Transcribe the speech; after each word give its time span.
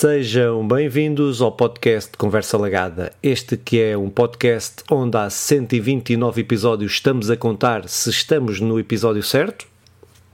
Sejam 0.00 0.64
bem-vindos 0.68 1.42
ao 1.42 1.50
podcast 1.50 2.16
Conversa 2.16 2.56
Lagada. 2.56 3.12
Este 3.20 3.56
que 3.56 3.80
é 3.80 3.98
um 3.98 4.08
podcast 4.08 4.84
onde 4.88 5.16
há 5.16 5.28
129 5.28 6.40
episódios 6.40 6.92
estamos 6.92 7.28
a 7.30 7.36
contar 7.36 7.88
se 7.88 8.08
estamos 8.08 8.60
no 8.60 8.78
episódio 8.78 9.24
certo 9.24 9.66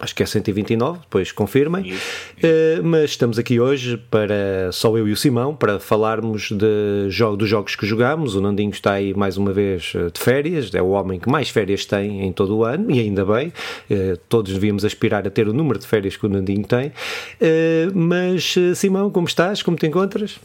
acho 0.05 0.15
que 0.15 0.23
é 0.23 0.27
129, 0.27 1.01
depois 1.01 1.33
confirmem. 1.33 1.89
Isso, 1.89 1.97
isso. 2.39 2.81
Uh, 2.81 2.85
mas 2.85 3.11
estamos 3.11 3.39
aqui 3.39 3.59
hoje 3.59 3.97
para 4.11 4.71
só 4.71 4.97
eu 4.97 5.09
e 5.09 5.13
o 5.13 5.17
Simão 5.17 5.55
para 5.57 5.81
falarmos 5.81 6.51
de 6.51 7.09
jogo, 7.09 7.37
dos 7.37 7.49
jogos 7.49 7.75
que 7.75 7.87
jogamos. 7.87 8.37
O 8.37 8.41
Nandinho 8.41 8.71
está 8.71 8.93
aí 8.93 9.15
mais 9.15 9.37
uma 9.37 9.53
vez 9.53 9.93
eh, 9.95 10.11
de 10.13 10.21
férias, 10.21 10.73
é 10.75 10.83
o 10.83 10.91
homem 10.91 11.19
que 11.19 11.29
mais 11.29 11.49
férias 11.49 11.85
tem 11.85 12.27
em 12.27 12.33
todo 12.33 12.57
o 12.57 12.65
ano 12.65 12.91
e 12.91 13.01
ainda 13.01 13.25
bem. 13.25 13.53
Uh, 13.91 14.17
todos 14.29 14.53
devíamos 14.53 14.85
aspirar 14.85 15.27
a 15.27 15.31
ter 15.31 15.49
o 15.49 15.53
número 15.53 15.79
de 15.79 15.87
férias 15.87 16.17
que 16.17 16.27
o 16.27 16.29
Nandinho 16.29 16.65
tem. 16.65 16.89
Uh, 16.89 17.91
mas 17.95 18.55
Simão, 18.75 19.11
como 19.11 19.27
estás? 19.27 19.63
Como 19.63 19.77
te 19.77 19.87
encontras? 19.87 20.39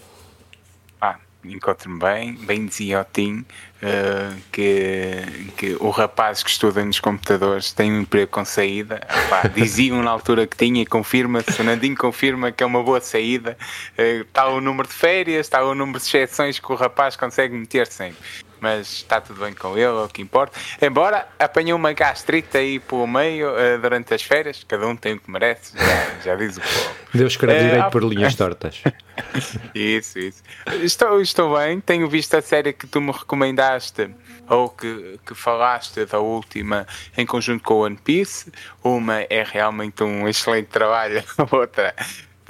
Encontro-me 1.44 2.00
bem, 2.00 2.34
bem 2.34 2.66
dizia 2.66 3.02
o 3.02 3.06
Tim 3.06 3.40
uh, 3.40 4.42
que, 4.52 5.52
que 5.58 5.78
o 5.80 5.90
rapaz 5.90 6.44
que 6.44 6.50
estuda 6.50 6.84
nos 6.84 7.00
computadores 7.00 7.72
tem 7.72 7.92
um 7.92 8.02
emprego 8.02 8.30
com 8.30 8.44
saída. 8.44 9.02
diziam 9.56 10.04
na 10.04 10.12
altura 10.12 10.46
que 10.46 10.58
tinha 10.58 10.82
e 10.82 10.86
confirma-se, 10.86 11.52
Fernandinho 11.52 11.96
confirma 11.96 12.52
que 12.52 12.64
é 12.64 12.66
uma 12.66 12.84
boa 12.84 13.00
saída. 13.00 13.58
Uh, 13.98 14.22
está 14.22 14.48
o 14.48 14.60
número 14.60 14.88
de 14.88 14.94
férias, 14.94 15.46
está 15.46 15.64
o 15.64 15.74
número 15.74 16.00
de 16.00 16.06
exceções 16.06 16.60
que 16.60 16.72
o 16.72 16.76
rapaz 16.76 17.16
consegue 17.16 17.56
meter 17.56 17.88
sempre 17.88 18.49
mas 18.62 18.94
está 18.94 19.20
tudo 19.22 19.42
bem 19.42 19.54
com 19.54 19.74
ele, 19.74 19.84
é 19.84 19.90
o 19.90 20.08
que 20.08 20.22
importa. 20.22 20.60
Embora 20.82 21.28
apanhou 21.38 21.78
uma 21.78 21.94
gastrite 21.94 22.58
aí 22.58 22.80
pelo 22.80 23.08
meio 23.08 23.50
uh, 23.50 23.80
durante 23.82 24.14
as 24.14 24.22
férias, 24.22 24.64
cada 24.68 24.88
um 24.88 24.96
tem 24.96 25.14
o 25.14 25.20
que 25.20 25.30
merece, 25.30 25.78
já, 25.78 26.20
já 26.24 26.36
diz 26.36 26.58
o 26.58 26.62
povo. 26.62 26.96
Deus 27.14 27.34
escreve 27.34 27.60
uh, 27.60 27.70
direito 27.70 27.92
por 27.92 28.04
linhas 28.04 28.36
tortas. 28.36 28.84
isso, 29.74 30.20
isso. 30.20 30.44
Estou, 30.82 31.22
estou 31.22 31.58
bem, 31.58 31.80
tenho 31.80 32.08
visto 32.08 32.36
a 32.36 32.42
série 32.42 32.74
que 32.74 32.88
tu 32.88 33.02
me 33.02 33.12
recomendaste 33.12 34.10
ou 34.48 34.70
que, 34.70 35.20
que 35.26 35.36
falaste 35.36 36.06
da 36.06 36.20
última 36.20 36.88
em 37.16 37.26
conjunto 37.26 37.64
com 37.64 37.76
o 37.76 37.80
One 37.86 37.98
Piece. 37.98 38.52
Uma 38.84 39.22
é 39.22 39.44
realmente 39.44 40.04
um 40.04 40.28
excelente 40.28 40.68
trabalho, 40.68 41.24
a 41.38 41.56
outra 41.56 41.96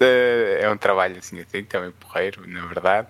é 0.01 0.69
um 0.69 0.77
trabalho 0.77 1.17
assim, 1.17 1.41
assim 1.41 1.63
também 1.63 1.91
porreiro, 1.91 2.47
na 2.47 2.65
verdade 2.65 3.07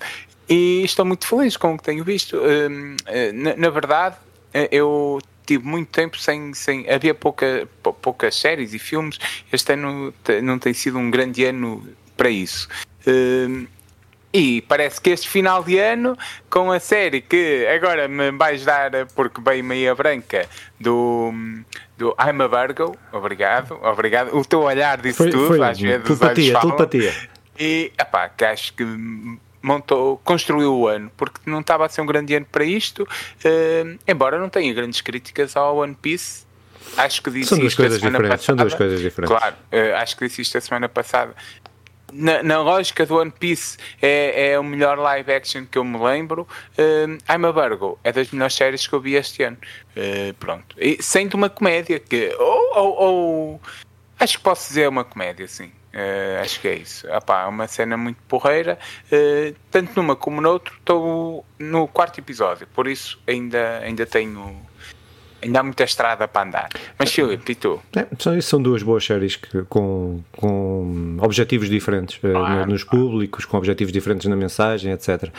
e 0.50 0.84
estou 0.84 1.06
muito 1.06 1.28
feliz 1.28 1.56
com 1.56 1.74
o 1.74 1.78
que 1.78 1.84
tenho 1.84 2.04
visto. 2.04 2.38
Hum, 2.38 2.96
eh, 3.06 3.32
na, 3.32 3.56
na 3.56 3.70
verdade, 3.70 4.16
eh, 4.54 4.68
eu 4.72 5.20
tive 5.46 5.66
muito 5.66 5.90
tempo 5.90 6.18
sem, 6.18 6.54
sem 6.54 6.90
havia 6.90 7.14
pouca, 7.14 7.68
poucas 8.02 8.36
séries 8.36 8.74
e 8.74 8.80
filmes. 8.80 9.20
Este 9.52 9.74
ano 9.74 10.14
não 10.42 10.58
tem 10.58 10.74
sido 10.74 10.98
um 10.98 11.12
grande 11.12 11.46
ano 11.46 11.88
para 12.18 12.30
isso. 12.30 12.68
Hum, 13.08 13.68
e 14.32 14.62
parece 14.62 15.02
que 15.02 15.10
este 15.10 15.28
final 15.28 15.64
de 15.64 15.80
ano, 15.80 16.18
com 16.50 16.72
a 16.72 16.80
série 16.80 17.22
que 17.22 17.66
agora 17.68 18.08
me 18.08 18.32
vais 18.32 18.64
dar, 18.64 18.92
porque 19.16 19.42
veio 19.42 19.64
meia 19.64 19.96
branca, 19.96 20.48
do, 20.80 21.34
do 21.98 22.16
I'm 22.20 22.42
a 22.42 22.48
Virgo, 22.48 22.96
obrigado, 23.12 23.80
obrigado. 23.84 24.38
O 24.38 24.46
teu 24.46 24.62
olhar 24.62 25.02
disse 25.02 25.18
foi, 25.18 25.32
tudo, 25.32 25.48
foi, 25.48 25.64
às 25.64 25.80
vezes. 25.80 26.04
Telepatia, 26.04 26.60
telepatia. 26.60 27.14
E, 27.58 27.92
epá, 28.00 28.30
que 28.30 28.46
acho 28.46 28.74
que 28.74 28.86
montou, 29.62 30.18
construiu 30.24 30.74
o 30.74 30.88
ano, 30.88 31.12
porque 31.18 31.40
não 31.46 31.60
estava 31.60 31.86
a 31.86 31.90
ser 31.90 32.02
um 32.02 32.06
grande 32.06 32.34
ano 32.36 32.46
para 32.52 32.64
isto, 32.64 33.04
uh, 33.04 34.00
embora 34.08 34.40
não 34.40 34.50
tenha 34.50 34.74
grandes 34.74 35.02
críticas 35.02 35.56
ao 35.56 35.78
One 35.78 35.96
Piece. 35.96 36.48
Acho 36.98 37.22
que 37.22 37.30
disse 37.30 37.50
são 37.50 37.60
duas 37.60 37.76
coisas 37.76 38.00
diferentes. 38.00 38.30
Passada, 38.30 38.44
são 38.44 38.56
duas 38.56 38.74
coisas 38.74 39.02
diferentes. 39.02 39.38
Claro, 39.38 39.56
uh, 39.56 39.96
acho 39.98 40.18
que 40.18 40.28
disse 40.28 40.42
isto 40.42 40.58
a 40.58 40.62
semana 40.62 40.90
passada. 40.90 41.36
Na, 42.12 42.42
na, 42.42 42.60
lógica 42.60 43.06
do 43.06 43.18
One 43.18 43.32
Piece 43.32 43.78
é, 44.02 44.54
é 44.54 44.60
o 44.60 44.64
melhor 44.64 44.98
live 44.98 45.32
action 45.32 45.66
que 45.70 45.78
eu 45.78 45.84
me 45.84 46.00
lembro. 46.00 46.48
Uh, 46.78 47.18
I'm 47.32 47.46
a 47.46 47.52
Virgo 47.52 48.00
é 48.04 48.12
das 48.12 48.32
melhores 48.32 48.56
séries 48.56 48.88
que 48.88 48.94
eu 48.94 49.00
vi 49.00 49.14
este 49.14 49.44
ano. 49.44 49.58
Uh, 49.96 50.34
pronto. 50.36 50.76
E, 50.80 50.98
sendo 51.02 51.36
uma 51.36 51.50
comédia 51.50 52.00
que. 52.00 52.36
Ou, 52.40 52.78
ou, 52.78 53.02
ou, 53.02 53.62
acho 54.20 54.38
que 54.38 54.44
posso 54.44 54.70
dizer 54.70 54.90
uma 54.90 55.04
comédia, 55.04 55.48
sim. 55.48 55.72
Uh, 55.94 56.42
acho 56.42 56.62
que 56.62 56.68
é 56.68 56.76
isso. 56.76 57.08
Epá, 57.08 57.44
é 57.44 57.46
uma 57.46 57.68
cena 57.68 57.98
muito 57.98 58.22
porreira. 58.28 58.78
Uh, 59.12 59.56
tanto 59.72 59.92
numa 59.96 60.16
como 60.16 60.40
noutro, 60.40 60.76
estou 60.78 61.46
no 61.58 61.88
quarto 61.88 62.20
episódio, 62.20 62.68
por 62.68 62.88
isso 62.88 63.20
ainda, 63.28 63.80
ainda 63.80 64.06
tenho 64.06 64.69
ainda 65.42 65.60
há 65.60 65.64
muita 65.64 65.84
estrada 65.84 66.28
para 66.28 66.48
andar. 66.48 66.70
Mas 66.98 67.12
Filipe, 67.12 67.52
e 67.52 67.56
tu? 67.56 67.80
É, 67.96 68.08
são, 68.18 68.42
são 68.42 68.62
duas 68.62 68.84
boas 68.84 69.06
séries 69.06 69.36
que, 69.36 69.64
com, 69.64 70.22
com 70.32 71.18
objetivos 71.22 71.70
diferentes 71.70 72.20
uh, 72.24 72.66
nos 72.68 72.84
públicos, 72.84 73.46
com 73.46 73.58
objetivos 73.58 73.92
diferentes 73.92 74.28
na 74.28 74.36
mensagem, 74.36 74.92
etc. 74.92 75.30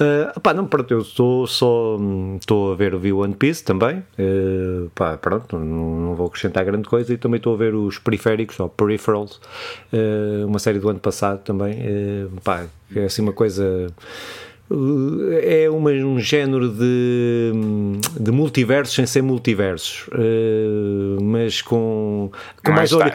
Uh, 0.00 0.40
pá, 0.40 0.54
não, 0.54 0.66
pronto, 0.66 0.90
eu 0.92 1.00
estou 1.00 1.46
só 1.46 1.98
estou 2.38 2.72
a 2.72 2.76
ver 2.76 2.94
o 2.94 3.18
One 3.18 3.34
Piece 3.34 3.64
também. 3.64 3.98
Uh, 4.18 4.90
pá, 4.94 5.16
pronto, 5.16 5.58
não, 5.58 5.64
não, 5.64 6.14
vou 6.14 6.26
acrescentar 6.26 6.64
grande 6.64 6.88
coisa 6.88 7.12
e 7.12 7.16
também 7.16 7.38
estou 7.38 7.54
a 7.54 7.56
ver 7.56 7.74
os 7.74 7.98
periféricos, 7.98 8.58
ou 8.60 8.68
Peripherals, 8.68 9.40
uh, 9.92 10.46
uma 10.46 10.58
série 10.58 10.78
do 10.78 10.88
ano 10.88 11.00
passado 11.00 11.40
também. 11.42 11.74
Uh, 11.80 12.40
pá, 12.42 12.66
é 12.94 13.04
assim 13.04 13.22
uma 13.22 13.32
coisa 13.32 13.92
é 15.42 15.68
uma, 15.68 15.90
um 15.90 16.18
género 16.18 16.70
de, 16.70 17.52
de 18.18 18.30
multiversos 18.30 18.94
sem 18.94 19.04
ser 19.04 19.22
multiversos, 19.22 20.06
uh, 20.08 21.22
mas 21.22 21.60
com, 21.60 22.30
com 22.64 22.72
mais. 22.72 22.90
Ori... 22.92 23.12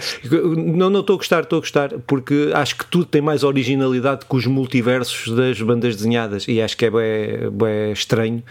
Não, 0.56 0.92
não 0.92 1.00
estou 1.00 1.16
a 1.16 1.18
gostar, 1.18 1.42
estou 1.42 1.58
a 1.58 1.60
gostar, 1.60 1.90
porque 2.06 2.52
acho 2.54 2.78
que 2.78 2.86
tudo 2.86 3.06
tem 3.06 3.22
mais 3.22 3.44
originalidade 3.44 4.28
que 4.28 4.36
os 4.36 4.46
multiversos 4.46 5.36
das 5.36 5.60
bandas 5.60 5.96
desenhadas 5.96 6.46
e 6.48 6.62
acho 6.62 6.78
que 6.78 6.86
é 6.86 6.92
bem, 6.92 7.50
bem 7.52 7.92
estranho, 7.94 8.44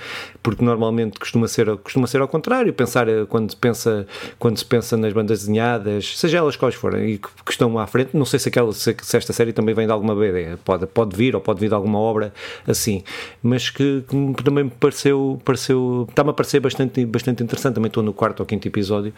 porque 0.43 0.65
normalmente 0.65 1.21
costuma 1.21 1.47
ser, 1.47 1.77
costuma 1.77 2.09
ser 2.09 2.21
ao 2.21 2.29
contrário. 2.29 2.73
Pensar 2.73 3.09
eh, 3.09 3.25
quando, 3.29 3.55
pensa, 3.57 4.09
quando 4.41 4.59
se 4.59 4.65
pensa 4.65 4.97
nas 4.97 5.13
bandas 5.13 5.41
desenhadas, 5.41 6.19
seja 6.19 6.39
elas 6.39 6.57
quais 6.57 6.75
forem, 6.75 7.13
e 7.13 7.19
que, 7.19 7.29
que 7.45 7.53
estão 7.53 7.79
à 7.79 7.87
frente, 7.87 8.11
não 8.17 8.25
sei 8.25 8.41
se, 8.41 8.49
aquela, 8.49 8.73
se, 8.73 8.97
se 9.01 9.17
esta 9.17 9.33
série 9.33 9.53
também 9.53 9.73
vem 9.73 9.87
de 9.87 9.93
alguma 9.93 10.17
BD, 10.17 10.57
pode, 10.65 10.87
pode 10.87 11.17
vir 11.17 11.37
ou 11.37 11.41
pode 11.41 11.61
vir 11.61 11.69
de 11.69 11.75
alguma 11.75 11.99
obra 11.99 12.33
assim 12.67 12.88
assim, 12.89 13.05
mas 13.43 13.71
que, 13.71 14.05
que 14.09 14.43
também 14.43 14.65
me 14.65 14.71
pareceu, 14.71 15.41
pareceu 15.45 16.07
está-me 16.09 16.31
a 16.31 16.33
parecer 16.33 16.61
bastante, 16.61 17.05
bastante 17.05 17.43
interessante. 17.43 17.75
Também 17.75 17.89
estou 17.89 18.03
no 18.03 18.13
quarto 18.13 18.41
ou 18.41 18.47
quinto 18.47 18.67
episódio 18.67 19.13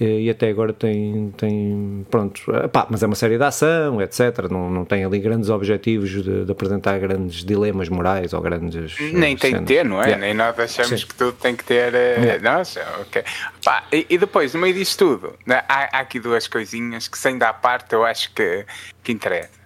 eh, 0.00 0.20
e 0.20 0.30
até 0.30 0.48
agora 0.48 0.72
tem, 0.72 1.32
tem 1.36 2.06
pronto, 2.10 2.42
pá, 2.72 2.86
mas 2.90 3.02
é 3.02 3.06
uma 3.06 3.14
série 3.14 3.38
de 3.38 3.44
ação, 3.44 4.02
etc. 4.02 4.48
Não, 4.50 4.70
não 4.70 4.84
tem 4.84 5.04
ali 5.04 5.20
grandes 5.20 5.48
objetivos 5.48 6.10
de, 6.10 6.44
de 6.44 6.52
apresentar 6.52 6.98
grandes 6.98 7.44
dilemas 7.44 7.88
morais 7.88 8.32
ou 8.32 8.40
grandes. 8.40 8.98
Nem 9.12 9.36
tem 9.36 9.54
que 9.54 9.62
ter, 9.62 9.84
não 9.84 10.02
é? 10.02 10.06
Yeah. 10.06 10.26
Nem 10.26 10.34
nós 10.34 10.58
achamos 10.58 11.00
Sim. 11.00 11.06
que 11.06 11.14
tudo 11.14 11.32
tem 11.32 11.54
que 11.54 11.64
ter. 11.64 11.92
Uh, 11.92 12.24
yeah. 12.24 12.56
Nossa, 12.56 12.82
ok. 13.00 13.22
Pá, 13.64 13.84
e, 13.92 14.06
e, 14.10 14.18
depois, 14.18 14.52
no 14.54 14.60
meio 14.60 14.74
disto 14.74 14.98
tudo, 14.98 15.34
né, 15.46 15.62
há, 15.68 15.98
há, 15.98 16.00
aqui 16.00 16.18
duas 16.18 16.46
coisinhas 16.46 17.08
que, 17.08 17.16
sem 17.16 17.38
dar 17.38 17.52
parte, 17.54 17.94
eu 17.94 18.04
acho 18.04 18.32
que, 18.34 18.64
que 19.02 19.12
interessa. 19.12 19.62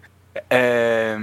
É, 0.51 1.17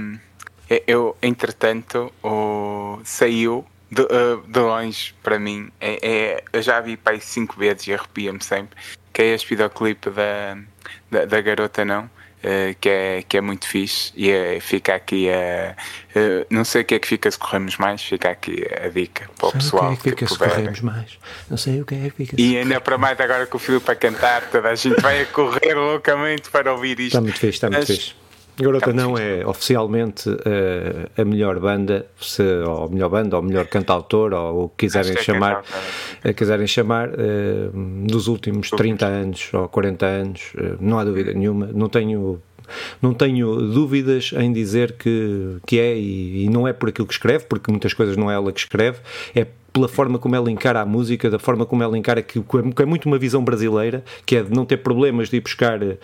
eu, 0.86 1.16
entretanto, 1.22 2.12
o, 2.22 3.00
saiu 3.04 3.64
de, 3.90 4.02
uh, 4.02 4.42
de 4.46 4.58
longe 4.58 5.14
para 5.22 5.38
mim. 5.38 5.70
É, 5.80 5.98
é, 6.02 6.44
eu 6.52 6.62
já 6.62 6.80
vi 6.80 6.96
pai 6.96 7.20
cinco 7.20 7.56
vezes 7.58 7.86
e 7.86 7.94
arrepia-me 7.94 8.42
sempre. 8.42 8.76
Que 9.12 9.22
é 9.22 9.34
este 9.34 9.48
videoclipe 9.50 10.10
da, 10.10 10.58
da, 11.10 11.24
da 11.24 11.40
garota, 11.40 11.84
não? 11.84 12.10
Uh, 12.44 12.76
que, 12.78 12.90
é, 12.90 13.22
que 13.26 13.38
é 13.38 13.40
muito 13.40 13.66
fixe 13.66 14.12
e 14.14 14.30
é, 14.30 14.60
fica 14.60 14.94
aqui 14.94 15.30
a. 15.30 15.74
Uh, 16.14 16.44
não 16.50 16.62
sei 16.62 16.82
o 16.82 16.84
que 16.84 16.94
é 16.94 16.98
que 16.98 17.08
fica 17.08 17.30
se 17.30 17.38
corremos 17.38 17.78
mais, 17.78 18.02
fica 18.02 18.28
aqui 18.28 18.62
a 18.82 18.88
dica 18.88 19.30
para 19.38 19.46
o 19.46 19.50
sei 19.52 19.60
pessoal. 19.60 19.92
O 19.92 19.96
que 19.96 20.10
é 20.10 20.12
que 20.12 20.26
fica 20.26 20.26
se 20.26 20.38
corremos 20.38 20.80
mais? 20.80 21.18
Não 21.48 21.56
sei 21.56 21.80
o 21.80 21.86
que 21.86 21.94
é 21.94 22.10
que 22.10 22.10
fica 22.10 22.36
E 22.38 22.58
ainda 22.58 22.78
para 22.82 22.98
mais 22.98 23.18
agora 23.18 23.46
que 23.46 23.56
o 23.56 23.58
filho 23.58 23.80
para 23.80 23.94
cantar, 23.94 24.50
toda 24.50 24.68
a 24.68 24.74
gente 24.74 25.00
vai 25.00 25.22
a 25.22 25.26
correr 25.26 25.72
loucamente 25.72 26.50
para 26.50 26.70
ouvir 26.70 27.00
isto. 27.00 27.06
Está 27.06 27.20
muito 27.22 27.38
fixe, 27.38 27.46
está 27.46 27.70
muito 27.70 27.88
Mas, 27.88 27.98
fixe. 27.98 28.14
Garota 28.56 28.92
não 28.92 29.18
é 29.18 29.44
oficialmente 29.44 30.28
uh, 30.28 31.20
a 31.20 31.24
melhor 31.24 31.58
banda, 31.58 32.06
se, 32.20 32.42
ou 32.42 32.84
a 32.84 32.88
melhor 32.88 33.08
banda, 33.08 33.36
ou 33.36 33.42
o 33.42 33.44
melhor 33.44 33.66
cantautor, 33.66 34.32
ou 34.32 34.64
o 34.64 34.68
que 34.68 34.86
quiserem 34.86 35.12
é 35.12 35.22
chamar, 35.22 35.64
é 36.22 36.32
quiserem 36.32 36.66
chamar, 36.66 37.08
uh, 37.10 38.06
dos 38.06 38.28
últimos 38.28 38.70
30 38.70 39.06
anos 39.06 39.50
ou 39.52 39.68
40 39.68 40.06
anos, 40.06 40.52
uh, 40.54 40.76
não 40.80 40.98
há 40.98 41.04
dúvida 41.04 41.32
nenhuma. 41.32 41.68
Não 41.72 41.88
tenho 41.88 42.40
não 43.02 43.12
tenho 43.12 43.56
dúvidas 43.56 44.32
em 44.32 44.50
dizer 44.50 44.92
que, 44.92 45.58
que 45.66 45.78
é, 45.78 45.96
e, 45.96 46.44
e, 46.44 46.48
não 46.48 46.66
é 46.66 46.72
por 46.72 46.88
aquilo 46.88 47.06
que 47.06 47.12
escreve, 47.12 47.44
porque 47.44 47.70
muitas 47.70 47.92
coisas 47.92 48.16
não 48.16 48.30
é 48.30 48.34
ela 48.34 48.50
que 48.52 48.60
escreve, 48.60 49.00
é 49.34 49.46
pela 49.74 49.88
forma 49.88 50.20
como 50.20 50.36
ela 50.36 50.48
encara 50.48 50.80
a 50.80 50.86
música, 50.86 51.28
da 51.28 51.38
forma 51.38 51.66
como 51.66 51.82
ela 51.82 51.98
encara 51.98 52.22
que, 52.22 52.40
que 52.40 52.82
é 52.82 52.86
muito 52.86 53.06
uma 53.06 53.18
visão 53.18 53.44
brasileira, 53.44 54.04
que 54.24 54.36
é 54.36 54.42
de 54.42 54.52
não 54.52 54.64
ter 54.64 54.76
problemas 54.76 55.28
de 55.28 55.38
ir 55.38 55.40
buscar 55.40 55.82
uh, 55.82 55.96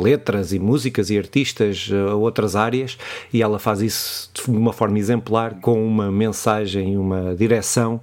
letras 0.00 0.52
e 0.52 0.58
músicas 0.58 1.08
e 1.08 1.16
artistas 1.16 1.88
uh, 1.90 2.10
a 2.10 2.14
outras 2.14 2.54
áreas, 2.54 2.98
e 3.32 3.42
ela 3.42 3.58
faz 3.58 3.80
isso 3.80 4.30
de 4.34 4.50
uma 4.50 4.72
forma 4.72 4.98
exemplar, 4.98 5.54
com 5.62 5.82
uma 5.84 6.12
mensagem, 6.12 6.98
uma 6.98 7.34
direção 7.34 8.02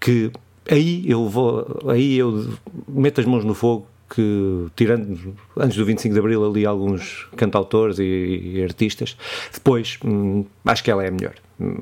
que 0.00 0.32
aí 0.68 1.08
eu 1.08 1.28
vou, 1.28 1.84
aí 1.88 2.16
eu 2.16 2.50
meto 2.88 3.20
as 3.20 3.26
mãos 3.26 3.44
no 3.44 3.54
fogo 3.54 3.86
que, 4.12 4.66
tirando 4.74 5.36
antes 5.56 5.76
do 5.76 5.84
25 5.84 6.12
de 6.12 6.18
Abril, 6.18 6.44
ali 6.44 6.66
alguns 6.66 7.28
cantautores 7.36 8.00
e, 8.00 8.54
e 8.54 8.62
artistas, 8.62 9.16
depois 9.54 10.00
hum, 10.04 10.44
acho 10.64 10.82
que 10.82 10.90
ela 10.90 11.04
é 11.04 11.12
melhor. 11.12 11.34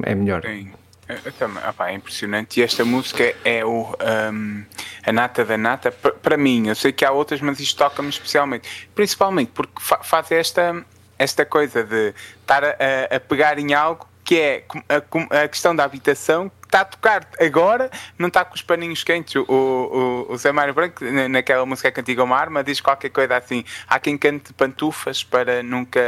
É 0.02 0.14
melhor. 0.14 0.42
Sim. 0.42 0.83
Também, 1.38 1.62
opa, 1.68 1.90
é 1.90 1.94
impressionante. 1.94 2.60
E 2.60 2.62
esta 2.62 2.84
música 2.84 3.34
é 3.44 3.64
o, 3.64 3.94
um, 4.32 4.64
a 5.04 5.12
nata 5.12 5.44
da 5.44 5.58
nata 5.58 5.92
para 5.92 6.36
mim. 6.36 6.68
Eu 6.68 6.74
sei 6.74 6.92
que 6.92 7.04
há 7.04 7.10
outras, 7.10 7.40
mas 7.40 7.60
isto 7.60 7.76
toca-me 7.76 8.08
especialmente. 8.08 8.88
Principalmente 8.94 9.50
porque 9.52 9.80
fa 9.80 10.02
faz 10.02 10.30
esta, 10.32 10.84
esta 11.18 11.44
coisa 11.44 11.84
de 11.84 12.14
estar 12.40 12.64
a, 12.64 13.16
a 13.16 13.20
pegar 13.20 13.58
em 13.58 13.74
algo 13.74 14.08
que 14.24 14.40
é 14.40 14.64
a, 14.88 15.42
a, 15.42 15.48
questão 15.48 15.76
da 15.76 15.84
habitação, 15.84 16.50
está 16.64 16.80
a 16.80 16.84
tocar 16.84 17.28
agora, 17.38 17.90
não 18.18 18.28
está 18.28 18.44
com 18.44 18.54
os 18.54 18.62
paninhos 18.62 19.04
quentes. 19.04 19.36
O, 19.36 19.44
o, 19.48 20.32
o 20.32 20.36
Zé 20.36 20.50
Mário 20.50 20.72
Branco, 20.72 21.04
naquela 21.28 21.66
música 21.66 21.92
Cantiga 21.92 22.24
uma 22.24 22.36
Arma, 22.36 22.64
diz 22.64 22.80
qualquer 22.80 23.10
coisa 23.10 23.36
assim: 23.36 23.64
há 23.86 23.98
quem 24.00 24.16
cante 24.16 24.52
pantufas 24.54 25.22
para 25.22 25.62
nunca, 25.62 26.00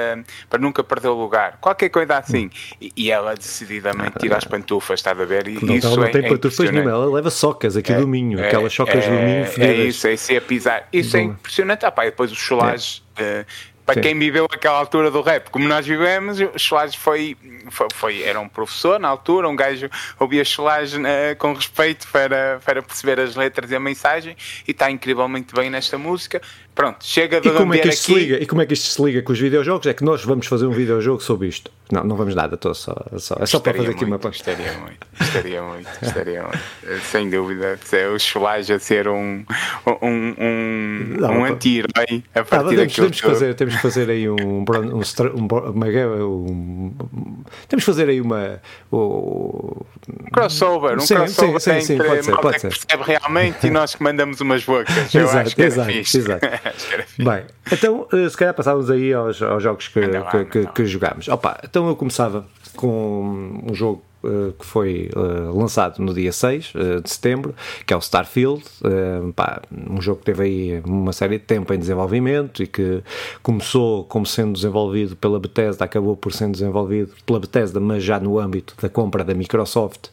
para 0.48 0.58
nunca 0.58 0.82
perder 0.82 1.08
o 1.08 1.14
lugar. 1.14 1.58
Qualquer 1.60 1.90
coisa 1.90 2.16
assim. 2.16 2.50
E, 2.80 2.92
e 2.96 3.10
ela 3.10 3.34
decididamente 3.34 4.18
tira 4.18 4.36
as 4.36 4.44
pantufas, 4.44 4.98
está 5.00 5.10
a 5.10 5.14
ver? 5.14 5.46
E, 5.46 5.64
não, 5.64 5.74
isso 5.74 5.86
ela 5.86 5.96
não 5.96 6.04
é, 6.04 6.10
tem 6.10 6.24
é 6.24 6.28
pantufas 6.28 6.70
nenhuma, 6.70 6.90
ela 6.90 7.14
leva 7.14 7.30
socas 7.30 7.76
aqui 7.76 7.92
é, 7.92 7.98
do 7.98 8.08
Minho, 8.08 8.40
é, 8.40 8.46
aquelas 8.46 8.72
socas 8.72 9.04
é, 9.04 9.10
do 9.10 9.22
Minho 9.22 9.46
fedidas. 9.46 9.78
É 9.78 9.84
isso, 9.84 10.06
é 10.06 10.14
isso, 10.14 10.32
é 10.32 10.40
pisar. 10.40 10.88
Isso 10.90 11.16
é 11.16 11.20
é 11.20 11.22
impressionante. 11.24 11.84
Ah, 11.84 11.90
pá, 11.90 12.04
depois 12.04 12.32
os 12.32 12.38
cholages. 12.38 13.02
Uh, 13.18 13.46
para 13.86 13.94
Sim. 13.94 14.00
quem 14.00 14.18
viveu 14.18 14.46
aquela 14.50 14.78
altura 14.78 15.12
do 15.12 15.22
rap, 15.22 15.48
como 15.48 15.68
nós 15.68 15.86
vivemos, 15.86 16.40
o 16.40 16.58
Soares 16.58 16.96
foi, 16.96 17.36
foi, 17.70 17.86
foi, 17.94 18.22
era 18.22 18.40
um 18.40 18.48
professor 18.48 18.98
na 18.98 19.06
altura, 19.06 19.48
um 19.48 19.54
gajo 19.54 19.88
ouvia 20.18 20.44
Soares 20.44 20.92
uh, 20.94 20.98
com 21.38 21.52
respeito 21.52 22.08
para, 22.08 22.60
para 22.64 22.82
perceber 22.82 23.20
as 23.20 23.36
letras 23.36 23.70
e 23.70 23.76
a 23.76 23.80
mensagem 23.80 24.36
e 24.66 24.72
está 24.72 24.90
incrivelmente 24.90 25.54
bem 25.54 25.70
nesta 25.70 25.96
música. 25.96 26.42
Pronto, 26.76 26.98
chega 27.02 27.40
de 27.40 27.48
e 27.48 27.52
como 27.52 27.72
é 27.72 27.78
que 27.78 27.88
isto 27.88 28.12
aqui. 28.12 28.20
Se 28.20 28.26
liga? 28.26 28.42
E 28.42 28.46
como 28.46 28.60
é 28.60 28.66
que 28.66 28.74
isto 28.74 28.86
se 28.86 29.02
liga 29.02 29.22
com 29.22 29.32
os 29.32 29.40
videojogos? 29.40 29.86
É 29.86 29.94
que 29.94 30.04
nós 30.04 30.22
vamos 30.22 30.46
fazer 30.46 30.66
um 30.66 30.72
videojogo 30.72 31.22
sobre 31.22 31.48
isto. 31.48 31.72
Não, 31.90 32.04
não 32.04 32.16
vamos 32.16 32.34
nada, 32.34 32.56
estou 32.56 32.74
só, 32.74 32.94
só, 33.16 33.36
é 33.40 33.46
só 33.46 33.60
para 33.60 33.72
fazer 33.72 33.86
muito, 33.86 33.96
aqui 33.96 34.04
uma 34.04 34.18
Gostaria 34.18 34.72
muito, 34.72 35.06
gostaria 35.18 35.62
muito, 35.62 35.88
gostaria 36.02 36.42
muito. 36.42 36.58
Sem 37.06 37.30
dúvida, 37.30 37.78
o 38.12 38.18
Solage 38.18 38.72
a 38.72 38.78
ser 38.78 39.06
um, 39.06 39.44
um, 40.02 40.34
um, 40.36 41.16
um 41.20 41.44
anti-herói 41.44 42.24
a 42.34 42.42
partir 42.42 42.64
não, 42.64 42.76
temos, 42.76 42.94
temos 42.94 43.20
que 43.20 43.26
fazer 43.26 43.54
Temos 43.54 43.76
que 43.76 43.82
fazer 43.82 44.10
aí 44.10 44.28
um, 44.28 44.34
um, 44.34 44.64
um, 45.36 45.44
um, 46.24 46.92
Temos 47.68 47.84
que 47.84 47.90
fazer 47.92 48.08
aí 48.08 48.20
uma. 48.20 48.60
Um, 48.92 49.84
crossover, 50.32 50.96
um 50.96 51.00
sim, 51.00 51.14
crossover 51.14 51.60
sim, 51.60 51.72
sim, 51.72 51.80
sim, 51.80 51.92
entre 51.94 52.08
pode 52.08 52.24
ser, 52.24 52.36
pode 52.36 52.60
ser. 52.60 52.72
que 52.72 52.86
percebe 52.86 53.04
realmente 53.04 53.66
e 53.66 53.70
nós 53.70 53.94
que 53.94 54.02
mandamos 54.02 54.40
umas 54.40 54.64
bocas. 54.64 55.14
Eu 55.14 55.22
exato, 55.22 55.38
acho 55.38 55.56
que 55.56 55.62
exato, 55.62 55.90
exato. 55.90 56.46
Bem, 57.18 57.44
então 57.70 58.06
eh, 58.12 58.28
se 58.28 58.36
calhar 58.36 58.54
passávamos 58.54 58.90
aí 58.90 59.12
aos, 59.12 59.40
aos 59.42 59.62
jogos 59.62 59.88
que, 59.88 60.00
que, 60.00 60.44
que, 60.44 60.72
que 60.72 60.86
jogámos. 60.86 61.28
Opa, 61.28 61.58
então 61.64 61.88
eu 61.88 61.96
começava 61.96 62.46
com 62.76 63.62
um 63.68 63.74
jogo 63.74 64.05
que 64.58 64.64
foi 64.64 65.10
uh, 65.14 65.56
lançado 65.56 66.02
no 66.02 66.12
dia 66.12 66.32
6 66.32 66.74
uh, 66.74 66.78
eh, 66.78 67.00
de 67.00 67.10
setembro, 67.10 67.54
que 67.86 67.92
é 67.92 67.96
o 67.96 68.00
Starfield, 68.00 68.62
pá, 69.34 69.60
um 69.70 70.00
jogo 70.00 70.20
que 70.20 70.26
teve 70.26 70.42
aí 70.42 70.82
uma 70.84 71.12
série 71.12 71.38
de 71.38 71.44
tempo 71.44 71.72
em 71.72 71.78
desenvolvimento 71.78 72.62
e 72.62 72.66
que 72.66 73.02
começou 73.42 74.04
como 74.04 74.26
sendo 74.26 74.52
desenvolvido 74.52 75.16
pela 75.16 75.38
Bethesda, 75.38 75.84
acabou 75.84 76.16
por 76.16 76.32
ser 76.32 76.48
desenvolvido 76.48 77.12
pela 77.24 77.40
Bethesda, 77.40 77.80
mas 77.80 78.02
já 78.02 78.18
no 78.18 78.38
âmbito 78.38 78.74
da 78.80 78.88
compra 78.88 79.24
da 79.24 79.34
Microsoft 79.34 80.08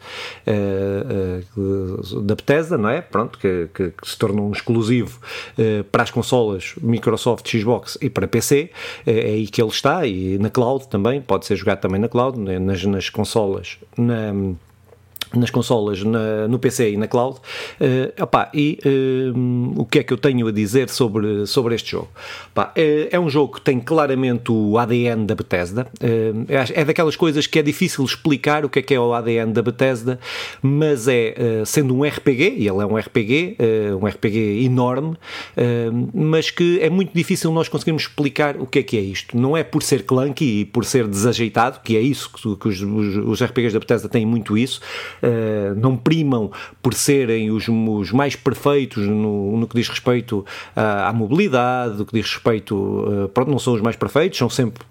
da 2.24 2.36
Bethesda, 2.36 2.78
não 2.78 2.90
é? 2.90 3.02
Pronto, 3.02 3.38
que, 3.38 3.70
que, 3.74 3.92
que 3.92 4.10
se 4.10 4.18
tornou 4.18 4.48
um 4.48 4.52
exclusivo 4.52 5.20
para 5.92 6.04
as 6.04 6.12
consolas 6.12 6.74
Microsoft, 6.82 7.50
Xbox 7.50 7.98
e 8.02 8.10
para 8.10 8.28
PC, 8.28 8.70
é 9.06 9.12
aí 9.12 9.48
que 9.48 9.62
ele 9.62 9.70
está 9.70 10.06
e 10.06 10.38
na 10.38 10.50
cloud 10.50 10.88
também, 10.88 11.22
pode 11.22 11.46
ser 11.46 11.56
jogado 11.56 11.80
também 11.80 12.00
na 12.00 12.10
cloud, 12.10 12.40
né? 12.40 12.60
nas, 12.60 12.84
nas 12.86 13.10
consolas 13.10 13.78
na, 14.08 14.34
nas 15.36 15.50
consolas, 15.50 16.04
na, 16.04 16.48
no 16.48 16.60
PC 16.60 16.92
e 16.92 16.98
na 16.98 17.08
cloud. 17.08 17.38
Uh, 17.80 18.24
opá, 18.24 18.50
e 18.54 18.80
uh, 18.86 19.82
o 19.82 19.86
que 19.86 20.00
é 20.00 20.04
que 20.04 20.14
eu 20.14 20.18
tenho 20.18 20.48
a 20.48 20.52
dizer 20.52 20.90
sobre, 20.90 21.46
sobre 21.48 21.76
este 21.76 21.92
jogo? 21.92 22.10
Opá, 22.52 22.72
é, 22.76 23.10
é, 23.12 23.20
um 23.20 23.30
jogo 23.30 23.56
que 23.56 23.62
tem 23.62 23.80
claramente 23.80 24.52
o 24.52 24.78
ADN 24.78 25.26
da 25.26 25.36
Bethesda. 25.36 25.88
Uh, 26.02 26.46
é, 26.48 26.86
daquelas 26.86 27.16
coisas 27.16 27.48
que 27.48 27.60
é 27.60 27.62
difícil 27.62 28.04
explicar 28.04 28.66
o 28.66 28.70
que 28.70 28.80
é 28.80 28.82
que 28.82 28.94
é 28.94 29.00
o 29.00 29.14
ADN 29.14 29.52
da 29.52 29.62
Bethesda, 29.62 30.20
mas 30.62 31.08
é, 31.08 31.64
sendo 31.66 31.96
um 31.96 32.04
RPG, 32.04 32.56
e 32.58 32.68
ele 32.68 32.82
é 32.82 32.86
um 32.86 32.96
RPG, 32.96 33.58
um 34.00 34.06
RPG 34.06 34.66
enorme, 34.66 35.16
mas 36.14 36.50
que 36.50 36.80
é 36.82 36.90
muito 36.90 37.12
difícil 37.14 37.52
nós 37.52 37.68
conseguirmos 37.68 38.04
explicar 38.04 38.58
o 38.58 38.66
que 38.66 38.80
é 38.80 38.84
que 38.84 38.98
é 38.98 39.02
isto. 39.02 39.38
Não 39.38 39.56
é 39.56 39.64
por 39.64 39.84
ser 39.84 40.04
clunky 40.04 40.62
e 40.62 40.66
por 40.66 40.86
ser 40.86 41.08
desajeitado, 41.08 41.80
que 41.84 41.96
é 41.96 42.02
isso 42.02 42.30
que, 42.32 42.56
que 42.56 42.68
os, 42.68 42.82
os, 42.82 43.18
os 43.18 43.44
RPGs 43.44 43.74
da 43.74 43.80
Bethesda 43.80 44.10
têm 44.10 44.26
muito 44.26 44.58
isso, 44.58 44.82
uh, 45.24 45.76
não 45.76 45.96
primam 45.96 46.52
por 46.82 46.94
serem 46.94 47.50
os, 47.52 47.68
os 47.68 48.12
mais 48.12 48.36
perfeitos 48.36 49.08
no, 49.08 49.58
no, 49.58 49.68
que 49.68 49.76
diz 49.76 49.88
respeito 49.90 50.46
à, 50.76 51.10
à 51.10 51.14
mobilidade, 51.14 51.98
no 51.98 52.06
que 52.06 52.14
diz 52.14 52.32
respeito, 52.32 52.76
uh, 52.76 53.30
pronto, 53.30 53.50
não 53.50 53.60
são 53.60 53.74
os 53.74 53.82
mais 53.82 53.96
perfeitos, 53.96 54.38
são 54.38 54.50
sempre 54.50 54.84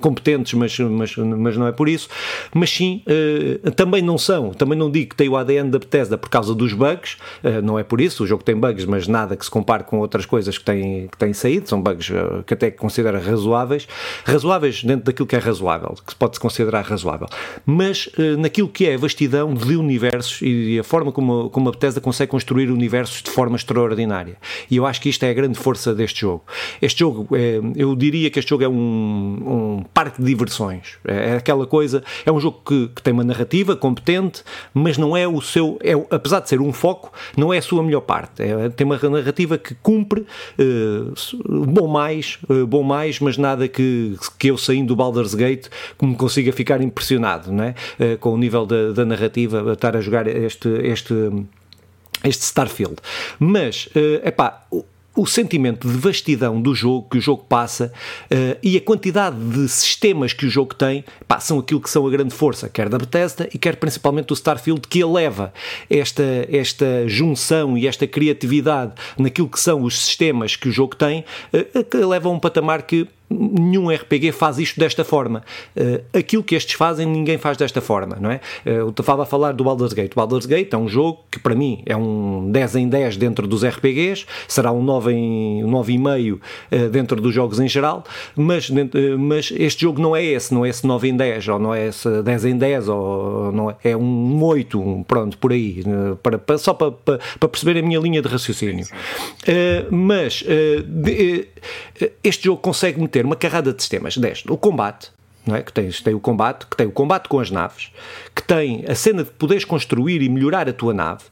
competentes, 0.00 0.54
mas, 0.54 0.78
mas, 0.78 1.16
mas 1.16 1.56
não 1.56 1.66
é 1.66 1.72
por 1.72 1.88
isso. 1.88 2.08
Mas 2.54 2.70
sim, 2.70 3.02
uh, 3.06 3.70
também 3.72 4.02
não 4.02 4.16
são. 4.16 4.50
Também 4.50 4.78
não 4.78 4.90
digo 4.90 5.10
que 5.10 5.16
tem 5.16 5.28
o 5.28 5.36
ADN 5.36 5.70
da 5.70 5.78
Bethesda 5.78 6.16
por 6.16 6.28
causa 6.28 6.54
dos 6.54 6.72
bugs, 6.72 7.16
uh, 7.42 7.62
não 7.62 7.78
é 7.78 7.82
por 7.82 8.00
isso. 8.00 8.24
O 8.24 8.26
jogo 8.26 8.42
tem 8.42 8.54
bugs, 8.54 8.84
mas 8.84 9.08
nada 9.08 9.36
que 9.36 9.44
se 9.44 9.50
compare 9.50 9.84
com 9.84 9.98
outras 9.98 10.24
coisas 10.24 10.56
que 10.56 10.64
têm, 10.64 11.08
que 11.08 11.16
têm 11.16 11.32
saído. 11.32 11.68
São 11.68 11.80
bugs 11.82 12.08
uh, 12.10 12.42
que 12.44 12.54
até 12.54 12.70
considera 12.70 13.18
razoáveis. 13.18 13.88
Razoáveis 14.24 14.84
dentro 14.84 15.06
daquilo 15.06 15.26
que 15.26 15.36
é 15.36 15.38
razoável, 15.38 15.94
que 16.06 16.14
pode-se 16.14 16.40
considerar 16.40 16.84
razoável. 16.84 17.26
Mas 17.64 18.08
naquilo 18.38 18.68
que 18.68 18.86
é 18.86 18.94
a 18.94 18.98
vastidão 18.98 19.54
de 19.54 19.76
universos 19.76 20.40
e 20.42 20.78
a 20.78 20.84
forma 20.84 21.10
como, 21.12 21.50
como 21.50 21.68
a 21.68 21.72
Bethesda 21.72 22.00
consegue 22.00 22.30
construir 22.30 22.70
universos 22.70 23.22
de 23.22 23.30
forma 23.30 23.56
extraordinária. 23.56 24.36
E 24.70 24.76
eu 24.76 24.86
acho 24.86 25.00
que 25.00 25.08
isto 25.08 25.22
é 25.24 25.30
a 25.30 25.34
grande 25.34 25.58
força 25.58 25.94
deste 25.94 26.20
jogo. 26.20 26.44
Este 26.80 27.00
jogo, 27.00 27.28
é, 27.34 27.60
eu 27.74 27.94
diria 27.96 28.30
que 28.30 28.38
este 28.38 28.50
jogo 28.50 28.64
é 28.64 28.68
um 28.68 29.55
um 29.55 29.55
parque 29.92 30.20
de 30.20 30.26
diversões. 30.26 30.98
É, 31.06 31.30
é 31.30 31.36
aquela 31.36 31.66
coisa, 31.66 32.02
é 32.24 32.32
um 32.32 32.40
jogo 32.40 32.60
que, 32.64 32.88
que, 32.88 33.02
tem 33.02 33.12
uma 33.12 33.24
narrativa 33.24 33.76
competente, 33.76 34.42
mas 34.72 34.98
não 34.98 35.16
é 35.16 35.26
o 35.26 35.40
seu, 35.40 35.78
é, 35.82 35.92
apesar 36.10 36.40
de 36.40 36.48
ser 36.48 36.60
um 36.60 36.72
foco, 36.72 37.12
não 37.36 37.52
é 37.52 37.58
a 37.58 37.62
sua 37.62 37.82
melhor 37.82 38.02
parte. 38.02 38.42
É, 38.42 38.68
tem 38.68 38.84
uma 38.84 38.98
narrativa 38.98 39.58
que 39.58 39.74
cumpre 39.76 40.20
uh, 40.58 41.66
bom 41.66 41.86
mais, 41.86 42.38
uh, 42.48 42.66
bom 42.66 42.82
mais, 42.82 43.20
mas 43.20 43.36
nada 43.36 43.68
que, 43.68 44.16
que 44.38 44.48
eu 44.48 44.58
saindo 44.58 44.88
do 44.88 44.96
Baldur's 44.96 45.34
Gate 45.34 45.68
me 46.00 46.14
consiga 46.14 46.52
ficar 46.52 46.80
impressionado, 46.80 47.52
não 47.52 47.64
é? 47.64 47.74
Uh, 47.98 48.18
com 48.18 48.30
o 48.30 48.38
nível 48.38 48.66
da, 48.66 48.92
da 48.92 49.04
narrativa, 49.04 49.72
estar 49.72 49.96
a 49.96 50.00
jogar 50.00 50.26
este, 50.26 50.68
este 50.68 51.14
este 52.24 52.44
Starfield. 52.44 52.96
Mas, 53.38 53.88
é 53.94 54.28
uh, 54.28 54.32
pá, 54.32 54.66
o 55.16 55.26
sentimento 55.26 55.88
de 55.88 55.96
vastidão 55.96 56.60
do 56.60 56.74
jogo 56.74 57.08
que 57.10 57.18
o 57.18 57.20
jogo 57.20 57.44
passa 57.48 57.92
uh, 58.30 58.58
e 58.62 58.76
a 58.76 58.80
quantidade 58.80 59.36
de 59.36 59.68
sistemas 59.68 60.32
que 60.32 60.46
o 60.46 60.50
jogo 60.50 60.74
tem 60.74 61.04
pá, 61.26 61.40
são 61.40 61.58
aquilo 61.58 61.80
que 61.80 61.90
são 61.90 62.06
a 62.06 62.10
grande 62.10 62.34
força, 62.34 62.68
quer 62.68 62.88
da 62.88 62.98
Bethesda 62.98 63.48
e 63.52 63.58
quer 63.58 63.76
principalmente 63.76 64.26
do 64.26 64.34
Starfield, 64.34 64.82
que 64.88 65.00
eleva 65.00 65.52
esta, 65.88 66.22
esta 66.50 67.08
junção 67.08 67.76
e 67.78 67.86
esta 67.86 68.06
criatividade 68.06 68.92
naquilo 69.18 69.48
que 69.48 69.58
são 69.58 69.82
os 69.82 69.98
sistemas 69.98 70.54
que 70.54 70.68
o 70.68 70.72
jogo 70.72 70.94
tem, 70.94 71.24
uh, 71.52 71.84
que 71.84 71.96
eleva 71.96 72.28
a 72.28 72.32
um 72.32 72.38
patamar 72.38 72.82
que 72.82 73.08
nenhum 73.28 73.90
RPG 73.90 74.32
faz 74.32 74.58
isto 74.58 74.78
desta 74.78 75.04
forma. 75.04 75.42
Uh, 75.76 76.02
aquilo 76.16 76.42
que 76.42 76.54
estes 76.54 76.74
fazem, 76.74 77.06
ninguém 77.06 77.38
faz 77.38 77.56
desta 77.56 77.80
forma, 77.80 78.16
não 78.20 78.30
é? 78.30 78.36
Uh, 78.64 78.70
eu 78.70 78.88
estava 78.90 79.24
a 79.24 79.26
falar 79.26 79.52
do 79.52 79.64
Baldur's 79.64 79.92
Gate. 79.92 80.12
O 80.12 80.16
Baldur's 80.16 80.46
Gate 80.46 80.72
é 80.72 80.76
um 80.76 80.88
jogo 80.88 81.20
que, 81.30 81.38
para 81.38 81.54
mim, 81.54 81.82
é 81.86 81.96
um 81.96 82.50
10 82.50 82.76
em 82.76 82.88
10 82.88 83.16
dentro 83.16 83.46
dos 83.46 83.64
RPGs, 83.64 84.26
será 84.46 84.72
um 84.72 84.82
9 84.82 85.12
em 85.12 85.62
9,5 85.64 86.34
uh, 86.34 86.88
dentro 86.90 87.20
dos 87.20 87.34
jogos 87.34 87.58
em 87.60 87.68
geral, 87.68 88.04
mas, 88.34 88.68
uh, 88.70 88.74
mas 89.18 89.52
este 89.56 89.82
jogo 89.82 90.00
não 90.00 90.14
é 90.14 90.24
esse, 90.24 90.54
não 90.54 90.64
é 90.64 90.68
esse 90.68 90.86
9 90.86 91.08
em 91.08 91.16
10, 91.16 91.48
ou 91.48 91.58
não 91.58 91.74
é 91.74 91.88
esse 91.88 92.22
10 92.22 92.44
em 92.44 92.56
10, 92.56 92.88
ou 92.88 93.52
não 93.52 93.70
é, 93.70 93.76
é 93.84 93.96
um 93.96 94.42
8, 94.42 94.80
um, 94.80 95.02
pronto, 95.02 95.36
por 95.38 95.52
aí, 95.52 95.82
para, 96.22 96.38
para, 96.38 96.58
só 96.58 96.74
para, 96.74 96.92
para, 96.92 97.20
para, 97.38 97.48
perceber 97.48 97.78
a 97.78 97.82
minha 97.82 97.98
linha 97.98 98.22
de 98.22 98.28
raciocínio. 98.28 98.86
mas 99.90 100.44
de, 100.86 101.48
este 102.22 102.44
jogo 102.44 102.60
consegue 102.60 103.00
meter 103.00 103.15
ter 103.16 103.24
uma 103.24 103.34
carrada 103.34 103.72
de 103.72 103.82
sistemas 103.82 104.18
deste. 104.18 104.52
O 104.52 104.58
combate, 104.58 105.10
não 105.46 105.56
é? 105.56 105.62
que 105.62 105.72
tens, 105.72 106.02
tem 106.02 106.12
o 106.12 106.20
combate, 106.20 106.66
que 106.66 106.76
tem 106.76 106.86
o 106.86 106.92
combate 106.92 107.30
com 107.30 107.40
as 107.40 107.50
naves, 107.50 107.90
que 108.36 108.42
tem 108.42 108.84
a 108.86 108.94
cena 108.94 109.24
de 109.24 109.30
poderes 109.30 109.64
construir 109.64 110.20
e 110.20 110.28
melhorar 110.28 110.68
a 110.68 110.72
tua 110.72 110.92
nave, 110.92 111.24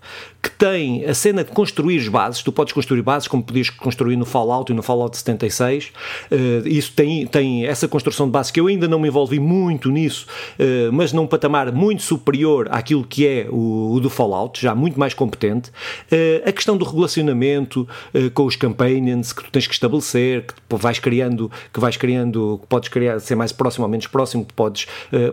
que 0.42 0.50
tem 0.50 1.04
a 1.04 1.12
cena 1.12 1.44
de 1.44 1.50
construir 1.50 2.08
bases, 2.08 2.42
tu 2.42 2.50
podes 2.50 2.72
construir 2.72 3.02
bases 3.02 3.28
como 3.28 3.42
podias 3.42 3.68
construir 3.68 4.16
no 4.16 4.24
Fallout 4.24 4.72
e 4.72 4.74
no 4.74 4.82
Fallout 4.82 5.14
76, 5.14 5.92
uh, 6.30 6.66
isso 6.66 6.92
tem, 6.92 7.26
tem 7.26 7.66
essa 7.66 7.86
construção 7.86 8.24
de 8.24 8.32
bases 8.32 8.50
que 8.50 8.58
eu 8.58 8.68
ainda 8.68 8.88
não 8.88 8.98
me 8.98 9.08
envolvi 9.08 9.38
muito 9.38 9.90
nisso, 9.90 10.26
uh, 10.58 10.90
mas 10.92 11.12
num 11.12 11.26
patamar 11.26 11.70
muito 11.72 12.02
superior 12.02 12.68
àquilo 12.70 13.04
que 13.04 13.26
é 13.26 13.46
o, 13.50 13.92
o 13.92 14.00
do 14.00 14.08
Fallout, 14.08 14.60
já 14.60 14.74
muito 14.74 14.98
mais 14.98 15.12
competente. 15.12 15.68
Uh, 16.10 16.48
a 16.48 16.52
questão 16.52 16.74
do 16.74 16.86
relacionamento 16.86 17.86
com 18.32 18.44
os 18.44 18.56
companions 18.56 19.32
que 19.32 19.44
tu 19.44 19.50
tens 19.50 19.66
que 19.66 19.74
estabelecer, 19.74 20.46
que 20.46 20.76
vais 20.76 20.98
criando, 20.98 21.50
que 21.70 21.80
vais 21.80 21.96
criando, 21.98 22.58
que 22.62 22.66
podes 22.66 22.88
criar, 22.88 23.20
ser 23.20 23.34
mais 23.34 23.52
próximo 23.52 23.84
ou 23.84 23.90
menos 23.90 24.06
próximo, 24.06 24.46
podes, 24.56 24.86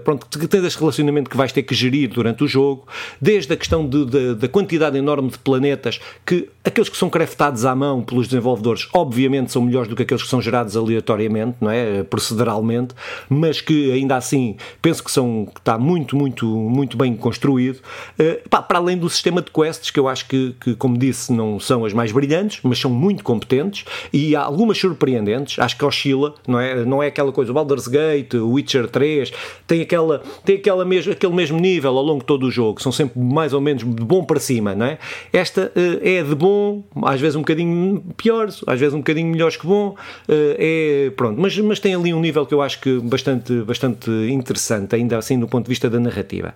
pronto, 0.03 0.27
que 0.37 0.47
tens 0.47 0.63
esse 0.63 0.77
relacionamento 0.77 1.29
que 1.29 1.37
vais 1.37 1.51
ter 1.51 1.60
que 1.63 1.75
gerir 1.75 2.09
durante 2.09 2.43
o 2.43 2.47
jogo, 2.47 2.87
desde 3.19 3.53
a 3.53 3.57
questão 3.57 3.87
de, 3.87 4.05
de, 4.05 4.35
da 4.35 4.47
quantidade 4.47 4.97
enorme 4.97 5.29
de 5.29 5.37
planetas, 5.37 5.99
que 6.25 6.49
aqueles 6.63 6.89
que 6.89 6.97
são 6.97 7.09
craftados 7.09 7.65
à 7.65 7.75
mão 7.75 8.01
pelos 8.01 8.27
desenvolvedores, 8.27 8.87
obviamente 8.93 9.51
são 9.51 9.61
melhores 9.63 9.87
do 9.87 9.95
que 9.95 10.03
aqueles 10.03 10.23
que 10.23 10.29
são 10.29 10.41
gerados 10.41 10.77
aleatoriamente, 10.77 11.57
não 11.59 11.71
é? 11.71 12.03
Proceduralmente, 12.03 12.93
mas 13.29 13.61
que 13.61 13.91
ainda 13.91 14.15
assim 14.15 14.55
penso 14.81 15.03
que, 15.03 15.11
são, 15.11 15.47
está 15.55 15.77
muito, 15.77 16.15
muito, 16.15 16.45
muito 16.45 16.97
bem 16.97 17.15
construído. 17.15 17.77
Uh, 18.19 18.49
pá, 18.49 18.61
para 18.61 18.79
além 18.79 18.97
do 18.97 19.09
sistema 19.09 19.41
de 19.41 19.51
quests, 19.51 19.91
que 19.91 19.99
eu 19.99 20.07
acho 20.07 20.27
que, 20.27 20.55
que, 20.59 20.75
como 20.75 20.97
disse, 20.97 21.31
não 21.31 21.59
são 21.59 21.85
as 21.85 21.93
mais 21.93 22.11
brilhantes, 22.11 22.59
mas 22.63 22.79
são 22.79 22.91
muito 22.91 23.23
competentes 23.23 23.85
e 24.13 24.35
há 24.35 24.41
algumas 24.41 24.77
surpreendentes, 24.77 25.57
acho 25.59 25.77
que 25.77 25.85
oscila, 25.85 26.35
não 26.47 26.59
é? 26.59 26.85
Não 26.85 27.01
é 27.01 27.07
aquela 27.07 27.31
coisa, 27.31 27.51
o 27.51 27.53
Baldur's 27.53 27.87
Gate, 27.87 28.33
o 28.33 28.51
Witcher 28.51 28.87
3, 28.87 29.31
tem, 29.67 29.81
aquela, 29.81 30.21
tem 30.45 30.57
aquela 30.57 30.85
mesmo, 30.85 31.11
aquele 31.11 31.33
mesmo 31.33 31.50
nível 31.59 31.97
ao 31.97 32.03
longo 32.03 32.19
de 32.19 32.25
todo 32.25 32.45
o 32.45 32.51
jogo, 32.51 32.81
são 32.81 32.91
sempre 32.91 33.19
mais 33.19 33.53
ou 33.53 33.61
menos 33.61 33.83
de 33.83 34.03
bom 34.03 34.23
para 34.23 34.39
cima, 34.39 34.75
não 34.75 34.85
é? 34.85 34.97
Esta 35.31 35.71
uh, 35.75 36.07
é 36.07 36.23
de 36.23 36.35
bom, 36.35 36.83
às 37.03 37.19
vezes 37.19 37.35
um 37.35 37.41
bocadinho 37.41 38.03
pior, 38.17 38.47
às 38.47 38.79
vezes 38.79 38.93
um 38.93 38.99
bocadinho 38.99 39.27
melhor 39.27 39.51
que 39.51 39.65
bom, 39.65 39.89
uh, 39.89 39.95
é 40.29 41.11
pronto, 41.15 41.39
mas, 41.39 41.57
mas 41.59 41.79
tem 41.79 41.95
ali 41.95 42.13
um 42.13 42.19
nível 42.19 42.45
que 42.45 42.53
eu 42.53 42.61
acho 42.61 42.79
que 42.79 42.99
bastante, 42.99 43.53
bastante 43.61 44.09
interessante, 44.29 44.95
ainda 44.95 45.17
assim 45.17 45.39
do 45.39 45.47
ponto 45.47 45.65
de 45.65 45.69
vista 45.69 45.89
da 45.89 45.99
narrativa. 45.99 46.53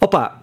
Opa, 0.00 0.41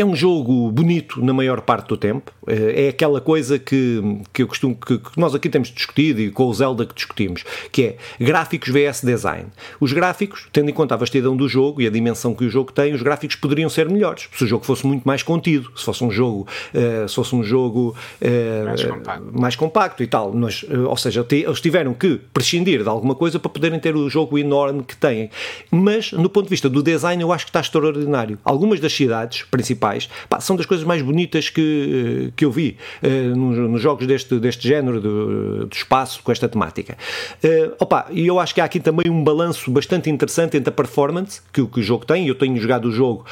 é 0.00 0.04
um 0.04 0.14
jogo 0.14 0.70
bonito 0.70 1.24
na 1.24 1.32
maior 1.32 1.60
parte 1.60 1.88
do 1.88 1.96
tempo. 1.96 2.32
Eh, 2.46 2.86
é 2.86 2.88
aquela 2.88 3.20
coisa 3.20 3.58
que, 3.58 4.00
que 4.32 4.42
eu 4.42 4.46
costumo 4.46 4.76
que, 4.76 4.98
que, 4.98 5.18
nós 5.18 5.34
aqui 5.34 5.48
temos 5.48 5.68
discutido 5.68 6.20
e 6.20 6.30
com 6.30 6.44
o 6.44 6.54
Zelda 6.54 6.86
que 6.86 6.94
discutimos, 6.94 7.44
que 7.72 7.82
é 7.82 7.96
gráficos 8.20 8.68
vs 8.68 9.02
design. 9.02 9.46
Os 9.80 9.92
gráficos, 9.92 10.46
tendo 10.52 10.70
em 10.70 10.72
conta 10.72 10.94
a 10.94 10.96
vastidão 10.96 11.36
do 11.36 11.48
jogo 11.48 11.82
e 11.82 11.86
a 11.86 11.90
dimensão 11.90 12.32
que 12.32 12.44
o 12.44 12.50
jogo 12.50 12.72
tem, 12.72 12.94
os 12.94 13.02
gráficos 13.02 13.36
poderiam 13.36 13.68
ser 13.68 13.88
melhores 13.88 14.28
se 14.32 14.44
o 14.44 14.46
jogo 14.46 14.64
fosse 14.64 14.86
muito 14.86 15.04
mais 15.04 15.22
contido, 15.22 15.70
se 15.76 15.84
fosse 15.84 16.04
um 16.04 16.10
jogo, 16.10 16.46
uh, 16.74 17.08
se 17.08 17.14
fosse 17.14 17.34
um 17.34 17.42
jogo 17.42 17.96
uh, 18.22 18.64
mais, 18.64 18.84
compacto. 18.84 19.40
mais, 19.40 19.56
compacto. 19.56 20.02
e 20.02 20.06
tal. 20.06 20.32
Mas, 20.32 20.62
uh, 20.62 20.88
ou 20.88 20.96
seja, 20.96 21.26
eles 21.30 21.60
tiveram 21.60 21.92
que 21.92 22.20
prescindir 22.32 22.82
de 22.82 22.88
alguma 22.88 23.14
coisa 23.16 23.38
para 23.38 23.50
poderem 23.50 23.80
ter 23.80 23.96
o 23.96 24.08
jogo 24.08 24.38
enorme 24.38 24.84
que 24.84 24.96
têm. 24.96 25.30
Mas, 25.70 26.12
no 26.12 26.28
ponto 26.28 26.44
de 26.44 26.50
vista 26.50 26.68
do 26.68 26.82
design, 26.82 27.20
eu 27.20 27.32
acho 27.32 27.46
que 27.46 27.50
está 27.50 27.60
extraordinário. 27.60 28.38
Algumas 28.44 28.78
das 28.78 28.92
cidades 28.92 29.42
principais 29.42 29.87
pá, 30.28 30.40
são 30.40 30.56
das 30.56 30.66
coisas 30.66 30.86
mais 30.86 31.02
bonitas 31.02 31.48
que, 31.48 32.32
que 32.36 32.44
eu 32.44 32.50
vi 32.50 32.76
uh, 33.02 33.36
nos, 33.36 33.58
nos, 33.70 33.80
jogos 33.80 34.06
deste, 34.06 34.38
deste 34.38 34.66
género 34.66 35.00
do, 35.00 35.66
do 35.66 35.74
espaço 35.74 36.22
com 36.22 36.32
esta 36.32 36.48
temática. 36.48 36.96
Uh, 37.42 37.74
opa, 37.78 38.06
e 38.10 38.26
eu 38.26 38.38
acho 38.38 38.54
que 38.54 38.60
há 38.60 38.64
aqui 38.64 38.80
também 38.80 39.10
um 39.10 39.22
balanço 39.22 39.70
bastante 39.70 40.10
interessante 40.10 40.56
entre 40.56 40.70
a 40.70 40.72
performance 40.72 41.40
que, 41.52 41.64
que 41.66 41.80
o 41.80 41.82
jogo 41.82 42.04
tem. 42.04 42.26
Eu 42.26 42.34
tenho 42.34 42.56
jogado 42.58 42.86
o 42.86 42.92
jogo 42.92 43.24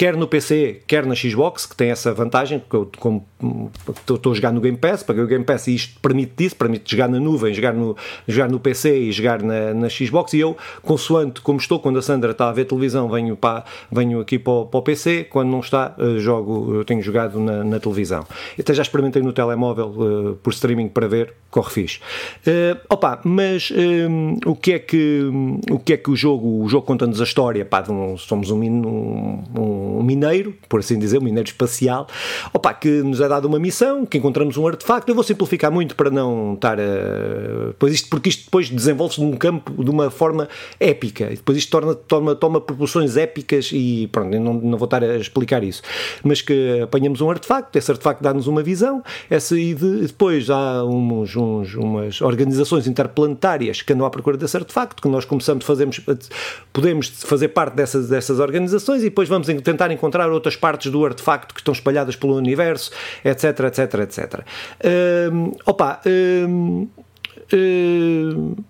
quer 0.00 0.16
no 0.16 0.26
PC, 0.26 0.80
quer 0.86 1.04
na 1.04 1.14
Xbox, 1.14 1.66
que 1.66 1.76
tem 1.76 1.90
essa 1.90 2.14
vantagem, 2.14 2.58
porque 2.58 2.74
eu 2.74 3.70
estou 4.14 4.32
a 4.32 4.34
jogar 4.34 4.50
no 4.50 4.58
Game 4.58 4.78
Pass, 4.78 5.02
paguei 5.02 5.22
o 5.22 5.26
Game 5.26 5.44
Pass 5.44 5.66
e 5.66 5.74
isto 5.74 6.00
permite 6.00 6.42
isso, 6.42 6.56
permite 6.56 6.90
jogar 6.90 7.06
na 7.06 7.20
nuvem, 7.20 7.52
jogar 7.52 7.74
no, 7.74 7.94
jogar 8.26 8.48
no 8.48 8.58
PC 8.58 8.98
e 8.98 9.12
jogar 9.12 9.42
na, 9.42 9.74
na 9.74 9.90
Xbox, 9.90 10.32
e 10.32 10.40
eu, 10.40 10.56
consoante 10.80 11.42
como 11.42 11.58
estou, 11.58 11.78
quando 11.78 11.98
a 11.98 12.02
Sandra 12.02 12.30
está 12.30 12.48
a 12.48 12.52
ver 12.52 12.64
televisão, 12.64 13.10
venho, 13.10 13.36
para, 13.36 13.62
venho 13.92 14.20
aqui 14.20 14.38
para 14.38 14.52
o, 14.52 14.82
PC, 14.82 15.24
quando 15.24 15.50
não 15.50 15.60
está, 15.60 15.94
eh, 15.98 16.18
jogo, 16.18 16.76
eu 16.76 16.84
tenho 16.86 17.02
jogado 17.02 17.38
na, 17.38 17.62
na 17.62 17.78
televisão. 17.78 18.24
Até 18.58 18.72
já 18.72 18.80
experimentei 18.80 19.20
no 19.20 19.34
telemóvel 19.34 19.88
uh, 19.88 20.36
por 20.36 20.54
streaming 20.54 20.88
para 20.88 21.08
ver, 21.08 21.34
corre 21.50 21.72
fixe. 21.72 22.00
Uh, 22.46 22.80
opa, 22.88 23.20
mas 23.22 23.70
um, 23.70 24.38
o, 24.46 24.56
que 24.56 24.72
é 24.72 24.78
que, 24.78 25.30
o 25.70 25.78
que 25.78 25.92
é 25.92 25.98
que 25.98 26.10
o 26.10 26.16
jogo, 26.16 26.64
o 26.64 26.68
jogo 26.70 26.86
conta-nos 26.86 27.20
a 27.20 27.24
história, 27.24 27.66
pá, 27.66 27.84
um, 27.86 28.16
somos 28.16 28.50
um, 28.50 28.62
um 28.62 29.89
um 29.98 30.02
mineiro, 30.02 30.54
por 30.68 30.80
assim 30.80 30.98
dizer, 30.98 31.18
um 31.18 31.22
mineiro 31.24 31.48
espacial, 31.48 32.06
opa, 32.52 32.72
que 32.74 33.02
nos 33.02 33.20
é 33.20 33.28
dada 33.28 33.46
uma 33.46 33.58
missão, 33.58 34.04
que 34.06 34.18
encontramos 34.18 34.56
um 34.56 34.66
artefacto. 34.66 35.10
Eu 35.10 35.14
vou 35.14 35.24
simplificar 35.24 35.70
muito 35.70 35.94
para 35.94 36.10
não 36.10 36.54
estar 36.54 36.78
a. 36.78 37.72
Pois 37.78 37.94
isto, 37.94 38.08
porque 38.08 38.28
isto 38.28 38.44
depois 38.44 38.68
desenvolve-se 38.68 39.20
num 39.20 39.36
campo 39.36 39.82
de 39.82 39.90
uma 39.90 40.10
forma 40.10 40.48
épica, 40.78 41.24
e 41.24 41.36
depois 41.36 41.58
isto 41.58 41.70
torna, 41.70 41.94
toma, 41.94 42.34
toma 42.34 42.60
proporções 42.60 43.16
épicas 43.16 43.70
e 43.72 44.08
pronto, 44.12 44.38
não, 44.38 44.54
não 44.54 44.78
vou 44.78 44.86
estar 44.86 45.02
a 45.02 45.16
explicar 45.16 45.62
isso. 45.62 45.82
Mas 46.22 46.40
que 46.40 46.80
apanhamos 46.82 47.20
um 47.20 47.30
artefacto, 47.30 47.76
esse 47.76 47.90
artefacto 47.90 48.22
dá-nos 48.22 48.46
uma 48.46 48.62
visão, 48.62 49.02
essa, 49.28 49.58
e 49.58 49.74
de, 49.74 50.06
depois 50.06 50.50
há 50.50 50.84
uns, 50.84 51.36
uns, 51.36 51.74
umas 51.74 52.20
organizações 52.20 52.86
interplanetárias 52.86 53.82
que 53.82 53.92
andam 53.92 54.06
à 54.06 54.10
procura 54.10 54.36
desse 54.36 54.56
artefacto, 54.56 55.02
que 55.02 55.08
nós 55.08 55.24
começamos, 55.24 55.64
fazemos, 55.64 56.00
podemos 56.72 57.08
fazer 57.08 57.48
parte 57.48 57.74
dessas, 57.74 58.08
dessas 58.08 58.38
organizações 58.38 59.00
e 59.02 59.04
depois 59.04 59.28
vamos 59.28 59.46
tentar 59.46 59.79
tentar 59.80 59.92
encontrar 59.92 60.30
outras 60.30 60.56
partes 60.56 60.92
do 60.92 61.04
artefacto 61.06 61.54
que 61.54 61.60
estão 61.60 61.72
espalhadas 61.72 62.14
pelo 62.14 62.36
universo, 62.36 62.90
etc, 63.24 63.60
etc, 63.60 63.94
etc. 64.00 64.40
Uh, 64.84 65.56
opa, 65.64 66.00
uh, 66.04 66.88
ah, 67.52 68.62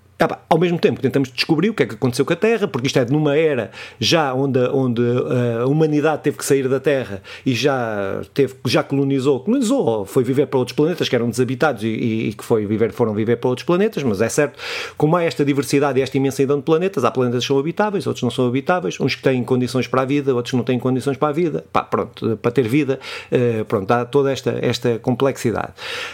ao 0.48 0.58
mesmo 0.58 0.78
tempo 0.78 1.00
tentamos 1.00 1.30
descobrir 1.32 1.70
o 1.70 1.74
que 1.74 1.82
é 1.82 1.86
que 1.86 1.94
aconteceu 1.94 2.24
com 2.24 2.32
a 2.32 2.36
Terra, 2.36 2.68
porque 2.68 2.86
isto 2.86 2.98
é 2.98 3.06
numa 3.06 3.36
era 3.36 3.70
já 3.98 4.34
onde, 4.34 4.58
onde 4.58 5.02
ah, 5.02 5.62
a 5.62 5.66
humanidade 5.66 6.22
teve 6.22 6.36
que 6.36 6.44
sair 6.44 6.68
da 6.68 6.78
Terra 6.78 7.22
e 7.44 7.54
já, 7.54 8.20
teve, 8.34 8.54
já 8.66 8.82
colonizou, 8.82 9.40
colonizou, 9.40 10.04
foi 10.04 10.22
viver 10.22 10.46
para 10.46 10.58
outros 10.58 10.76
planetas 10.76 11.08
que 11.08 11.14
eram 11.14 11.30
desabitados 11.30 11.82
e, 11.82 11.88
e, 11.88 12.32
que 12.34 12.44
foi 12.44 12.66
viver, 12.66 12.92
foram 12.92 13.14
viver 13.14 13.36
para 13.36 13.48
outros 13.48 13.64
planetas, 13.64 14.02
mas 14.02 14.20
é 14.20 14.28
certo, 14.28 14.58
como 14.96 15.16
há 15.16 15.22
esta 15.22 15.44
diversidade 15.44 15.98
e 15.98 16.02
esta 16.02 16.16
imensidão 16.16 16.58
de 16.58 16.64
planetas, 16.64 17.04
há 17.04 17.10
planetas 17.10 17.44
que 17.44 17.48
são 17.48 17.58
habitáveis, 17.58 18.06
outros 18.06 18.22
não 18.22 18.30
são 18.30 18.46
habitáveis, 18.46 19.00
uns 19.00 19.14
que 19.14 19.22
têm 19.22 19.42
condições 19.42 19.86
para 19.86 20.02
a 20.02 20.04
vida, 20.04 20.34
outros 20.34 20.50
que 20.50 20.56
não 20.56 20.64
têm 20.64 20.78
condições 20.78 21.16
para 21.16 21.28
a 21.28 21.32
vida, 21.32 21.64
pá, 21.72 21.82
pronto, 21.82 22.36
para 22.36 22.50
ter 22.50 22.68
vida, 22.68 23.00
uh, 23.32 23.64
pronto, 23.64 23.90
há 23.90 24.04
toda 24.04 24.30
esta, 24.30 24.58
esta 24.60 24.98
complexidade. 24.98 25.72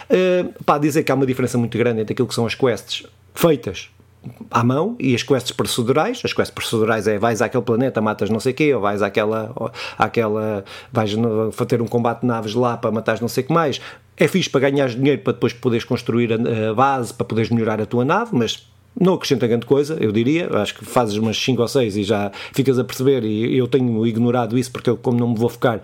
Uh, 0.09 0.53
pá, 0.63 0.77
dizer 0.77 1.03
que 1.03 1.11
há 1.11 1.15
uma 1.15 1.25
diferença 1.25 1.57
muito 1.57 1.77
grande 1.77 2.01
entre 2.01 2.13
aquilo 2.13 2.27
que 2.27 2.35
são 2.35 2.45
as 2.45 2.55
quests 2.55 3.05
feitas 3.33 3.89
à 4.51 4.63
mão 4.63 4.95
e 4.99 5.15
as 5.15 5.23
quests 5.23 5.51
procedurais, 5.51 6.21
as 6.23 6.33
quests 6.33 6.53
procedurais 6.53 7.07
é 7.07 7.17
vais 7.17 7.41
àquele 7.41 7.63
planeta, 7.63 8.01
matas 8.01 8.29
não 8.29 8.39
sei 8.39 8.53
quê, 8.53 8.73
ou 8.73 8.81
vais 8.81 9.01
àquela, 9.01 9.53
àquela 9.97 10.63
vais 10.91 11.11
fazer 11.53 11.81
um 11.81 11.87
combate 11.87 12.21
de 12.21 12.27
naves 12.27 12.53
lá 12.53 12.77
para 12.77 12.91
matar 12.91 13.19
não 13.21 13.27
sei 13.27 13.43
o 13.43 13.47
que 13.47 13.53
mais. 13.53 13.81
É 14.15 14.27
fixe 14.27 14.49
para 14.49 14.69
ganhar 14.69 14.89
dinheiro 14.89 15.21
para 15.21 15.33
depois 15.33 15.53
poderes 15.53 15.85
construir 15.85 16.33
a 16.33 16.73
base, 16.73 17.13
para 17.13 17.25
poderes 17.25 17.51
melhorar 17.51 17.79
a 17.79 17.85
tua 17.85 18.03
nave, 18.03 18.31
mas 18.33 18.67
não 18.99 19.13
acrescenta 19.13 19.45
grande 19.45 19.65
coisa, 19.65 19.95
eu 19.99 20.11
diria. 20.11 20.49
Acho 20.57 20.75
que 20.75 20.85
fazes 20.85 21.15
umas 21.17 21.37
5 21.37 21.61
ou 21.61 21.67
6 21.67 21.97
e 21.97 22.03
já 22.03 22.31
ficas 22.51 22.79
a 22.79 22.83
perceber, 22.83 23.23
e 23.23 23.55
eu 23.55 23.67
tenho 23.67 24.05
ignorado 24.07 24.57
isso 24.57 24.71
porque 24.71 24.89
eu, 24.89 24.97
como 24.97 25.19
não 25.19 25.29
me 25.29 25.37
vou 25.37 25.49
focar 25.49 25.81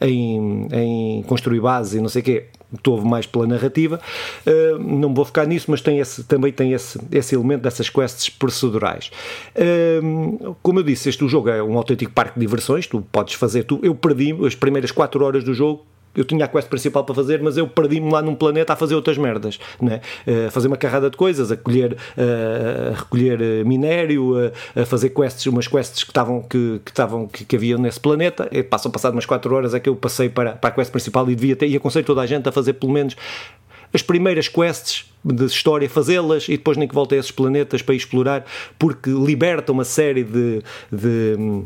em, 0.00 0.66
em 0.72 1.22
construir 1.22 1.60
base 1.60 1.98
e 1.98 2.00
não 2.00 2.08
sei 2.08 2.22
o 2.22 2.24
quê, 2.24 2.46
estou 2.74 3.00
mais 3.02 3.26
pela 3.26 3.46
narrativa, 3.46 4.00
uh, 4.46 4.78
não 4.78 5.12
vou 5.14 5.24
focar 5.24 5.46
nisso, 5.46 5.66
mas 5.70 5.80
tem 5.80 5.98
esse, 5.98 6.24
também 6.24 6.52
tem 6.52 6.72
esse, 6.72 6.98
esse 7.12 7.34
elemento 7.34 7.62
dessas 7.62 7.88
quests 7.88 8.28
procedurais. 8.28 9.10
Uh, 9.54 10.56
como 10.62 10.80
eu 10.80 10.82
disse, 10.82 11.08
este 11.08 11.26
jogo 11.28 11.48
é 11.48 11.62
um 11.62 11.76
autêntico 11.76 12.12
parque 12.12 12.38
de 12.38 12.46
diversões, 12.46 12.86
tu 12.86 13.00
podes 13.12 13.34
fazer, 13.34 13.64
tu, 13.64 13.80
eu 13.82 13.94
perdi 13.94 14.34
as 14.44 14.54
primeiras 14.54 14.90
4 14.90 15.24
horas 15.24 15.44
do 15.44 15.54
jogo 15.54 15.84
eu 16.16 16.24
tinha 16.24 16.44
a 16.44 16.48
quest 16.48 16.68
principal 16.68 17.04
para 17.04 17.14
fazer, 17.14 17.42
mas 17.42 17.56
eu 17.56 17.66
perdi-me 17.66 18.10
lá 18.10 18.22
num 18.22 18.34
planeta 18.34 18.72
a 18.72 18.76
fazer 18.76 18.94
outras 18.94 19.18
merdas, 19.18 19.58
né? 19.80 20.00
a 20.46 20.50
fazer 20.50 20.68
uma 20.68 20.76
carrada 20.76 21.10
de 21.10 21.16
coisas, 21.16 21.50
a, 21.50 21.56
colher, 21.56 21.96
a 22.16 22.94
recolher 22.94 23.40
eh, 23.40 23.64
minério, 23.64 24.34
a, 24.74 24.84
fazer 24.86 25.10
quests, 25.10 25.46
umas 25.46 25.68
quests 25.68 26.04
que 26.04 26.10
estavam 26.10 26.42
que, 26.42 26.80
que, 26.84 26.92
que, 27.32 27.44
que 27.44 27.56
havia 27.56 27.78
nesse 27.78 28.00
planeta. 28.00 28.48
E 28.50 28.62
passam 28.62 28.90
passado 28.90 29.12
umas 29.12 29.26
4 29.26 29.54
horas 29.54 29.74
é 29.74 29.80
que 29.80 29.88
eu 29.88 29.96
passei 29.96 30.28
para, 30.28 30.52
para 30.52 30.70
a 30.70 30.72
quest 30.72 30.90
principal 30.90 31.28
e 31.30 31.34
devia 31.34 31.56
ter, 31.56 31.68
e 31.68 31.76
aconselho 31.76 32.04
toda 32.04 32.22
a 32.22 32.26
gente 32.26 32.48
a 32.48 32.52
fazer 32.52 32.74
pelo 32.74 32.92
menos 32.92 33.16
as 33.92 34.02
primeiras 34.02 34.48
quests 34.48 35.06
de 35.24 35.44
história, 35.44 35.88
fazê-las 35.88 36.48
e 36.48 36.52
depois 36.52 36.76
nem 36.76 36.86
que 36.86 36.94
volte 36.94 37.14
a 37.14 37.18
esses 37.18 37.30
planetas 37.30 37.82
para 37.82 37.94
explorar, 37.94 38.44
porque 38.78 39.10
liberta 39.10 39.72
uma 39.72 39.84
série 39.84 40.22
de, 40.22 40.62
de 40.92 41.64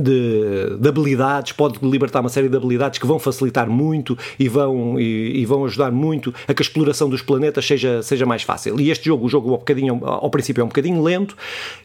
de, 0.00 0.76
de, 0.78 0.88
habilidades, 0.88 1.52
pode 1.52 1.78
libertar 1.82 2.20
uma 2.20 2.28
série 2.28 2.48
de 2.48 2.56
habilidades 2.56 2.98
que 2.98 3.06
vão 3.06 3.18
facilitar 3.18 3.68
muito 3.68 4.16
e 4.38 4.48
vão, 4.48 4.98
e, 4.98 5.40
e, 5.40 5.46
vão 5.46 5.64
ajudar 5.64 5.90
muito 5.90 6.34
a 6.46 6.54
que 6.54 6.62
a 6.62 6.64
exploração 6.64 7.08
dos 7.08 7.22
planetas 7.22 7.66
seja, 7.66 8.02
seja 8.02 8.26
mais 8.26 8.42
fácil. 8.42 8.80
E 8.80 8.90
este 8.90 9.06
jogo, 9.06 9.26
o 9.26 9.28
jogo 9.28 9.50
ao, 9.52 9.58
bocadinho, 9.58 10.00
ao 10.04 10.30
princípio 10.30 10.60
é 10.60 10.64
um 10.64 10.68
bocadinho 10.68 11.02
lento, 11.02 11.36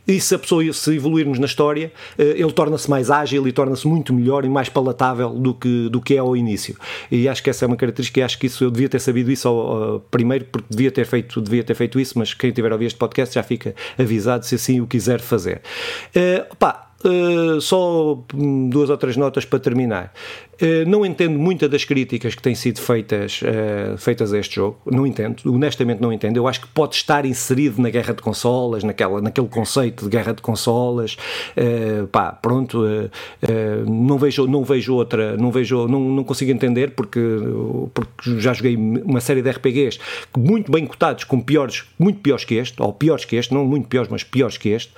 e 0.08 0.20
se 0.20 0.36
a 0.36 0.40
pessoa 0.40 0.60
se 0.74 0.96
evoluirmos 0.96 1.40
na 1.40 1.46
história, 1.46 1.92
eh, 2.18 2.36
ele 2.38 2.52
torna-se 2.52 2.90
mais 2.90 3.12
ágil 3.12 3.48
e 3.48 3.52
torna-se 3.52 3.88
muito 3.88 4.14
melhor 4.14 4.46
e 4.46 4.50
mais 4.50 4.70
palatável 4.70 5.30
do 5.30 5.54
que, 5.54 5.90
do 5.90 6.02
que 6.02 6.16
é 6.16 6.18
ao 6.18 6.36
início. 6.36 6.76
E 7.12 7.28
acho 7.28 7.44
que 7.44 7.50
essa 7.50 7.66
é 7.66 7.68
uma 7.68 7.78
característica 7.78 8.20
e 8.20 8.24
acho 8.24 8.38
que 8.40 8.48
isso 8.48 8.64
eu 8.64 8.72
devia 8.72 8.90
ter 8.90 9.00
sabido 9.00 9.32
isso 9.32 9.48
ao, 9.48 9.58
ao, 9.58 10.00
primeiro, 10.00 10.46
porque 10.46 10.68
devia 10.70 10.92
ter, 10.92 11.06
feito, 11.06 11.42
devia 11.42 11.64
ter 11.64 11.76
feito 11.76 12.00
isso, 12.00 12.18
mas 12.18 12.34
quem 12.34 12.52
tiver 12.52 12.72
a 12.72 12.76
ouvir 12.76 12.86
este 12.86 12.98
podcast 12.98 13.36
já 13.36 13.44
fica 13.44 13.76
avisado 13.98 14.46
se 14.46 14.56
assim 14.56 14.82
o 14.82 14.88
quiser 14.88 15.20
fazer. 15.20 15.62
Uh, 16.16 16.89
Uh, 17.04 17.62
só 17.62 18.18
duas 18.70 18.90
ou 18.90 18.98
três 18.98 19.16
notas 19.16 19.46
para 19.46 19.60
terminar. 19.60 20.14
Uh, 20.62 20.88
não 20.88 21.06
entendo 21.06 21.38
muitas 21.40 21.70
das 21.70 21.86
críticas 21.86 22.36
que 22.36 22.42
têm 22.42 22.54
sido 22.54 22.82
feitas, 22.82 23.42
uh, 23.42 23.98
feitas 23.98 24.34
a 24.34 24.40
este 24.40 24.56
jogo. 24.56 24.78
Não 24.86 25.08
entendo, 25.08 25.42
honestamente 25.46 26.02
não 26.02 26.12
entendo. 26.12 26.38
Eu 26.38 26.48
acho 26.48 26.62
que 26.62 26.68
pode 26.68 26.96
estar 26.96 27.26
inserido 27.26 27.82
na 27.82 27.90
guerra 27.90 28.14
de 28.14 28.22
consolas, 28.22 28.84
naquela, 28.84 29.22
naquele 29.22 29.48
conceito 29.48 30.04
de 30.04 30.10
guerra 30.10 30.34
de 30.34 30.42
consolas. 30.42 31.18
pá, 32.12 32.32
pronto, 32.32 32.84
não 33.88 34.18
vejo, 34.18 34.48
não 34.48 34.64
vejo 34.64 34.94
outra, 34.96 35.38
não 35.38 35.52
vejo, 35.52 35.88
não, 35.88 36.00
não 36.00 36.24
consigo 36.24 36.52
entender 36.52 36.92
porque, 36.92 37.20
porque 37.94 38.40
já 38.40 38.54
joguei 38.54 38.76
uma 38.76 39.22
série 39.22 39.42
de 39.42 39.50
RPGs 39.50 40.00
muito 40.38 40.72
bem 40.72 40.86
cotados, 40.86 41.24
com 41.24 41.40
piores, 41.40 41.86
muito 41.98 42.20
piores 42.20 42.44
que 42.44 42.56
este, 42.56 42.82
ou 42.82 42.92
piores 42.94 43.26
que 43.26 43.36
este, 43.36 43.54
não 43.54 43.66
muito 43.66 43.88
piores, 43.88 44.10
mas 44.10 44.24
piores 44.24 44.58
que 44.58 44.70
este. 44.70 44.92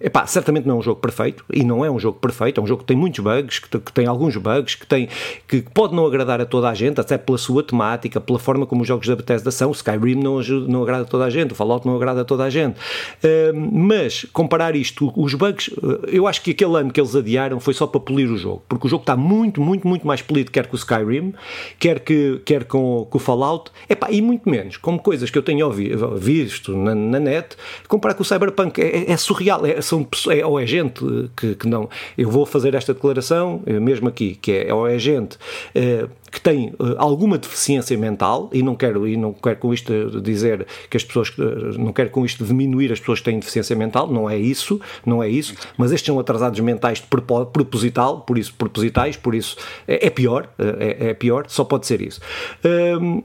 epá, 0.00 0.26
certamente 0.26 0.66
não 0.66 0.76
é 0.76 0.78
um 0.78 0.82
jogo 0.82 1.00
perfeito, 1.00 1.44
e 1.52 1.64
não 1.64 1.84
é 1.84 1.90
um 1.90 1.98
jogo 1.98 2.18
perfeito, 2.18 2.60
é 2.60 2.64
um 2.64 2.66
jogo 2.66 2.82
que 2.82 2.86
tem 2.86 2.96
muitos 2.96 3.20
bugs, 3.20 3.58
que, 3.58 3.78
que 3.78 3.92
tem 3.92 4.06
alguns 4.06 4.36
bugs, 4.36 4.51
que, 4.60 4.86
tem, 4.86 5.08
que 5.48 5.62
pode 5.62 5.94
não 5.94 6.06
agradar 6.06 6.40
a 6.40 6.46
toda 6.46 6.68
a 6.68 6.74
gente, 6.74 7.00
até 7.00 7.16
pela 7.16 7.38
sua 7.38 7.62
temática, 7.62 8.20
pela 8.20 8.38
forma 8.38 8.66
como 8.66 8.82
os 8.82 8.88
jogos 8.88 9.06
da 9.06 9.16
Bethesda 9.16 9.50
são, 9.50 9.70
o 9.70 9.72
Skyrim 9.72 10.16
não, 10.16 10.40
não 10.68 10.82
agrada 10.82 11.02
a 11.02 11.06
toda 11.06 11.24
a 11.24 11.30
gente, 11.30 11.52
o 11.52 11.54
Fallout 11.54 11.86
não 11.86 11.96
agrada 11.96 12.20
a 12.20 12.24
toda 12.24 12.44
a 12.44 12.50
gente. 12.50 12.76
Uh, 12.76 13.54
mas, 13.72 14.26
comparar 14.32 14.76
isto, 14.76 15.12
os 15.16 15.34
bugs, 15.34 15.70
eu 16.06 16.26
acho 16.26 16.42
que 16.42 16.50
aquele 16.50 16.76
ano 16.76 16.92
que 16.92 17.00
eles 17.00 17.16
adiaram 17.16 17.58
foi 17.58 17.74
só 17.74 17.86
para 17.86 18.00
polir 18.00 18.30
o 18.30 18.36
jogo, 18.36 18.62
porque 18.68 18.86
o 18.86 18.90
jogo 18.90 19.02
está 19.02 19.16
muito, 19.16 19.60
muito, 19.60 19.86
muito 19.86 20.06
mais 20.06 20.20
polido, 20.20 20.50
quer 20.50 20.66
com 20.66 20.74
o 20.74 20.78
Skyrim, 20.78 21.32
quer, 21.78 22.00
que, 22.00 22.40
quer 22.44 22.64
com, 22.64 23.06
com 23.08 23.18
o 23.18 23.20
Fallout, 23.20 23.70
epá, 23.88 24.10
e 24.10 24.20
muito 24.20 24.48
menos, 24.48 24.76
como 24.76 24.98
coisas 24.98 25.30
que 25.30 25.38
eu 25.38 25.42
tenho 25.42 25.70
visto 25.70 26.76
na, 26.76 26.94
na 26.94 27.18
net, 27.18 27.56
comparar 27.88 28.14
com 28.14 28.22
o 28.22 28.26
Cyberpunk, 28.26 28.80
é, 28.80 29.10
é 29.10 29.16
surreal, 29.16 29.64
é, 29.64 29.80
são, 29.80 30.06
é, 30.28 30.44
ou 30.44 30.60
é 30.60 30.66
gente 30.66 30.82
gente 30.82 31.30
que, 31.36 31.54
que 31.54 31.68
não. 31.68 31.88
Eu 32.16 32.30
vou 32.30 32.44
fazer 32.44 32.74
esta 32.74 32.92
declaração, 32.92 33.62
eh, 33.66 33.78
mesmo 33.78 34.08
aqui, 34.08 34.34
que 34.42 34.66
é, 34.66 34.74
ou 34.74 34.86
é 34.86 34.98
gente 34.98 35.38
eh, 35.74 36.06
que 36.32 36.40
tem 36.40 36.70
uh, 36.70 36.96
alguma 36.96 37.36
deficiência 37.36 37.96
mental, 37.98 38.48
e 38.54 38.62
não 38.62 38.74
quero, 38.74 39.06
e 39.06 39.18
não 39.18 39.34
quero 39.34 39.58
com 39.58 39.72
isto 39.74 40.18
dizer 40.22 40.66
que 40.88 40.96
as 40.96 41.04
pessoas, 41.04 41.28
uh, 41.28 41.78
não 41.78 41.92
quero 41.92 42.08
com 42.08 42.24
isto 42.24 42.42
diminuir 42.42 42.90
as 42.90 42.98
pessoas 42.98 43.18
que 43.18 43.26
têm 43.26 43.38
deficiência 43.38 43.76
mental, 43.76 44.10
não 44.10 44.28
é 44.28 44.38
isso, 44.38 44.80
não 45.04 45.22
é 45.22 45.28
isso, 45.28 45.54
mas 45.76 45.92
estes 45.92 46.06
são 46.06 46.18
atrasados 46.18 46.58
mentais 46.60 46.98
de 46.98 47.06
proposital, 47.06 48.22
por 48.22 48.38
isso 48.38 48.54
propositais, 48.54 49.14
por 49.14 49.34
isso 49.34 49.58
é, 49.86 50.06
é 50.06 50.10
pior, 50.10 50.48
é, 50.58 51.10
é, 51.10 51.14
pior, 51.14 51.44
só 51.48 51.64
pode 51.64 51.86
ser 51.86 52.00
isso. 52.00 52.18
Uh, 52.64 53.22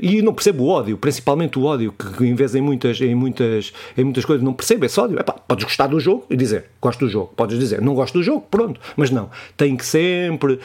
e 0.00 0.22
não 0.22 0.32
percebo 0.32 0.64
o 0.64 0.68
ódio, 0.68 0.96
principalmente 0.96 1.58
o 1.58 1.64
ódio, 1.64 1.92
que 1.92 2.24
em 2.24 2.34
vez 2.34 2.54
em 2.54 2.62
muitas, 2.62 2.98
em 2.98 3.14
muitas, 3.14 3.74
em 3.96 4.04
muitas 4.04 4.24
coisas 4.24 4.42
não 4.42 4.54
percebo 4.54 4.86
esse 4.86 4.98
ódio. 4.98 5.20
Epá, 5.20 5.34
podes 5.34 5.64
gostar 5.64 5.88
do 5.88 6.00
jogo 6.00 6.24
e 6.30 6.36
dizer, 6.36 6.64
gosto 6.80 7.00
do 7.00 7.10
jogo, 7.10 7.30
podes 7.36 7.58
dizer, 7.58 7.82
não 7.82 7.94
gosto 7.94 8.14
do 8.14 8.22
jogo, 8.22 8.46
pronto, 8.50 8.80
mas 8.96 9.10
não, 9.10 9.28
tem 9.54 9.76
que 9.76 9.84
sempre 9.84 10.58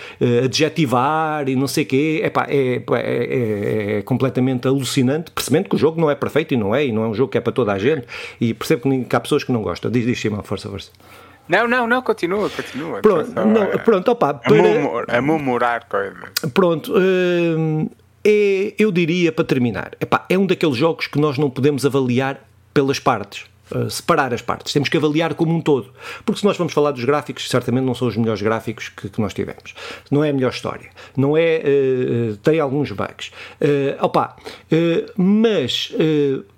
adjetivar 0.44 1.25
e 1.48 1.56
não 1.56 1.68
sei 1.68 1.84
o 1.84 1.88
quê, 1.88 2.22
epá, 2.24 2.46
é, 2.50 2.78
é, 2.78 2.84
é, 2.96 3.98
é, 3.98 4.02
completamente 4.02 4.68
alucinante, 4.68 5.32
percebendo 5.32 5.70
que 5.70 5.76
o 5.76 5.78
jogo 5.78 6.00
não 6.00 6.10
é 6.10 6.16
perfeito 6.16 6.54
e 6.54 6.58
não 6.58 6.74
é, 6.74 6.86
e 6.86 6.92
não 6.92 7.04
é 7.04 7.08
um 7.08 7.14
jogo 7.14 7.32
que 7.32 7.38
é 7.38 7.42
para 7.42 7.54
toda 7.54 7.74
a 7.74 7.78
gente, 7.80 8.08
e 8.40 8.54
percebo 8.54 8.84
que 9.06 9.16
há 9.16 9.20
pessoas 9.20 9.44
que 9.44 9.52
não 9.52 9.62
gostam. 9.62 9.92
Diz, 9.92 10.06
diz, 10.06 10.20
Simão, 10.20 10.44
força, 10.44 10.70
força. 10.70 10.92
Não, 11.48 11.68
não, 11.68 11.88
não, 11.88 12.02
continua, 12.02 12.50
continua. 12.50 13.02
Pronto, 13.02 13.32
não, 13.34 13.64
é, 13.64 13.78
pronto 13.78 14.12
opa, 14.12 14.34
para... 14.34 15.18
A 15.18 15.22
murmurar 15.22 15.88
coisas. 15.88 16.30
Pronto, 16.54 16.94
hum, 16.98 17.88
é, 18.24 18.74
eu 18.80 18.92
diria, 18.92 19.32
para 19.32 19.46
terminar, 19.46 19.92
epá, 20.00 20.26
é 20.28 20.38
um 20.38 20.46
daqueles 20.46 20.76
jogos 20.76 21.06
que 21.06 21.20
nós 21.20 21.38
não 21.38 21.50
podemos 21.50 21.86
avaliar 21.86 22.40
pelas 22.74 23.00
partes 23.00 23.46
uh, 23.74 23.90
separar 23.90 24.34
as 24.34 24.42
partes, 24.42 24.74
temos 24.74 24.90
que 24.90 24.98
avaliar 24.98 25.34
como 25.34 25.56
um 25.56 25.62
todo. 25.62 25.92
Porque 26.26 26.40
se 26.40 26.46
nós 26.46 26.58
vamos 26.58 26.74
falar 26.74 26.92
dos 26.92 27.04
gráficos, 27.04 27.50
certamente 27.50 27.84
não 27.84 27.96
são 27.96 28.08
os 28.08 28.18
melhores 28.18 28.42
gráficos 28.42 28.90
que, 28.90 29.10
que 29.10 29.22
nós 29.22 29.34
tivemos. 29.34 29.74
Não 30.12 30.24
é 30.24 30.30
a 30.30 30.34
melhor 30.34 30.52
história. 30.52 30.90
Não 31.16 31.38
é. 31.38 31.62
Uh, 31.64 32.38
tem 32.38 32.60
alguns 32.60 32.92
bugs. 32.92 33.32
Uh, 33.62 34.04
opa, 34.04 34.36
mas 35.18 35.92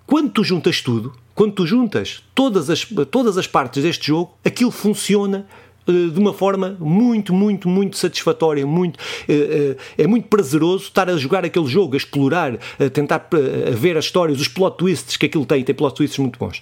quando 0.05 0.31
tu 0.31 0.43
juntas 0.43 0.81
tudo, 0.81 1.13
quando 1.37 1.53
tu 1.53 1.67
juntas 1.67 2.23
todas 2.33 2.69
as, 2.69 2.83
todas 3.11 3.37
as 3.37 3.45
partes 3.45 3.83
deste 3.83 4.07
jogo, 4.07 4.35
aquilo 4.43 4.71
funciona 4.71 5.45
eh, 5.45 5.66
de 5.87 6.19
uma 6.19 6.33
forma 6.33 6.75
muito, 6.79 7.33
muito, 7.33 7.69
muito 7.69 7.97
satisfatória, 7.97 8.65
muito, 8.65 8.99
eh, 9.27 9.75
eh, 9.97 10.03
é 10.03 10.07
muito 10.07 10.27
prazeroso 10.27 10.85
estar 10.85 11.09
a 11.09 11.17
jogar 11.17 11.45
aquele 11.45 11.67
jogo, 11.67 11.93
a 11.93 11.97
explorar, 11.97 12.57
a 12.79 12.89
tentar 12.89 13.27
ver 13.71 13.97
as 13.97 14.05
histórias, 14.05 14.39
os 14.39 14.47
plot 14.47 14.77
twists 14.77 15.17
que 15.17 15.25
aquilo 15.25 15.45
tem, 15.45 15.63
tem 15.63 15.73
plot 15.73 15.95
twists 15.95 16.19
muito 16.19 16.37
bons. 16.37 16.61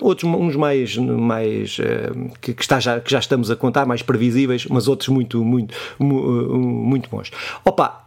Outros, 0.00 0.30
uns 0.30 0.56
mais, 0.56 0.96
mais 0.96 1.78
que, 2.40 2.54
está 2.58 2.80
já, 2.80 3.00
que 3.00 3.10
já 3.10 3.18
estamos 3.18 3.50
a 3.50 3.56
contar, 3.56 3.86
mais 3.86 4.02
previsíveis, 4.02 4.66
mas 4.66 4.88
outros 4.88 5.08
muito, 5.08 5.44
muito, 5.44 5.74
muito 5.98 7.08
bons. 7.10 7.30
Opa, 7.64 8.04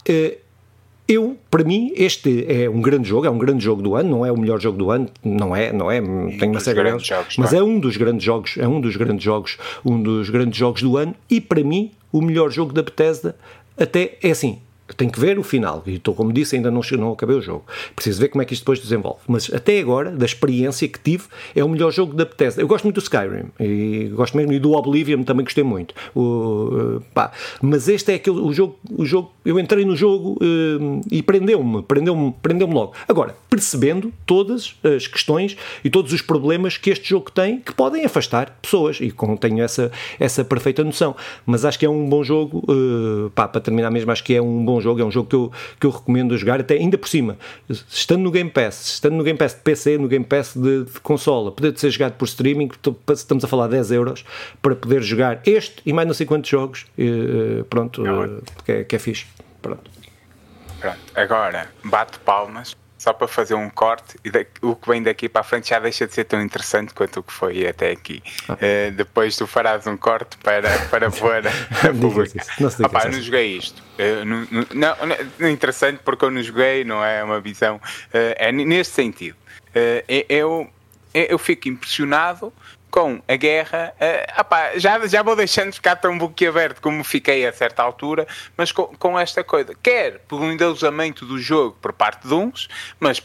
eu, 1.08 1.38
para 1.50 1.64
mim, 1.64 1.92
este 1.96 2.46
é 2.48 2.70
um 2.70 2.82
grande 2.82 3.10
jogo, 3.10 3.26
é 3.26 3.30
um 3.30 3.38
grande 3.38 3.64
jogo 3.64 3.82
do 3.82 3.96
ano, 3.96 4.10
não 4.10 4.26
é 4.26 4.32
o 4.32 4.38
melhor 4.38 4.60
jogo 4.60 4.78
do 4.78 4.92
ano, 4.92 5.10
não 5.24 5.56
é, 5.56 5.72
não 5.72 5.92
é, 5.92 6.00
tem 6.38 6.50
uma 6.50 6.60
série 6.60 6.82
de 6.98 7.08
jogos, 7.08 7.36
mas 7.38 7.54
é? 7.54 7.58
é 7.58 7.64
um 7.64 7.80
dos 7.80 7.98
grandes 7.98 8.24
jogos, 8.24 8.56
é 8.58 8.68
um 8.68 8.80
dos 8.80 8.96
grandes 8.96 9.24
jogos, 9.24 9.58
um 9.86 10.02
dos 10.02 10.30
grandes 10.30 10.58
jogos 10.58 10.82
do 10.82 10.98
ano 10.98 11.14
e 11.30 11.42
para 11.42 11.64
mim 11.64 11.92
o 12.12 12.22
melhor 12.22 12.50
jogo 12.50 12.72
da 12.74 12.82
Bethesda 12.82 13.36
até 13.78 14.18
é 14.22 14.32
assim, 14.32 14.60
tenho 14.96 15.12
que 15.12 15.20
ver 15.20 15.38
o 15.40 15.44
final. 15.44 15.84
E 15.86 15.96
estou, 15.96 16.14
como 16.14 16.32
disse, 16.32 16.56
ainda 16.56 16.72
não, 16.72 16.82
não 16.98 17.12
acabei 17.12 17.36
o 17.36 17.42
jogo. 17.42 17.66
Preciso 17.96 18.20
ver 18.20 18.30
como 18.30 18.42
é 18.42 18.46
que 18.46 18.54
isto 18.54 18.64
depois 18.64 18.80
desenvolve. 18.80 19.20
Mas 19.28 19.52
até 19.54 19.80
agora, 19.80 20.12
da 20.12 20.26
experiência 20.26 20.88
que 20.88 21.00
tive, 21.00 21.26
é 21.56 21.64
o 21.64 21.70
melhor 21.70 21.92
jogo 21.92 22.14
da 22.14 22.26
Bethesda. 22.26 22.62
Eu 22.62 22.68
gosto 22.68 22.84
muito 22.84 22.96
do 22.96 23.04
Skyrim. 23.04 23.46
E 23.60 24.12
gosto 24.14 24.36
mesmo. 24.36 24.54
E 24.54 24.60
do 24.60 24.74
Oblivion 24.74 25.24
também 25.24 25.44
gostei 25.44 25.64
muito. 25.64 25.94
O, 26.16 27.02
pá. 27.14 27.32
Mas 27.62 27.88
este 27.88 28.12
é 28.12 28.16
aquele 28.16 28.40
o 28.40 28.52
jogo, 28.54 28.78
o 28.92 29.06
jogo. 29.06 29.32
Eu 29.46 29.60
entrei 29.60 29.86
no 29.86 29.96
jogo 29.96 30.38
uh, 30.42 31.02
e 31.12 31.22
prendeu-me. 31.22 31.82
Prendeu-me 31.84 32.34
prendeu 32.42 32.68
logo. 32.68 32.94
Agora, 33.08 33.36
percebendo 33.50 34.12
todas 34.26 34.76
as 34.84 35.08
questões 35.08 35.58
e 35.84 35.90
todos 35.90 36.14
os 36.14 36.22
problemas 36.22 36.78
que 36.78 36.90
este 36.90 37.10
jogo 37.10 37.32
tem 37.32 37.60
que 37.60 37.74
podem 37.74 38.06
afastar 38.06 38.58
pessoas. 38.62 39.00
E 39.00 39.12
como 39.12 39.38
tenho 39.38 39.62
essa, 39.64 39.92
essa 40.20 40.44
perfeita 40.44 40.84
noção. 40.84 41.16
Mas 41.46 41.66
acho 41.66 41.80
que 41.80 41.86
é 41.86 41.90
um 41.90 42.08
bom 42.10 42.24
jogo. 42.24 42.64
Uh, 42.70 43.30
pá, 43.32 43.48
para 43.48 43.62
terminar 43.62 43.90
mesmo, 43.92 44.12
acho 44.12 44.24
que 44.24 44.34
é 44.34 44.42
um 44.42 44.66
bom 44.66 44.81
jogo, 44.82 45.02
é 45.02 45.06
um 45.06 45.12
jogo 45.12 45.30
que 45.30 45.36
eu, 45.36 45.52
que 45.80 45.86
eu 45.86 45.92
recomendo 45.92 46.38
jogar, 46.38 46.60
até 46.60 46.76
ainda 46.76 46.98
por 46.98 47.08
cima, 47.08 47.38
estando 47.70 48.22
no 48.24 48.32
Game 48.32 48.50
Pass, 48.50 48.94
estando 48.94 49.16
no 49.16 49.24
Game 49.24 49.38
Pass 49.38 49.54
de 49.54 49.62
PC, 49.62 49.98
no 49.98 50.08
Game 50.08 50.26
Pass 50.26 50.56
de, 50.56 50.86
de 50.86 51.00
consola, 51.00 51.52
poder 51.52 51.78
ser 51.78 51.90
jogado 51.92 52.14
por 52.14 52.26
streaming, 52.26 52.70
estamos 53.14 53.44
a 53.44 53.48
falar 53.48 53.68
10 53.68 53.92
euros 53.92 54.26
para 54.62 54.76
poder 54.76 55.02
jogar 55.02 55.42
este 55.46 55.82
e 55.86 55.94
mais 55.94 56.08
não 56.08 56.14
sei 56.14 56.26
quantos 56.26 56.50
jogos, 56.50 56.86
e, 56.98 57.64
pronto, 57.70 58.04
não, 58.04 58.42
que, 58.66 58.72
é, 58.72 58.84
que 58.84 58.96
é 58.96 59.00
fixe. 59.00 59.26
Pronto. 59.62 59.90
Pronto, 60.80 60.98
agora 61.16 61.70
bate 61.84 62.18
palmas 62.20 62.76
só 63.02 63.12
para 63.12 63.28
fazer 63.28 63.56
um 63.56 63.68
corte, 63.68 64.16
e 64.24 64.30
o 64.62 64.76
que 64.76 64.88
vem 64.88 65.02
daqui 65.02 65.28
para 65.28 65.42
a 65.42 65.44
frente 65.44 65.70
já 65.70 65.80
deixa 65.80 66.06
de 66.06 66.14
ser 66.14 66.24
tão 66.24 66.40
interessante 66.40 66.94
quanto 66.94 67.22
o 67.22 67.24
que 67.24 67.34
foi 67.34 67.68
até 67.68 67.90
aqui. 67.90 68.22
Ah. 68.48 68.54
Uh, 68.54 68.92
depois 68.92 69.36
tu 69.36 69.48
farás 69.48 69.88
um 69.88 69.98
corte 69.98 70.38
para, 70.38 70.70
para 70.88 71.10
pôr 71.10 71.48
a 71.48 71.94
pública. 72.00 72.46
Não, 72.60 72.68
Opa, 72.86 73.06
eu 73.06 73.12
não 73.14 73.20
joguei 73.20 73.58
isto. 73.58 73.82
Uh, 73.98 74.24
não, 74.24 74.48
não, 74.52 74.96
não, 75.08 75.48
é 75.48 75.50
interessante 75.50 76.00
porque 76.06 76.24
eu 76.24 76.30
não 76.30 76.44
joguei, 76.44 76.84
não 76.84 77.04
é 77.04 77.24
uma 77.24 77.42
visão. 77.42 77.78
Uh, 77.78 78.36
é 78.36 78.52
neste 78.52 78.94
sentido. 78.94 79.36
eu, 80.30 80.70
eu 81.12 81.40
fico 81.40 81.70
impressionado 81.70 82.54
com 82.92 83.22
a 83.26 83.36
guerra, 83.38 83.94
uh, 83.96 84.80
já, 84.80 85.08
já 85.08 85.24
vou 85.24 85.36
deixando 85.36 85.74
ficar 85.74 85.96
tão 85.96 86.18
boquiaberto 86.18 86.82
como 86.82 87.04
fiquei 87.04 87.48
a 87.48 87.54
certa 87.54 87.82
altura, 87.82 88.28
mas 88.58 88.72
com, 88.72 88.84
com 88.84 89.18
esta 89.18 89.44
coisa, 89.44 89.74
quer 89.82 90.20
pelo 90.28 90.52
endeusamento 90.52 91.26
do 91.26 91.40
jogo 91.40 91.78
por 91.82 91.94
parte 91.94 92.28
de 92.28 92.34
uns, 92.34 92.68
mas 93.00 93.24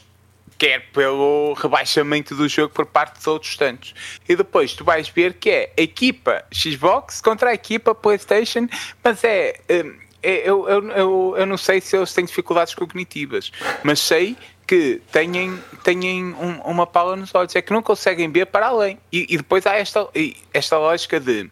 quer 0.57 0.90
pelo 0.92 1.52
rebaixamento 1.55 2.35
do 2.35 2.48
jogo 2.48 2.72
por 2.72 2.87
parte 2.87 3.20
de 3.20 3.29
outros 3.29 3.57
tantos. 3.57 3.94
E 4.29 4.37
depois 4.37 4.72
tu 4.72 4.85
vais 4.85 5.09
ver 5.09 5.35
que 5.35 5.50
é 5.50 5.72
equipa 5.76 6.44
Xbox 6.52 7.20
contra 7.20 7.50
a 7.50 7.55
equipa 7.55 7.94
PlayStation, 7.94 8.68
mas 9.02 9.22
é. 9.24 9.61
Eh, 9.68 9.85
é 10.22 10.48
eu, 10.48 10.68
eu, 10.68 10.90
eu, 10.90 11.35
eu 11.38 11.46
não 11.46 11.59
sei 11.59 11.81
se 11.81 11.96
eles 11.96 12.12
têm 12.12 12.24
dificuldades 12.24 12.74
cognitivas, 12.74 13.52
mas 13.85 14.00
sei 14.00 14.37
que 14.66 15.00
têm, 15.12 15.59
têm 15.85 16.24
um, 16.35 16.61
uma 16.62 16.87
pala 16.87 17.14
nos 17.14 17.35
olhos, 17.35 17.55
é 17.55 17.62
que 17.62 17.72
não 17.72 17.83
conseguem 17.83 18.31
ver 18.31 18.46
para 18.46 18.66
além. 18.66 18.98
E, 19.12 19.26
e 19.31 19.37
depois 19.37 19.66
há 19.66 19.76
esta, 19.76 20.09
esta 20.52 20.79
lógica 20.79 21.20
de 21.20 21.48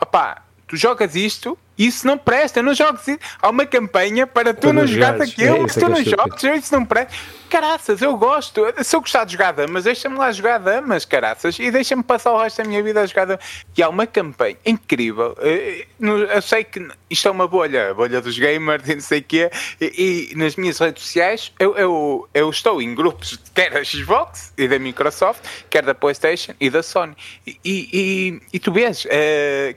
opá, 0.00 0.42
tu 0.66 0.76
jogas 0.76 1.16
isto 1.16 1.58
isso 1.78 2.06
não 2.06 2.18
presta, 2.18 2.60
não 2.60 2.74
jogues. 2.74 3.04
Há 3.40 3.48
uma 3.48 3.64
campanha 3.64 4.26
para 4.26 4.52
tu, 4.52 4.68
tu 4.68 4.72
não 4.72 4.86
jogares 4.86 5.20
aquilo, 5.20 5.64
é, 5.64 5.66
tu 5.66 5.88
não 5.88 6.02
jogas, 6.02 6.42
isso 6.42 6.74
não 6.74 6.84
presta. 6.84 7.14
Caraças, 7.48 8.02
eu 8.02 8.16
gosto. 8.16 8.62
Se 8.82 8.96
eu 8.96 9.00
gostar 9.00 9.24
de 9.24 9.32
jogar 9.32 9.52
damas, 9.52 9.84
deixa-me 9.84 10.18
lá 10.18 10.30
jogar 10.32 10.58
damas, 10.58 11.04
caraças, 11.04 11.58
e 11.58 11.70
deixa-me 11.70 12.02
passar 12.02 12.32
o 12.32 12.38
resto 12.38 12.62
da 12.62 12.68
minha 12.68 12.82
vida 12.82 13.00
a 13.00 13.06
jogar 13.06 13.26
damas. 13.26 13.44
E 13.76 13.82
há 13.82 13.88
uma 13.88 14.06
campanha 14.06 14.56
incrível. 14.66 15.36
Eh, 15.40 15.86
eu 16.00 16.42
sei 16.42 16.64
que 16.64 16.86
isto 17.08 17.28
é 17.28 17.30
uma 17.30 17.46
bolha, 17.46 17.90
a 17.90 17.94
bolha 17.94 18.20
dos 18.20 18.38
gamers 18.38 18.86
e 18.88 18.94
não 18.94 19.00
sei 19.00 19.20
o 19.20 19.22
quê, 19.22 19.50
e, 19.80 20.30
e, 20.32 20.36
nas 20.36 20.56
minhas 20.56 20.78
redes 20.78 21.02
sociais 21.02 21.52
eu, 21.58 21.76
eu, 21.76 22.28
eu 22.34 22.50
estou 22.50 22.82
em 22.82 22.94
grupos, 22.94 23.38
quer 23.54 23.70
da 23.70 23.82
Xbox 23.82 24.52
e 24.58 24.68
da 24.68 24.78
Microsoft, 24.78 25.42
quer 25.70 25.84
da 25.84 25.94
PlayStation 25.94 26.52
e 26.60 26.68
da 26.68 26.82
Sony. 26.82 27.16
E, 27.46 27.58
e, 27.64 28.42
e 28.52 28.58
tu 28.58 28.72
vês 28.72 29.04
uh, 29.04 29.08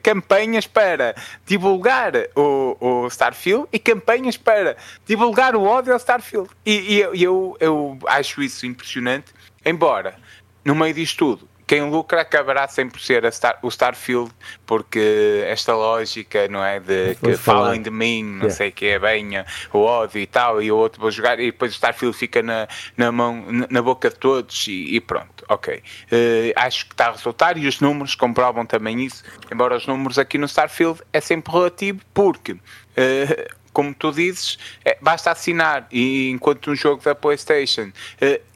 campanhas 0.03 0.67
para 0.67 1.15
divulgar 1.45 1.90
o, 2.35 2.77
o 2.79 3.07
Starfield 3.07 3.67
e 3.71 3.79
campanhas 3.79 4.37
para 4.37 4.77
divulgar 5.05 5.55
o 5.55 5.63
ódio 5.63 5.93
ao 5.93 5.97
Starfield. 5.97 6.49
E, 6.65 7.05
e 7.13 7.23
eu, 7.23 7.55
eu 7.59 7.97
acho 8.07 8.41
isso 8.41 8.65
impressionante, 8.65 9.33
embora 9.65 10.15
no 10.63 10.75
meio 10.75 10.93
disto 10.93 11.17
tudo 11.17 11.50
quem 11.71 11.89
lucra 11.89 12.19
acabará 12.19 12.67
sempre 12.67 13.01
ser 13.01 13.31
Star, 13.31 13.57
o 13.61 13.69
Starfield, 13.69 14.29
porque 14.65 15.41
esta 15.47 15.73
lógica, 15.73 16.45
não 16.49 16.61
é? 16.61 16.81
De 16.81 17.15
que 17.15 17.37
falem 17.37 17.81
de 17.81 17.89
mim, 17.89 18.25
não 18.25 18.35
yeah. 18.39 18.55
sei 18.55 18.67
o 18.67 18.71
que 18.73 18.87
é 18.87 18.99
bem, 18.99 19.29
o 19.71 19.79
ódio 19.79 20.19
e 20.19 20.27
tal, 20.27 20.61
e 20.61 20.69
o 20.69 20.75
outro 20.75 20.99
vou 20.99 21.09
jogar, 21.09 21.39
e 21.39 21.45
depois 21.45 21.71
o 21.71 21.75
Starfield 21.75 22.17
fica 22.17 22.43
na, 22.43 22.67
na 22.97 23.09
mão, 23.09 23.45
na 23.69 23.81
boca 23.81 24.09
de 24.09 24.17
todos, 24.17 24.67
e, 24.67 24.95
e 24.95 24.99
pronto, 24.99 25.45
ok. 25.47 25.75
Uh, 25.77 26.51
acho 26.57 26.87
que 26.87 26.93
está 26.93 27.07
a 27.07 27.11
resultar, 27.11 27.57
e 27.57 27.65
os 27.65 27.79
números 27.79 28.15
comprovam 28.15 28.65
também 28.65 29.05
isso, 29.05 29.23
embora 29.49 29.77
os 29.77 29.87
números 29.87 30.19
aqui 30.19 30.37
no 30.37 30.47
Starfield 30.47 31.01
é 31.13 31.21
sempre 31.21 31.53
relativo, 31.53 32.01
porque. 32.13 32.51
Uh, 32.51 33.61
como 33.73 33.93
tu 33.93 34.11
dizes, 34.11 34.57
é, 34.83 34.97
basta 35.01 35.31
assinar 35.31 35.87
e 35.89 36.29
enquanto 36.29 36.71
um 36.71 36.75
jogo 36.75 37.01
da 37.01 37.15
PlayStation 37.15 37.83
uh, 38.21 38.50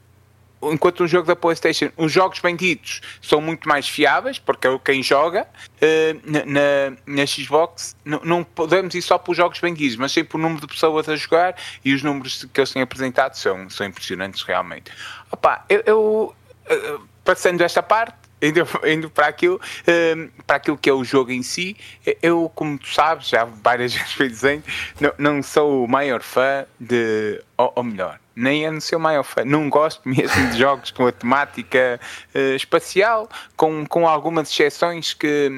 enquanto 0.72 1.04
um 1.04 1.08
jogo 1.08 1.28
da 1.28 1.36
PlayStation, 1.36 1.90
os 1.98 2.12
jogos 2.12 2.40
vendidos 2.40 3.02
são 3.22 3.42
muito 3.42 3.68
mais 3.68 3.88
fiáveis, 3.88 4.40
porque 4.40 4.68
é 4.68 4.80
quem 4.80 5.04
joga, 5.04 5.44
uh, 5.46 6.22
na, 6.24 6.96
na, 7.06 7.26
Xbox 7.26 7.96
não, 8.04 8.44
podemos 8.44 8.94
ir 8.96 9.02
só 9.02 9.18
pelos 9.18 9.38
jogos 9.38 9.60
vendidos, 9.60 9.96
mas 9.98 10.12
sempre 10.12 10.38
o 10.38 10.40
número 10.40 10.62
de 10.62 10.68
pessoas 10.68 11.08
a 11.10 11.16
jogar 11.16 11.56
e 11.84 11.94
os 11.94 12.04
números 12.04 12.46
que 12.54 12.60
eles 12.60 12.72
têm 12.72 12.82
apresentado 12.82 13.36
são, 13.36 13.70
são 13.70 13.86
impressionantes 13.86 14.44
realmente. 14.44 14.92
Opa, 15.32 15.66
eu, 15.70 15.84
eu 15.86 16.36
uh, 16.70 17.02
passando 17.24 17.62
esta 17.62 17.82
parte, 17.82 18.16
indo, 18.42 18.68
indo 18.88 19.10
para, 19.10 19.28
aquilo, 19.28 19.56
uh, 19.56 20.44
para 20.46 20.58
aquilo 20.58 20.78
que 20.78 20.90
é 20.90 20.94
o 20.94 21.04
jogo 21.04 21.32
em 21.32 21.44
si, 21.44 21.76
eu, 22.22 22.52
como 22.56 22.78
tu 22.78 22.88
sabes, 22.88 23.28
já 23.28 23.46
várias 23.46 23.94
vezes 23.96 24.14
fui 24.14 24.30
dizendo, 24.30 24.64
não, 25.00 25.14
não 25.18 25.44
sou 25.44 25.84
o 25.84 25.88
maior 25.88 26.22
fã 26.22 26.66
de, 26.80 27.42
ou, 27.58 27.74
ou 27.76 27.84
melhor, 27.84 28.20
nem 28.36 28.66
é 28.66 28.72
no 28.72 28.82
seu 28.82 29.00
maior 29.00 29.24
fã. 29.24 29.46
Não 29.46 29.70
gosto 29.70 30.02
mesmo 30.08 30.50
de 30.52 30.58
jogos 30.58 30.92
com 30.92 31.08
a 31.08 31.12
temática 31.12 32.00
uh, 32.34 32.56
espacial, 32.56 33.30
com, 33.56 33.86
com 33.86 34.08
algumas 34.08 34.50
exceções 34.50 35.14
que, 35.14 35.50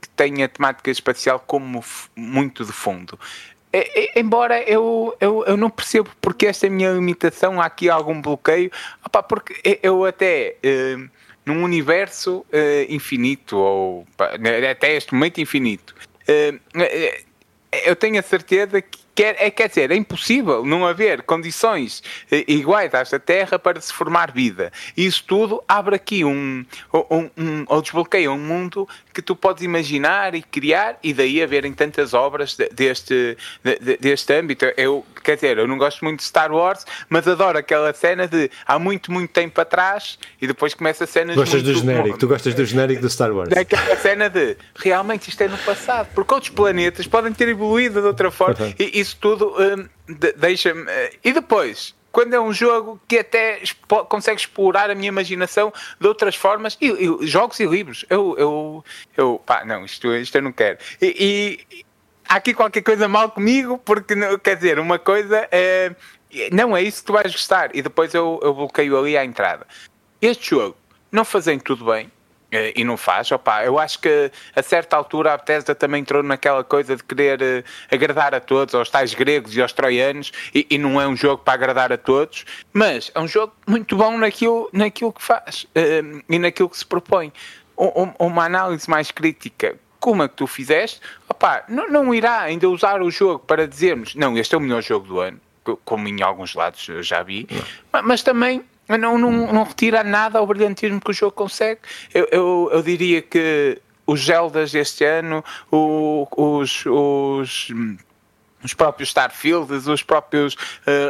que 0.00 0.08
têm 0.10 0.42
a 0.42 0.48
temática 0.48 0.90
espacial 0.90 1.40
como 1.46 1.84
muito 2.16 2.64
de 2.64 2.72
fundo. 2.72 3.18
É, 3.72 4.18
é, 4.18 4.20
embora 4.20 4.62
eu, 4.62 5.16
eu, 5.20 5.44
eu 5.46 5.56
não 5.56 5.70
percebo 5.70 6.10
porque 6.20 6.46
esta 6.46 6.68
minha 6.68 6.90
limitação, 6.92 7.60
há 7.60 7.66
aqui 7.66 7.88
algum 7.88 8.20
bloqueio, 8.20 8.70
opa, 9.04 9.22
porque 9.22 9.78
eu 9.82 10.04
até. 10.04 10.56
Uh, 10.64 11.10
num 11.44 11.64
universo 11.64 12.46
uh, 12.52 12.86
infinito, 12.88 13.56
ou 13.56 14.06
até 14.70 14.94
este 14.94 15.12
momento 15.12 15.40
infinito, 15.40 15.92
eu 17.84 17.96
tenho 17.96 18.20
a 18.20 18.22
certeza 18.22 18.80
que 18.80 19.01
Quer, 19.14 19.36
é, 19.38 19.50
quer 19.50 19.68
dizer, 19.68 19.90
é 19.90 19.96
impossível 19.96 20.64
não 20.64 20.86
haver 20.86 21.22
condições 21.22 22.02
eh, 22.30 22.44
iguais 22.48 22.94
às 22.94 23.10
da 23.10 23.18
Terra 23.18 23.58
para 23.58 23.80
se 23.80 23.92
formar 23.92 24.32
vida. 24.32 24.72
Isso 24.96 25.22
tudo 25.26 25.62
abre 25.68 25.94
aqui 25.94 26.24
um, 26.24 26.64
um, 26.94 27.30
um, 27.36 27.64
ou 27.68 27.82
desbloqueia 27.82 28.30
um 28.30 28.38
mundo 28.38 28.88
que 29.12 29.20
tu 29.20 29.36
podes 29.36 29.62
imaginar 29.62 30.34
e 30.34 30.42
criar, 30.42 30.98
e 31.02 31.12
daí 31.12 31.42
haverem 31.42 31.72
tantas 31.74 32.14
obras 32.14 32.56
deste, 32.72 33.36
deste 34.00 34.32
âmbito. 34.32 34.64
Eu, 34.76 35.04
quer 35.22 35.34
dizer, 35.34 35.58
eu 35.58 35.68
não 35.68 35.76
gosto 35.76 36.02
muito 36.02 36.20
de 36.20 36.24
Star 36.24 36.50
Wars, 36.50 36.86
mas 37.10 37.28
adoro 37.28 37.58
aquela 37.58 37.92
cena 37.92 38.26
de 38.26 38.50
há 38.66 38.78
muito, 38.78 39.12
muito 39.12 39.30
tempo 39.30 39.60
atrás 39.60 40.18
e 40.40 40.46
depois 40.46 40.72
começa 40.72 41.04
a 41.04 41.06
cena 41.06 41.34
Gostas 41.34 41.62
do 41.62 41.74
genérico, 41.74 42.18
tu 42.18 42.26
gostas 42.26 42.54
do 42.54 42.64
genérico 42.64 43.02
do 43.02 43.10
Star 43.10 43.32
Wars. 43.32 43.50
Daquela 43.50 43.96
cena 43.96 44.30
de 44.30 44.56
realmente 44.74 45.28
isto 45.28 45.40
é 45.42 45.48
no 45.48 45.58
passado, 45.58 46.08
porque 46.14 46.32
outros 46.32 46.52
planetas 46.52 47.06
podem 47.06 47.32
ter 47.32 47.48
evoluído 47.48 48.00
de 48.00 48.06
outra 48.06 48.30
forma. 48.30 48.64
Uhum. 48.64 48.74
E, 48.78 49.01
isso 49.02 49.16
tudo 49.20 49.54
um, 49.60 49.88
deixa-me. 50.36 50.82
Uh, 50.82 51.18
e 51.22 51.32
depois, 51.32 51.94
quando 52.12 52.34
é 52.34 52.40
um 52.40 52.52
jogo 52.52 53.00
que 53.08 53.18
até 53.18 53.62
consegue 54.08 54.40
explorar 54.40 54.90
a 54.90 54.94
minha 54.94 55.08
imaginação 55.08 55.72
de 55.98 56.06
outras 56.06 56.36
formas, 56.36 56.76
e, 56.80 56.90
e 56.90 57.26
jogos 57.26 57.58
e 57.58 57.66
livros, 57.66 58.04
eu, 58.08 58.36
eu, 58.38 58.84
eu 59.16 59.42
pá, 59.44 59.64
não, 59.64 59.84
isto, 59.84 60.14
isto 60.14 60.36
eu 60.36 60.42
não 60.42 60.52
quero. 60.52 60.78
E, 61.00 61.58
e 61.70 61.84
há 62.28 62.36
aqui 62.36 62.54
qualquer 62.54 62.82
coisa 62.82 63.08
mal 63.08 63.30
comigo, 63.30 63.78
porque 63.78 64.14
quer 64.38 64.56
dizer, 64.56 64.78
uma 64.78 64.98
coisa 64.98 65.48
é. 65.50 65.94
Não 66.50 66.74
é 66.74 66.80
isso 66.80 67.00
que 67.00 67.06
tu 67.06 67.12
vais 67.12 67.30
gostar, 67.30 67.76
e 67.76 67.82
depois 67.82 68.14
eu, 68.14 68.40
eu 68.42 68.54
bloqueio 68.54 68.98
ali 68.98 69.18
à 69.18 69.24
entrada. 69.24 69.66
Este 70.20 70.50
jogo, 70.50 70.74
não 71.10 71.26
fazem 71.26 71.58
tudo 71.58 71.84
bem, 71.84 72.06
eh, 72.06 72.21
e 72.74 72.84
não 72.84 72.96
faz. 72.96 73.30
Opa, 73.32 73.64
eu 73.64 73.78
acho 73.78 73.98
que 73.98 74.30
a 74.54 74.62
certa 74.62 74.96
altura 74.96 75.34
a 75.34 75.36
Bethesda 75.36 75.74
também 75.74 76.02
entrou 76.02 76.22
naquela 76.22 76.62
coisa 76.62 76.96
de 76.96 77.02
querer 77.02 77.40
uh, 77.40 77.64
agradar 77.90 78.34
a 78.34 78.40
todos, 78.40 78.74
aos 78.74 78.90
tais 78.90 79.14
gregos 79.14 79.56
e 79.56 79.62
aos 79.62 79.72
troianos, 79.72 80.32
e, 80.54 80.66
e, 80.70 80.78
não 80.78 81.00
é 81.00 81.06
um 81.06 81.16
jogo 81.16 81.42
para 81.42 81.54
agradar 81.54 81.92
a 81.92 81.98
todos, 81.98 82.44
mas 82.72 83.10
é 83.14 83.20
um 83.20 83.28
jogo 83.28 83.52
muito 83.66 83.96
bom 83.96 84.18
naquilo, 84.18 84.68
naquilo 84.72 85.12
que 85.12 85.22
faz 85.22 85.64
uh, 85.64 86.22
e 86.28 86.38
naquilo 86.38 86.68
que 86.68 86.78
se 86.78 86.86
propõe. 86.86 87.32
Um, 87.76 88.12
uma 88.18 88.44
análise 88.44 88.88
mais 88.88 89.10
crítica 89.10 89.76
como 89.98 90.22
é 90.24 90.28
que 90.28 90.34
tu 90.34 90.48
fizeste, 90.48 91.00
opa, 91.28 91.64
não, 91.68 91.88
não 91.88 92.14
irá 92.14 92.40
ainda 92.40 92.68
usar 92.68 93.00
o 93.00 93.10
jogo 93.10 93.38
para 93.38 93.68
dizermos 93.68 94.16
não, 94.16 94.36
este 94.36 94.54
é 94.54 94.58
o 94.58 94.60
melhor 94.60 94.82
jogo 94.82 95.06
do 95.06 95.20
ano, 95.20 95.40
como 95.84 96.08
em 96.08 96.20
alguns 96.22 96.54
lados 96.54 96.88
eu 96.88 97.02
já 97.04 97.22
vi, 97.22 97.46
mas, 97.92 98.04
mas 98.04 98.22
também 98.22 98.64
não, 98.88 99.18
não, 99.18 99.52
não 99.52 99.64
retira 99.64 100.02
nada 100.02 100.38
ao 100.38 100.46
brilhantismo 100.46 101.00
que 101.00 101.10
o 101.10 101.14
jogo 101.14 101.32
consegue. 101.32 101.80
Eu, 102.12 102.28
eu, 102.30 102.70
eu 102.72 102.82
diria 102.82 103.22
que 103.22 103.80
os 104.06 104.24
Zeldas 104.24 104.72
deste 104.72 105.04
ano, 105.04 105.44
o, 105.70 106.26
os, 106.36 106.84
os 106.86 107.68
os 108.62 108.74
próprios 108.74 109.08
Starfields, 109.08 109.86
os 109.86 110.02
próprios 110.02 110.54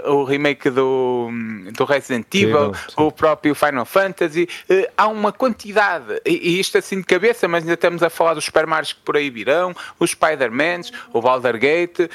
uh, 0.04 0.10
o 0.10 0.24
remake 0.24 0.70
do, 0.70 1.30
do 1.76 1.84
Resident 1.84 2.26
Evil, 2.34 2.74
sim, 2.74 2.80
sim. 2.88 2.94
o 2.96 3.12
próprio 3.12 3.54
Final 3.54 3.84
Fantasy, 3.84 4.48
uh, 4.70 4.90
há 4.96 5.08
uma 5.08 5.32
quantidade, 5.32 6.20
e, 6.24 6.50
e, 6.50 6.60
isto 6.60 6.78
assim 6.78 6.98
de 6.98 7.04
cabeça, 7.04 7.46
mas 7.48 7.62
ainda 7.62 7.74
estamos 7.74 8.02
a 8.02 8.10
falar 8.10 8.34
dos 8.34 8.44
Super 8.44 8.66
Mario 8.66 8.88
que 8.88 9.00
por 9.04 9.16
aí 9.16 9.30
virão, 9.30 9.74
os 9.98 10.10
Spider-Mans, 10.10 10.92
o 11.12 11.20
Baldur 11.20 11.58
Gate, 11.58 12.00
uh, 12.00 12.08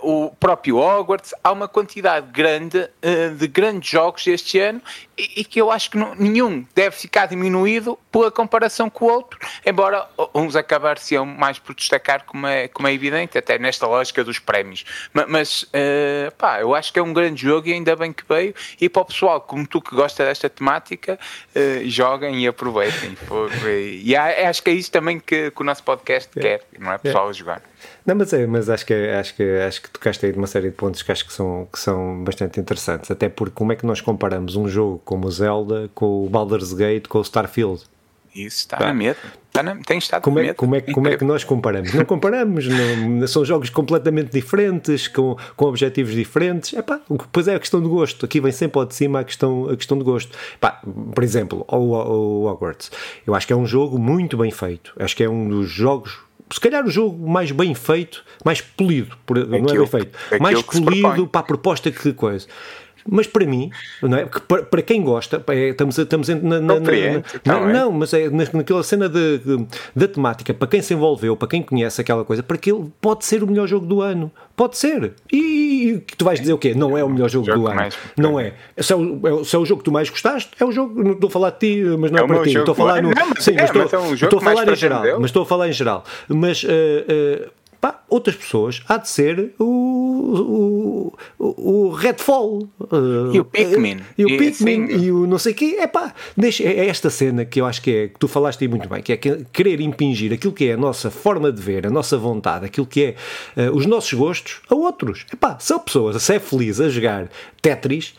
o 0.00 0.30
próprio 0.36 0.78
Hogwarts, 0.78 1.34
há 1.42 1.52
uma 1.52 1.68
quantidade 1.68 2.26
grande 2.30 2.88
de 3.36 3.46
grandes 3.46 3.88
jogos 3.88 4.26
este 4.26 4.58
ano 4.58 4.80
e, 5.16 5.40
e 5.40 5.44
que 5.44 5.60
eu 5.60 5.70
acho 5.70 5.90
que 5.90 5.96
não, 5.96 6.14
nenhum 6.14 6.64
deve 6.74 6.96
ficar 6.96 7.26
diminuído 7.26 7.98
pela 8.10 8.30
comparação 8.30 8.88
com 8.90 9.06
o 9.06 9.10
outro, 9.10 9.38
embora 9.64 10.06
uns 10.34 10.56
acabar-se 10.56 11.18
mais 11.18 11.58
por 11.58 11.74
destacar, 11.74 12.24
como 12.24 12.46
é, 12.46 12.68
como 12.68 12.88
é 12.88 12.92
evidente, 12.92 13.36
até 13.38 13.58
nesta 13.58 13.86
lógica 13.86 14.24
dos 14.24 14.38
prémios. 14.38 14.84
Mas, 15.12 15.26
mas 15.28 15.62
uh, 15.64 16.34
pá, 16.36 16.60
eu 16.60 16.74
acho 16.74 16.92
que 16.92 16.98
é 16.98 17.02
um 17.02 17.12
grande 17.12 17.42
jogo 17.42 17.68
e 17.68 17.72
ainda 17.72 17.94
bem 17.96 18.12
que 18.12 18.24
veio. 18.28 18.54
E 18.80 18.88
para 18.88 19.02
o 19.02 19.04
pessoal 19.04 19.40
como 19.40 19.66
tu 19.66 19.80
que 19.80 19.94
gosta 19.94 20.24
desta 20.24 20.48
temática, 20.48 21.18
uh, 21.54 21.88
joguem 21.88 22.42
e 22.42 22.46
aproveitem. 22.48 23.16
e 24.02 24.16
acho 24.16 24.62
que 24.62 24.70
é 24.70 24.74
isso 24.74 24.90
também 24.90 25.20
que, 25.20 25.50
que 25.50 25.60
o 25.60 25.64
nosso 25.64 25.82
podcast 25.82 26.30
quer, 26.38 26.62
não 26.78 26.92
é? 26.92 26.98
Pessoal 26.98 27.28
a 27.28 27.32
jogar. 27.32 27.62
Não, 28.06 28.14
mas, 28.14 28.32
é, 28.32 28.46
mas 28.46 28.68
acho, 28.68 28.84
que, 28.84 28.94
acho, 28.94 29.34
que, 29.34 29.42
acho 29.42 29.82
que 29.82 29.90
tocaste 29.90 30.26
aí 30.26 30.32
de 30.32 30.38
uma 30.38 30.46
série 30.46 30.70
de 30.70 30.76
pontos 30.76 31.02
que 31.02 31.10
acho 31.10 31.26
que 31.26 31.32
são, 31.32 31.66
que 31.72 31.78
são 31.78 32.22
bastante 32.22 32.60
interessantes. 32.60 33.10
Até 33.10 33.28
porque 33.28 33.54
como 33.54 33.72
é 33.72 33.76
que 33.76 33.86
nós 33.86 34.00
comparamos 34.00 34.56
um 34.56 34.68
jogo 34.68 35.00
como 35.04 35.26
o 35.26 35.30
Zelda 35.30 35.90
com 35.94 36.26
o 36.26 36.28
Baldur's 36.28 36.72
Gate 36.72 37.06
com 37.06 37.18
o 37.18 37.22
Starfield? 37.22 37.82
Isso 38.34 38.58
está 38.58 38.78
tá. 38.78 38.86
na 38.86 38.94
mesa. 38.94 39.18
Está 39.46 39.62
na, 39.62 39.76
tem 39.76 39.98
estado 39.98 40.22
como 40.22 40.40
é, 40.40 40.52
como, 40.52 40.74
é, 40.74 40.80
como 40.80 41.06
é 41.06 41.16
que 41.16 41.24
nós 41.24 41.44
comparamos? 41.44 41.94
Não 41.94 42.04
comparamos, 42.04 42.66
não, 42.66 43.26
são 43.28 43.44
jogos 43.44 43.70
completamente 43.70 44.32
diferentes, 44.32 45.06
com, 45.06 45.36
com 45.56 45.66
objetivos 45.66 46.12
diferentes. 46.12 46.72
Epá, 46.72 47.00
pois 47.30 47.46
é 47.46 47.54
a 47.54 47.60
questão 47.60 47.80
de 47.80 47.86
gosto. 47.88 48.26
Aqui 48.26 48.40
vem 48.40 48.50
sempre 48.50 48.80
ao 48.80 48.84
de 48.84 48.94
cima 48.94 49.20
a 49.20 49.24
questão, 49.24 49.68
a 49.68 49.76
questão 49.76 49.96
de 49.96 50.02
gosto. 50.02 50.36
Epá, 50.56 50.82
por 51.14 51.22
exemplo, 51.22 51.64
o, 51.68 51.76
o 51.76 52.46
Hogwarts. 52.46 52.90
Eu 53.24 53.36
acho 53.36 53.46
que 53.46 53.52
é 53.52 53.56
um 53.56 53.66
jogo 53.66 53.96
muito 53.96 54.36
bem 54.36 54.50
feito. 54.50 54.92
Acho 54.98 55.14
que 55.16 55.22
é 55.22 55.30
um 55.30 55.48
dos 55.48 55.70
jogos 55.70 56.18
se 56.50 56.60
calhar 56.60 56.84
o 56.84 56.90
jogo 56.90 57.28
mais 57.28 57.50
bem 57.50 57.74
feito, 57.74 58.24
mais 58.44 58.60
polido, 58.60 59.16
por, 59.24 59.36
não 59.46 59.58
é 59.58 59.60
bem 59.60 59.86
feito, 59.86 60.18
mais 60.40 60.62
polido 60.62 61.26
para 61.26 61.40
a 61.40 61.44
proposta 61.44 61.90
que 61.90 62.12
coisa. 62.12 62.46
Mas 63.08 63.26
para 63.26 63.46
mim, 63.46 63.70
não 64.02 64.18
é? 64.18 64.26
para, 64.26 64.62
para 64.62 64.82
quem 64.82 65.02
gosta, 65.02 65.42
é, 65.48 65.68
estamos, 65.68 65.98
estamos 65.98 66.28
na, 66.28 66.36
na, 66.36 66.60
na, 66.60 66.80
na 67.44 67.60
não, 67.72 67.92
mas 67.92 68.12
é 68.14 68.30
naquela 68.30 68.82
cena 68.82 69.08
de, 69.08 69.38
de, 69.38 69.66
da 69.94 70.08
temática, 70.08 70.54
para 70.54 70.68
quem 70.68 70.80
se 70.80 70.94
envolveu, 70.94 71.36
para 71.36 71.48
quem 71.48 71.62
conhece 71.62 72.00
aquela 72.00 72.24
coisa, 72.24 72.42
para 72.42 72.56
que 72.56 72.72
ele 72.72 72.90
pode 73.00 73.24
ser 73.24 73.42
o 73.42 73.46
melhor 73.46 73.66
jogo 73.66 73.86
do 73.86 74.00
ano. 74.00 74.30
Pode 74.56 74.78
ser. 74.78 75.14
E 75.32 76.00
que 76.06 76.16
tu 76.16 76.24
vais 76.24 76.38
dizer 76.38 76.52
o 76.52 76.58
quê? 76.58 76.74
Não 76.74 76.96
é 76.96 77.02
o 77.02 77.08
melhor 77.08 77.28
jogo, 77.28 77.46
jogo 77.46 77.58
do 77.58 77.66
ano. 77.66 77.76
Mais... 77.76 77.98
Não 78.16 78.38
é. 78.38 78.52
Se 78.78 78.92
é, 78.92 78.96
o, 78.96 79.40
é 79.40 79.44
se 79.44 79.56
é 79.56 79.58
o 79.58 79.66
jogo 79.66 79.80
que 79.80 79.84
tu 79.84 79.92
mais 79.92 80.08
gostaste, 80.08 80.50
é 80.60 80.64
o 80.64 80.70
jogo. 80.70 81.02
Não 81.02 81.12
estou 81.12 81.26
a 81.26 81.30
falar 81.30 81.50
de 81.50 81.58
ti, 81.58 81.82
mas 81.98 82.12
não 82.12 82.20
é, 82.20 82.22
é 82.22 82.26
para 82.26 82.42
ti. 82.44 82.56
Estou 82.56 82.72
a 82.72 82.74
falar 82.76 83.02
no. 83.02 83.10
Não, 83.10 83.28
mas, 83.30 83.42
sim, 83.44 83.50
é, 83.50 83.62
mas 83.62 83.64
estou, 83.64 83.82
mas 83.82 83.92
é 83.92 83.98
um 83.98 84.14
estou 84.14 84.38
a 84.38 84.42
falar 84.42 84.68
em 84.68 84.76
geral. 84.76 85.02
Mas 85.18 85.24
estou 85.24 85.42
a 85.42 85.46
falar 85.46 85.68
em 85.68 85.72
geral. 85.72 86.04
Mas. 86.28 86.62
Uh, 86.62 86.68
uh, 86.68 87.50
outras 88.14 88.36
pessoas 88.36 88.80
há 88.88 88.96
de 88.96 89.08
ser 89.08 89.52
o, 89.58 91.12
o, 91.38 91.88
o 91.88 91.90
Redfall. 91.90 92.68
E 93.32 93.40
o 93.40 93.44
Pikmin. 93.44 94.00
E 94.16 94.24
o 94.24 94.28
e, 94.28 94.38
Pikmin 94.38 94.86
sim. 94.86 95.04
e 95.04 95.10
o 95.10 95.26
não 95.26 95.38
sei 95.38 95.52
o 95.52 95.54
quê. 95.54 95.76
É 95.80 95.86
pá, 95.86 96.14
deixa, 96.36 96.62
é 96.62 96.86
esta 96.86 97.10
cena 97.10 97.44
que 97.44 97.60
eu 97.60 97.66
acho 97.66 97.82
que 97.82 97.90
é 97.90 98.08
que 98.08 98.18
tu 98.18 98.28
falaste 98.28 98.62
aí 98.62 98.68
muito 98.68 98.88
bem 98.88 99.02
que 99.02 99.12
é 99.12 99.16
querer 99.16 99.80
impingir 99.80 100.32
aquilo 100.32 100.52
que 100.52 100.68
é 100.68 100.74
a 100.74 100.76
nossa 100.76 101.10
forma 101.10 101.50
de 101.50 101.60
ver, 101.60 101.86
a 101.86 101.90
nossa 101.90 102.16
vontade 102.16 102.64
aquilo 102.66 102.86
que 102.86 103.16
é 103.56 103.68
uh, 103.68 103.76
os 103.76 103.86
nossos 103.86 104.12
gostos 104.12 104.60
a 104.70 104.74
outros, 104.74 105.26
é 105.32 105.36
pá, 105.36 105.58
são 105.58 105.78
pessoas 105.78 106.22
se 106.22 106.34
é 106.34 106.38
feliz 106.38 106.80
a 106.80 106.88
jogar 106.88 107.28
Tetris 107.60 108.14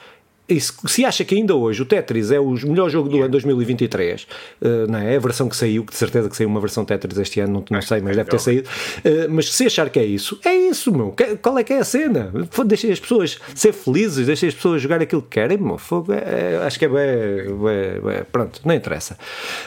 se, 0.59 1.03
acha 1.03 1.25
que 1.25 1.35
ainda 1.35 1.55
hoje 1.55 1.81
o 1.81 1.85
Tetris 1.85 2.31
é 2.31 2.39
o 2.39 2.51
melhor 2.51 2.89
jogo 2.89 3.09
do 3.09 3.17
ano 3.17 3.29
2023, 3.29 4.23
uh, 4.23 4.27
eh, 4.61 4.87
não 4.87 4.99
é? 4.99 5.15
A 5.15 5.19
versão 5.19 5.49
que 5.49 5.55
saiu, 5.55 5.83
que 5.83 5.91
de 5.91 5.97
certeza 5.97 6.29
que 6.29 6.37
saiu 6.37 6.47
uma 6.47 6.59
versão 6.59 6.85
Tetris 6.85 7.17
este 7.17 7.39
ano, 7.39 7.53
não, 7.53 7.65
não 7.69 7.81
sei, 7.81 7.99
mas 7.99 8.15
deve 8.15 8.29
ter 8.29 8.39
saído. 8.39 8.69
Uh, 8.99 9.29
mas 9.29 9.51
se 9.51 9.65
achar 9.65 9.89
que 9.89 9.97
é 9.97 10.05
isso, 10.05 10.39
é 10.45 10.53
isso, 10.53 10.91
meu. 10.91 11.15
Qual 11.41 11.57
é 11.57 11.63
que 11.63 11.73
é 11.73 11.79
a 11.79 11.83
cena? 11.83 12.31
Deixem 12.65 12.91
as 12.91 12.99
pessoas 12.99 13.39
ser 13.55 13.73
felizes, 13.73 14.27
deixem 14.27 14.49
as 14.49 14.55
pessoas 14.55 14.81
jogar 14.81 15.01
aquilo 15.01 15.21
que 15.21 15.29
querem, 15.29 15.57
meu. 15.57 15.77
Fogo, 15.77 16.13
é, 16.13 16.61
acho 16.63 16.77
que 16.77 16.85
é 16.85 16.89
bem, 16.89 18.25
Pronto, 18.31 18.61
não 18.63 18.75
interessa. 18.75 19.17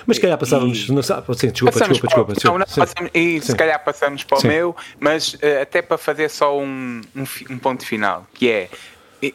Mas 0.07 0.17
se 0.17 0.21
calhar 0.21 0.39
passávamos. 0.39 0.89
E, 0.89 0.93
não 0.93 1.03
sabe, 1.03 1.27
sim, 1.37 1.49
desculpa, 1.51 1.79
desculpa, 1.79 2.07
desculpa, 2.07 2.33
desculpa. 2.35 2.59
Não, 2.59 2.67
não, 2.67 2.67
passamos, 2.67 3.11
e 3.15 3.41
sim. 3.41 3.47
se 3.47 3.57
calhar 3.57 3.85
passamos 3.85 4.25
para 4.25 4.39
o 4.39 4.41
sim. 4.41 4.49
meu, 4.49 4.77
mas 5.01 5.35
uh, 5.35 5.63
até 5.63 5.83
para 5.83 5.99
fazer 5.99 6.29
só 6.29 6.59
um, 6.59 7.01
um, 7.17 7.25
um 7.51 7.59
ponto 7.59 7.85
final, 7.85 8.27
que 8.35 8.49
é 8.49 8.69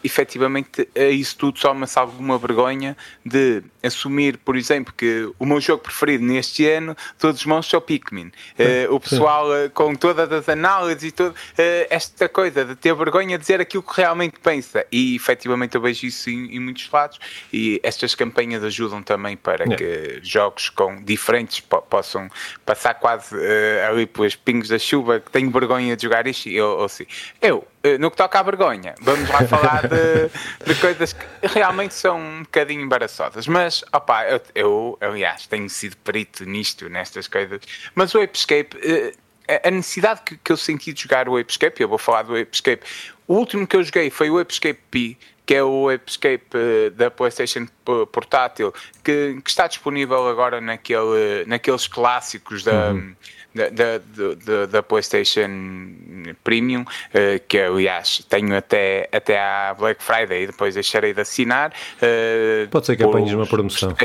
efetivamente 0.03 0.87
a 0.95 1.05
isso 1.05 1.37
tudo 1.37 1.59
só 1.59 1.73
me 1.73 1.85
salvo 1.87 2.19
uma 2.19 2.37
vergonha 2.37 2.95
de 3.25 3.63
assumir, 3.83 4.37
por 4.37 4.55
exemplo, 4.55 4.93
que 4.95 5.29
o 5.37 5.45
meu 5.45 5.59
jogo 5.59 5.83
preferido 5.83 6.23
neste 6.23 6.65
ano, 6.67 6.95
todos 7.19 7.41
os 7.41 7.45
mãos, 7.45 7.71
é 7.73 7.77
o 7.77 7.81
Pikmin. 7.81 8.31
Uh, 8.57 8.93
o 8.93 8.99
pessoal 8.99 9.47
uh, 9.47 9.69
com 9.71 9.93
todas 9.93 10.31
as 10.31 10.47
análises 10.47 11.03
e 11.03 11.11
tudo, 11.11 11.31
uh, 11.31 11.87
esta 11.89 12.29
coisa 12.29 12.63
de 12.63 12.75
ter 12.75 12.95
vergonha 12.95 13.37
de 13.37 13.41
dizer 13.41 13.59
aquilo 13.59 13.83
que 13.83 13.97
realmente 13.97 14.39
pensa. 14.39 14.85
E 14.91 15.15
efetivamente 15.15 15.75
eu 15.75 15.81
vejo 15.81 16.05
isso 16.05 16.29
em, 16.29 16.55
em 16.55 16.59
muitos 16.59 16.89
lados 16.89 17.19
e 17.51 17.79
estas 17.83 18.15
campanhas 18.15 18.63
ajudam 18.63 19.03
também 19.03 19.35
para 19.35 19.65
é. 19.65 19.75
que 19.75 20.19
jogos 20.23 20.69
com 20.69 21.03
diferentes 21.03 21.59
po 21.59 21.81
possam 21.81 22.29
passar 22.65 22.93
quase 22.95 23.35
ali 23.87 24.05
pelos 24.05 24.35
pingos 24.35 24.69
da 24.69 24.79
chuva, 24.79 25.19
que 25.19 25.29
tenho 25.29 25.51
vergonha 25.51 25.95
de 25.95 26.03
jogar 26.03 26.25
isto. 26.25 26.49
Eu, 26.49 26.67
ou, 26.67 26.85
assim, 26.85 27.05
eu 27.41 27.67
no 27.99 28.09
que 28.09 28.15
toca 28.15 28.39
à 28.39 28.43
vergonha, 28.43 28.95
vamos 29.01 29.29
lá 29.29 29.45
falar 29.45 29.87
de, 29.87 30.29
de 30.65 30.79
coisas 30.79 31.11
que 31.11 31.25
realmente 31.47 31.93
são 31.93 32.17
um 32.17 32.43
bocadinho 32.43 32.81
embaraçosas. 32.81 33.45
Mas, 33.45 33.83
opá, 33.93 34.25
eu, 34.29 34.41
eu, 34.55 34.97
aliás, 35.01 35.47
tenho 35.47 35.69
sido 35.69 35.97
perito 35.97 36.45
nisto, 36.45 36.87
nestas 36.87 37.27
coisas. 37.27 37.61
Mas 37.93 38.15
o 38.15 38.21
Escape, 38.21 38.77
eh, 38.81 39.61
a 39.65 39.69
necessidade 39.69 40.21
que, 40.21 40.37
que 40.37 40.51
eu 40.51 40.57
senti 40.57 40.93
de 40.93 41.01
jogar 41.01 41.27
o 41.27 41.37
Escape, 41.37 41.81
eu 41.81 41.89
vou 41.89 41.97
falar 41.97 42.23
do 42.23 42.37
Escape. 42.37 42.83
O 43.27 43.35
último 43.35 43.67
que 43.67 43.75
eu 43.75 43.83
joguei 43.83 44.09
foi 44.09 44.29
o 44.29 44.41
Escape 44.41 44.79
P, 44.89 45.17
que 45.45 45.55
é 45.55 45.63
o 45.63 45.91
Escape 45.91 46.45
eh, 46.53 46.89
da 46.91 47.11
PlayStation 47.11 47.67
portátil, 48.13 48.73
que, 49.03 49.41
que, 49.43 49.49
está 49.49 49.67
disponível 49.67 50.25
agora 50.29 50.61
naquele, 50.61 51.43
naqueles 51.47 51.87
clássicos 51.87 52.63
da. 52.63 52.91
Uhum 52.91 53.13
da, 53.53 53.69
da, 53.69 54.65
da, 54.65 54.83
PlayStation 54.83 55.49
Premium, 56.43 56.81
uh, 56.81 56.85
que 57.47 57.59
aliás 57.59 58.25
tenho 58.27 58.55
até, 58.55 59.07
até 59.11 59.39
à 59.39 59.75
Black 59.77 60.03
Friday 60.03 60.43
e 60.43 60.47
depois 60.47 60.73
deixarei 60.73 61.13
de 61.13 61.21
assinar. 61.21 61.73
Uh, 61.97 62.67
Pode 62.69 62.85
ser 62.85 62.95
que 62.95 63.03
apanhes 63.03 63.33
uma 63.33 63.45
promoção. 63.45 63.95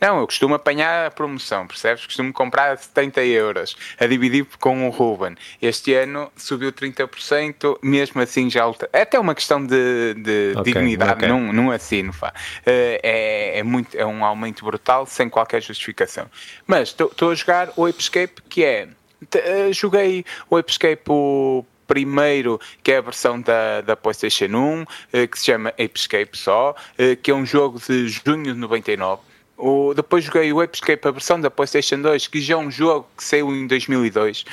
Não, 0.00 0.20
eu 0.20 0.26
costumo 0.26 0.54
apanhar 0.54 1.06
a 1.06 1.10
promoção, 1.10 1.66
percebes? 1.66 2.04
Costumo 2.04 2.32
comprar 2.32 2.72
a 2.72 2.76
70 2.76 3.24
euros, 3.24 3.76
a 3.98 4.06
dividir 4.06 4.46
com 4.60 4.86
o 4.86 4.90
Ruben. 4.90 5.36
Este 5.60 5.94
ano 5.94 6.30
subiu 6.36 6.70
30%, 6.70 7.78
mesmo 7.82 8.20
assim 8.20 8.50
já. 8.50 8.64
É 8.92 9.02
até 9.02 9.18
uma 9.18 9.34
questão 9.34 9.64
de, 9.64 10.14
de 10.14 10.52
okay, 10.56 10.72
dignidade, 10.72 11.12
okay. 11.12 11.28
Não, 11.28 11.52
não 11.52 11.70
assino. 11.70 12.12
Pá. 12.12 12.32
Eh, 12.66 13.00
é, 13.02 13.58
é, 13.60 13.62
muito, 13.62 13.96
é 13.96 14.04
um 14.04 14.24
aumento 14.24 14.64
brutal, 14.64 15.06
sem 15.06 15.30
qualquer 15.30 15.62
justificação. 15.62 16.26
Mas 16.66 16.88
estou 16.88 17.30
a 17.30 17.34
jogar 17.34 17.72
o 17.76 17.88
Escape, 17.88 18.42
que 18.48 18.64
é. 18.64 18.88
Eh, 19.34 19.72
joguei 19.72 20.24
o 20.50 20.58
Escape 20.58 21.02
o 21.08 21.64
primeiro, 21.86 22.60
que 22.82 22.92
é 22.92 22.98
a 22.98 23.00
versão 23.00 23.40
da, 23.40 23.80
da 23.80 23.96
PlayStation 23.96 24.46
1, 24.46 24.84
eh, 25.12 25.26
que 25.26 25.38
se 25.38 25.46
chama 25.46 25.72
Escape 25.78 26.36
só, 26.36 26.74
que 27.22 27.30
é 27.30 27.34
um 27.34 27.46
jogo 27.46 27.80
de 27.80 28.08
junho 28.08 28.52
de 28.52 28.60
99 28.60 29.22
o, 29.56 29.94
depois 29.94 30.24
joguei 30.24 30.52
o 30.52 30.62
Escape, 30.62 31.08
a 31.08 31.10
versão 31.10 31.40
da 31.40 31.50
PlayStation 31.50 32.00
2, 32.00 32.26
que 32.28 32.40
já 32.40 32.54
é 32.54 32.56
um 32.56 32.70
jogo 32.70 33.08
que 33.16 33.24
saiu 33.24 33.54
em 33.54 33.66
2002. 33.66 34.44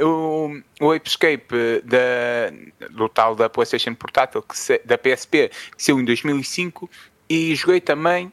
Uh, 0.00 0.62
o, 0.80 0.86
o 0.86 0.94
Escape 0.94 1.82
da, 1.84 2.88
do 2.90 3.08
tal 3.08 3.34
da 3.34 3.48
PlayStation 3.48 3.94
Portátil, 3.94 4.44
se, 4.52 4.80
da 4.84 4.96
PSP, 4.96 5.50
que 5.76 5.82
saiu 5.82 6.00
em 6.00 6.04
2005. 6.04 6.88
E 7.28 7.56
joguei 7.56 7.80
também 7.80 8.26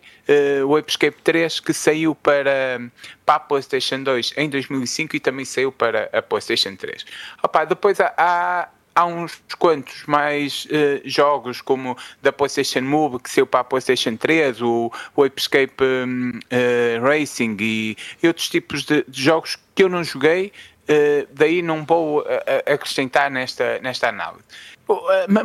uh, 0.63 0.67
o 0.67 0.77
Escape 0.77 1.17
3, 1.23 1.59
que 1.59 1.73
saiu 1.73 2.13
para, 2.13 2.79
para 3.25 3.35
a 3.35 3.39
PlayStation 3.39 4.03
2 4.03 4.35
em 4.37 4.47
2005 4.47 5.15
e 5.15 5.19
também 5.19 5.45
saiu 5.45 5.71
para 5.71 6.09
a 6.13 6.21
PlayStation 6.21 6.75
3. 6.75 7.03
Opa, 7.41 7.65
depois 7.65 7.99
há, 7.99 8.13
há 8.15 8.69
há 8.95 9.05
uns 9.05 9.41
quantos 9.57 10.05
mais 10.05 10.65
uh, 10.65 11.01
jogos, 11.05 11.61
como 11.61 11.97
da 12.21 12.31
PlayStation 12.31 12.81
Move, 12.81 13.19
que 13.19 13.29
saiu 13.29 13.47
para 13.47 13.61
a 13.61 13.63
PlayStation 13.63 14.15
3, 14.15 14.61
o, 14.61 14.91
o 15.15 15.25
Escape 15.25 15.83
um, 15.83 16.29
uh, 16.29 16.39
eh, 16.49 16.99
Racing 17.01 17.57
e, 17.59 17.97
outros 18.23 18.49
tipos 18.49 18.83
de, 18.83 19.03
de, 19.07 19.21
jogos 19.21 19.57
que 19.73 19.83
eu 19.83 19.89
não 19.89 20.03
joguei, 20.03 20.51
uh, 20.83 21.27
daí 21.31 21.61
não 21.61 21.83
vou 21.85 22.23
acrescentar 22.65 23.31
nesta, 23.31 23.79
nesta 23.79 24.09
análise. 24.09 24.43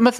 Mas 0.01 0.19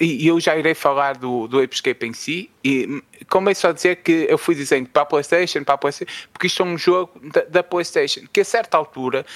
e 0.00 0.26
eu 0.26 0.40
já 0.40 0.56
irei 0.56 0.74
falar 0.74 1.16
do, 1.18 1.46
do 1.46 1.62
Escape 1.62 2.06
em 2.06 2.12
si, 2.12 2.50
e 2.64 3.02
como 3.28 3.50
é 3.50 3.54
só 3.54 3.70
dizer 3.70 3.96
que 3.96 4.26
eu 4.28 4.38
fui 4.38 4.54
dizendo 4.54 4.88
para 4.88 5.02
a 5.02 5.06
PlayStation, 5.06 5.62
para 5.62 5.74
a 5.74 5.78
PlayStation, 5.78 6.12
porque 6.32 6.46
isto 6.46 6.62
é 6.62 6.66
um 6.66 6.78
jogo 6.78 7.12
da, 7.22 7.42
da 7.42 7.62
PlayStation, 7.62 8.22
que 8.32 8.40
a 8.40 8.44
certa 8.44 8.76
altura 8.78 9.26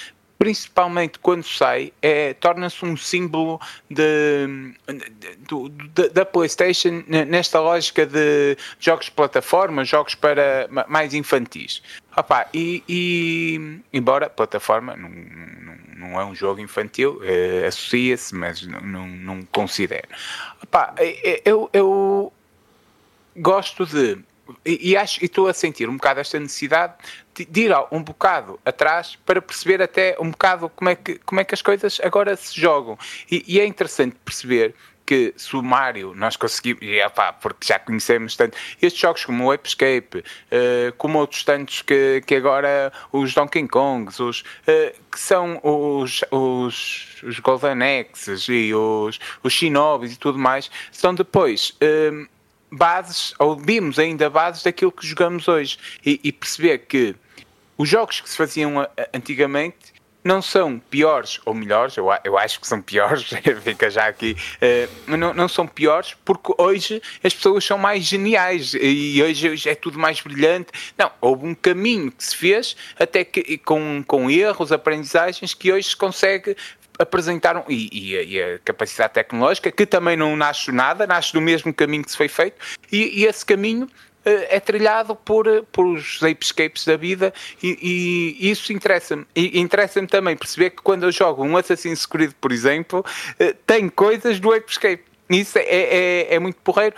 principalmente 0.40 1.18
quando 1.18 1.44
sai, 1.44 1.92
é, 2.00 2.32
torna-se 2.32 2.82
um 2.82 2.96
símbolo 2.96 3.60
de, 3.90 4.72
de, 4.88 5.88
de, 5.94 6.08
da 6.08 6.24
PlayStation 6.24 7.04
nesta 7.06 7.60
lógica 7.60 8.06
de 8.06 8.56
jogos 8.78 9.04
de 9.04 9.10
plataforma, 9.10 9.84
jogos 9.84 10.14
para 10.14 10.66
mais 10.88 11.12
infantis. 11.12 11.82
Opa, 12.16 12.48
e, 12.54 12.82
e 12.88 13.80
embora 13.92 14.30
plataforma 14.30 14.96
não, 14.96 15.10
não, 15.10 16.08
não, 16.08 16.20
é 16.20 16.24
um 16.24 16.34
jogo 16.34 16.58
infantil, 16.58 17.20
é, 17.22 17.66
associa-se, 17.66 18.34
mas 18.34 18.66
não, 18.66 18.80
não, 18.80 19.06
não 19.06 19.42
considero. 19.42 20.08
Opa, 20.62 20.94
é, 20.96 21.32
é, 21.32 21.42
eu, 21.44 21.68
eu 21.74 22.32
gosto 23.36 23.84
de 23.84 24.18
e, 24.64 24.90
e 24.90 24.96
acho 24.96 25.22
e 25.22 25.26
estou 25.26 25.46
a 25.46 25.54
sentir 25.54 25.88
um 25.88 25.96
bocado 25.96 26.20
esta 26.20 26.40
necessidade 26.40 26.94
de, 27.44 27.62
ir 27.62 27.72
um 27.90 28.02
bocado 28.02 28.58
atrás 28.64 29.16
para 29.24 29.40
perceber 29.40 29.82
até 29.82 30.16
um 30.20 30.30
bocado 30.30 30.68
como 30.70 30.90
é 30.90 30.94
que, 30.94 31.18
como 31.18 31.40
é 31.40 31.44
que 31.44 31.54
as 31.54 31.62
coisas 31.62 32.00
agora 32.02 32.36
se 32.36 32.60
jogam. 32.60 32.98
E, 33.30 33.44
e 33.46 33.60
é 33.60 33.66
interessante 33.66 34.16
perceber 34.24 34.74
que 35.10 35.34
sumário 35.36 36.14
nós 36.14 36.36
conseguimos, 36.36 36.82
e, 36.82 37.00
pá, 37.10 37.32
porque 37.32 37.66
já 37.66 37.80
conhecemos 37.80 38.36
tanto, 38.36 38.56
estes 38.80 39.00
jogos 39.00 39.24
como 39.24 39.48
o 39.48 39.54
Escape, 39.54 40.18
uh, 40.18 40.92
como 40.98 41.18
outros 41.18 41.42
tantos 41.42 41.82
que, 41.82 42.22
que 42.24 42.36
agora 42.36 42.92
os 43.10 43.34
Donkey 43.34 43.66
Kongs, 43.66 44.20
os, 44.20 44.42
uh, 44.42 44.94
que 45.10 45.18
são 45.18 45.60
os, 45.64 46.22
os, 46.30 47.20
os 47.24 47.40
Golden 47.40 48.00
Axes 48.00 48.46
e 48.48 48.72
os, 48.72 49.18
os 49.42 49.52
Shinobis 49.52 50.12
e 50.12 50.16
tudo 50.16 50.38
mais, 50.38 50.70
são 50.92 51.12
depois. 51.12 51.76
Uh, 51.82 52.28
bases, 52.70 53.34
ou 53.38 53.56
vimos 53.56 53.98
ainda 53.98 54.30
bases 54.30 54.62
daquilo 54.62 54.92
que 54.92 55.04
jogamos 55.04 55.48
hoje. 55.48 55.76
E, 56.06 56.20
e 56.22 56.30
perceber 56.30 56.78
que 56.78 57.16
os 57.80 57.88
jogos 57.88 58.20
que 58.20 58.28
se 58.28 58.36
faziam 58.36 58.86
antigamente 59.14 59.94
não 60.22 60.42
são 60.42 60.78
piores 60.78 61.40
ou 61.46 61.54
melhores, 61.54 61.96
eu, 61.96 62.08
eu 62.22 62.36
acho 62.36 62.60
que 62.60 62.66
são 62.66 62.82
piores, 62.82 63.30
fica 63.64 63.88
já 63.88 64.06
aqui, 64.06 64.36
uh, 64.60 65.16
não, 65.16 65.32
não 65.32 65.48
são 65.48 65.66
piores 65.66 66.14
porque 66.22 66.52
hoje 66.58 67.00
as 67.24 67.32
pessoas 67.32 67.64
são 67.64 67.78
mais 67.78 68.04
geniais 68.04 68.74
e 68.74 69.22
hoje, 69.22 69.48
hoje, 69.48 69.66
é 69.70 69.74
tudo 69.74 69.98
mais 69.98 70.20
brilhante. 70.20 70.68
Não, 70.98 71.10
houve 71.22 71.46
um 71.46 71.54
caminho 71.54 72.12
que 72.12 72.22
se 72.22 72.36
fez 72.36 72.76
até 72.98 73.24
que 73.24 73.56
com, 73.56 74.04
com 74.06 74.30
erros, 74.30 74.72
aprendizagens 74.72 75.54
que 75.54 75.72
hoje 75.72 75.88
se 75.88 75.96
consegue 75.96 76.54
apresentaram, 76.98 77.64
e, 77.66 77.88
e, 77.90 78.16
a, 78.18 78.22
e, 78.22 78.42
a, 78.42 78.58
capacidade 78.58 79.14
tecnológica, 79.14 79.72
que 79.72 79.86
também 79.86 80.18
não 80.18 80.36
nasce 80.36 80.70
nada, 80.70 81.06
nasce 81.06 81.32
do 81.32 81.40
mesmo 81.40 81.72
caminho 81.72 82.04
que 82.04 82.10
se 82.10 82.16
foi 82.18 82.28
feito, 82.28 82.56
e, 82.92 83.22
e 83.22 83.24
esse 83.24 83.42
caminho 83.46 83.88
é 84.24 84.60
trilhado 84.60 85.14
por, 85.14 85.46
por 85.72 85.86
os 85.86 86.22
apescapes 86.22 86.84
da 86.84 86.96
vida 86.96 87.32
e, 87.62 88.36
e 88.40 88.50
isso 88.50 88.72
interessa-me. 88.72 89.26
E 89.34 89.58
interessa-me 89.60 90.06
também 90.06 90.36
perceber 90.36 90.70
que 90.70 90.82
quando 90.82 91.04
eu 91.04 91.12
jogo 91.12 91.44
um 91.44 91.56
Assassin's 91.56 92.06
Creed, 92.06 92.32
por 92.40 92.52
exemplo, 92.52 93.04
tem 93.66 93.88
coisas 93.88 94.38
do 94.38 94.52
apescape. 94.52 95.04
Isso 95.28 95.58
é, 95.58 95.62
é, 95.62 96.34
é 96.34 96.38
muito 96.38 96.56
porreiro. 96.62 96.94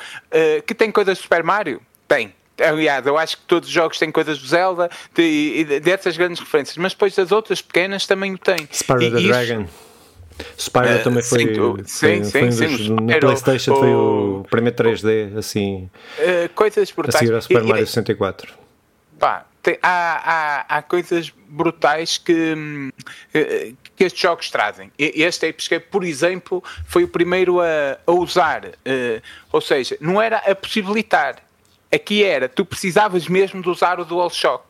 Que 0.66 0.74
tem 0.74 0.90
coisas 0.90 1.18
do 1.18 1.22
Super 1.22 1.42
Mario? 1.42 1.80
Tem. 2.08 2.34
Aliás, 2.60 3.06
eu 3.06 3.16
acho 3.18 3.38
que 3.38 3.44
todos 3.44 3.68
os 3.68 3.74
jogos 3.74 3.98
têm 3.98 4.10
coisas 4.10 4.38
do 4.38 4.46
Zelda, 4.46 4.90
de, 5.14 5.80
dessas 5.80 6.16
grandes 6.16 6.40
referências, 6.40 6.76
mas 6.76 6.92
depois 6.92 7.14
das 7.14 7.32
outras 7.32 7.62
pequenas 7.62 8.06
também 8.06 8.34
o 8.34 8.38
têm. 8.38 8.68
Spyro 8.70 9.10
the 9.10 9.20
isso, 9.20 9.28
Dragon. 9.28 9.66
Spyro 10.58 11.00
uh, 11.00 11.02
também 11.02 11.22
foi, 11.22 11.38
sim, 11.38 11.54
foi, 11.54 12.24
sim, 12.24 12.30
foi 12.30 12.42
um 12.42 12.48
dos, 12.48 12.58
sim, 12.58 12.88
no 12.88 13.20
Playstation 13.20 13.72
o, 13.72 13.78
foi 13.78 13.94
o 13.94 14.46
primeiro 14.50 14.76
3D 14.76 15.36
assim 15.36 15.90
uh, 16.18 16.48
coisas 16.54 16.90
brutais. 16.90 17.16
a 17.16 17.18
seguir 17.18 17.34
ao 17.34 17.42
Super 17.42 17.62
Mario 17.64 17.86
64 17.86 18.62
pá, 19.22 19.46
tem, 19.62 19.78
há, 19.80 20.64
há, 20.68 20.78
há 20.78 20.82
coisas 20.82 21.32
brutais 21.48 22.18
que, 22.18 22.54
hum, 22.56 22.90
eh, 23.32 23.72
que 23.94 24.02
estes 24.02 24.20
jogos 24.20 24.50
trazem. 24.50 24.90
Este 24.98 25.54
Escape, 25.56 25.86
por 25.88 26.02
exemplo, 26.02 26.62
foi 26.84 27.04
o 27.04 27.08
primeiro 27.08 27.60
a, 27.60 27.98
a 28.04 28.12
usar, 28.12 28.64
uh, 28.64 29.22
ou 29.52 29.60
seja, 29.60 29.96
não 30.00 30.20
era 30.20 30.38
a 30.38 30.54
possibilitar, 30.56 31.36
aqui 31.94 32.24
era, 32.24 32.48
tu 32.48 32.64
precisavas 32.64 33.28
mesmo 33.28 33.62
de 33.62 33.68
usar 33.68 34.00
o 34.00 34.04
DualShock, 34.04 34.64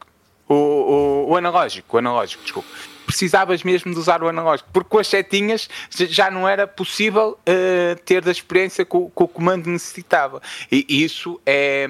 o, 0.46 0.54
o, 0.54 1.30
o 1.30 1.36
analógico, 1.36 1.96
o 1.96 1.98
analógico, 1.98 2.42
desculpa 2.42 2.68
precisavas 3.12 3.62
mesmo 3.62 3.92
de 3.92 3.98
usar 3.98 4.22
o 4.22 4.28
analógico, 4.28 4.70
porque 4.72 4.88
com 4.88 4.98
as 4.98 5.06
setinhas 5.06 5.68
já 5.90 6.30
não 6.30 6.48
era 6.48 6.66
possível 6.66 7.38
uh, 7.40 8.02
ter 8.06 8.22
da 8.22 8.30
experiência 8.30 8.86
que 8.86 8.96
o, 8.96 9.10
que 9.10 9.22
o, 9.22 9.28
comando 9.28 9.68
necessitava. 9.68 10.40
E 10.70 10.86
isso 10.88 11.38
é, 11.44 11.86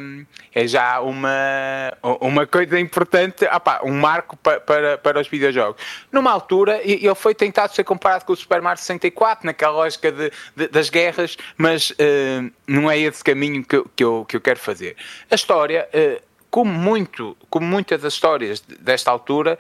é 0.53 0.67
já 0.67 1.01
uma, 1.01 1.31
uma 2.21 2.45
coisa 2.45 2.79
importante, 2.81 3.45
opa, 3.45 3.81
um 3.85 3.93
marco 3.93 4.37
pa, 4.37 4.59
para, 4.59 4.99
para 4.99 5.21
os 5.21 5.29
videojogos. 5.29 5.81
Numa 6.11 6.33
altura, 6.33 6.81
ele 6.83 7.15
foi 7.15 7.37
tentado 7.37 7.73
ser 7.73 7.85
comparado 7.85 8.25
com 8.25 8.33
o 8.33 8.37
Super 8.37 8.61
Mario 8.61 8.81
64, 8.81 9.47
naquela 9.47 9.73
lógica 9.73 10.11
de, 10.11 10.33
de, 10.57 10.67
das 10.69 10.91
guerras, 10.91 11.37
mas 11.57 11.91
uh, 11.91 12.51
não 12.67 12.91
é 12.91 12.99
esse 12.99 13.23
caminho 13.23 13.65
que, 13.65 13.81
que, 13.95 14.03
eu, 14.03 14.25
que 14.29 14.37
eu 14.37 14.41
quero 14.41 14.59
fazer. 14.59 14.97
A 15.31 15.37
história. 15.37 15.89
Uh, 15.95 16.33
como, 16.51 16.71
muito, 16.71 17.35
como 17.49 17.67
muitas 17.67 18.03
das 18.03 18.13
histórias 18.13 18.61
desta 18.61 19.11
altura, 19.11 19.59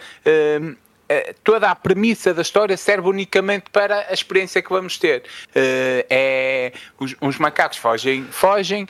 toda 1.44 1.70
a 1.70 1.74
premissa 1.74 2.32
da 2.32 2.42
história 2.42 2.76
serve 2.76 3.08
unicamente 3.08 3.70
para 3.70 4.06
a 4.08 4.12
experiência 4.12 4.62
que 4.62 4.70
vamos 4.70 4.98
ter. 4.98 5.22
Uh, 5.48 6.04
é, 6.08 6.72
os, 6.98 7.14
os, 7.20 7.38
macacos 7.38 7.78
fogem, 7.78 8.24
fogem 8.24 8.86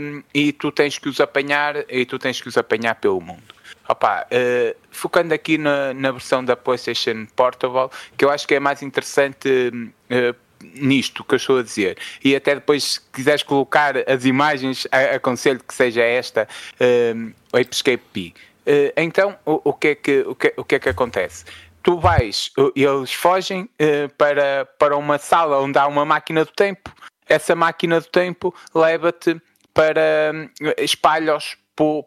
um, 0.00 0.22
e 0.32 0.52
tu 0.52 0.70
tens 0.70 0.98
que 0.98 1.08
os 1.08 1.20
apanhar 1.20 1.76
e 1.88 2.04
tu 2.04 2.18
tens 2.18 2.40
que 2.40 2.48
os 2.48 2.56
apanhar 2.56 2.94
pelo 2.94 3.20
mundo. 3.20 3.54
Opa, 3.88 4.26
uh, 4.26 4.76
focando 4.90 5.32
aqui 5.32 5.56
na, 5.56 5.94
na, 5.94 6.10
versão 6.12 6.44
da 6.44 6.56
PlayStation 6.56 7.26
Portable, 7.34 7.88
que 8.16 8.24
eu 8.24 8.30
acho 8.30 8.46
que 8.46 8.54
é 8.54 8.60
mais 8.60 8.82
interessante 8.82 9.48
uh, 9.48 10.36
nisto 10.74 11.24
que 11.24 11.34
eu 11.34 11.36
estou 11.36 11.58
a 11.58 11.62
dizer. 11.62 11.96
E 12.22 12.34
até 12.34 12.54
depois, 12.54 12.84
se 12.84 13.00
quiseres 13.12 13.42
colocar 13.42 13.94
as 14.08 14.24
imagens, 14.24 14.86
aconselho 15.14 15.60
que 15.66 15.74
seja 15.74 16.02
esta, 16.02 16.48
uh, 16.80 17.32
o 17.52 17.58
Escape 17.58 18.02
P. 18.12 18.34
Eh, 18.70 18.92
então, 18.98 19.34
o, 19.46 19.62
o, 19.64 19.72
que 19.72 19.88
é 19.88 19.94
que, 19.94 20.20
o, 20.20 20.34
que, 20.34 20.52
o 20.58 20.62
que 20.62 20.74
é 20.74 20.78
que 20.78 20.90
acontece? 20.90 21.46
tu 21.82 21.98
vais, 21.98 22.52
eles 22.76 23.14
fogem 23.14 23.62
uh, 23.62 24.14
para, 24.18 24.68
para 24.78 24.94
uma 24.94 25.16
sala 25.16 25.58
onde 25.58 25.78
há 25.78 25.86
uma 25.86 26.04
máquina 26.04 26.44
do 26.44 26.50
tempo, 26.52 26.92
essa 27.26 27.54
máquina 27.54 27.98
do 27.98 28.06
tempo 28.06 28.54
leva-te 28.74 29.40
para 29.72 30.34
uh, 30.60 30.82
espalhos 30.82 31.56
por, 31.74 32.02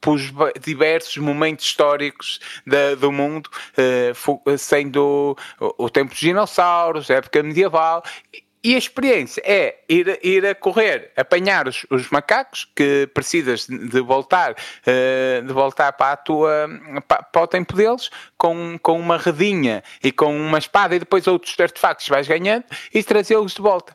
por, 0.00 0.52
diversos 0.58 1.18
momentos 1.18 1.66
históricos 1.66 2.38
da, 2.64 2.94
do 2.94 3.10
mundo, 3.10 3.50
sendo 4.56 5.36
o, 5.60 5.84
o 5.84 5.90
tempo 5.90 6.12
dos 6.12 6.20
dinossauros, 6.20 7.10
a 7.10 7.14
época 7.16 7.42
medieval, 7.42 8.02
e 8.64 8.74
a 8.74 8.78
experiência 8.78 9.42
é 9.44 9.80
ir, 9.86 10.18
ir 10.22 10.46
a 10.46 10.54
correr, 10.54 11.12
apanhar 11.14 11.68
os, 11.68 11.86
os 11.90 12.08
macacos 12.08 12.66
que 12.74 13.06
precisas 13.12 13.66
de 13.66 14.00
voltar, 14.00 14.52
uh, 14.52 15.46
de 15.46 15.52
voltar 15.52 15.92
para, 15.92 16.12
a 16.12 16.16
tua, 16.16 16.66
para, 17.06 17.42
o 17.42 17.46
tempo 17.46 17.76
deles 17.76 18.08
com, 18.38 18.78
com 18.82 18.98
uma 18.98 19.18
redinha 19.18 19.84
e 20.02 20.10
com 20.10 20.34
uma 20.34 20.56
espada 20.56 20.96
e 20.96 20.98
depois 20.98 21.26
outros 21.26 21.54
artefactos 21.60 22.08
vais 22.08 22.26
ganhando 22.26 22.64
e 22.92 23.02
trazê-los 23.02 23.52
de 23.52 23.60
volta. 23.60 23.94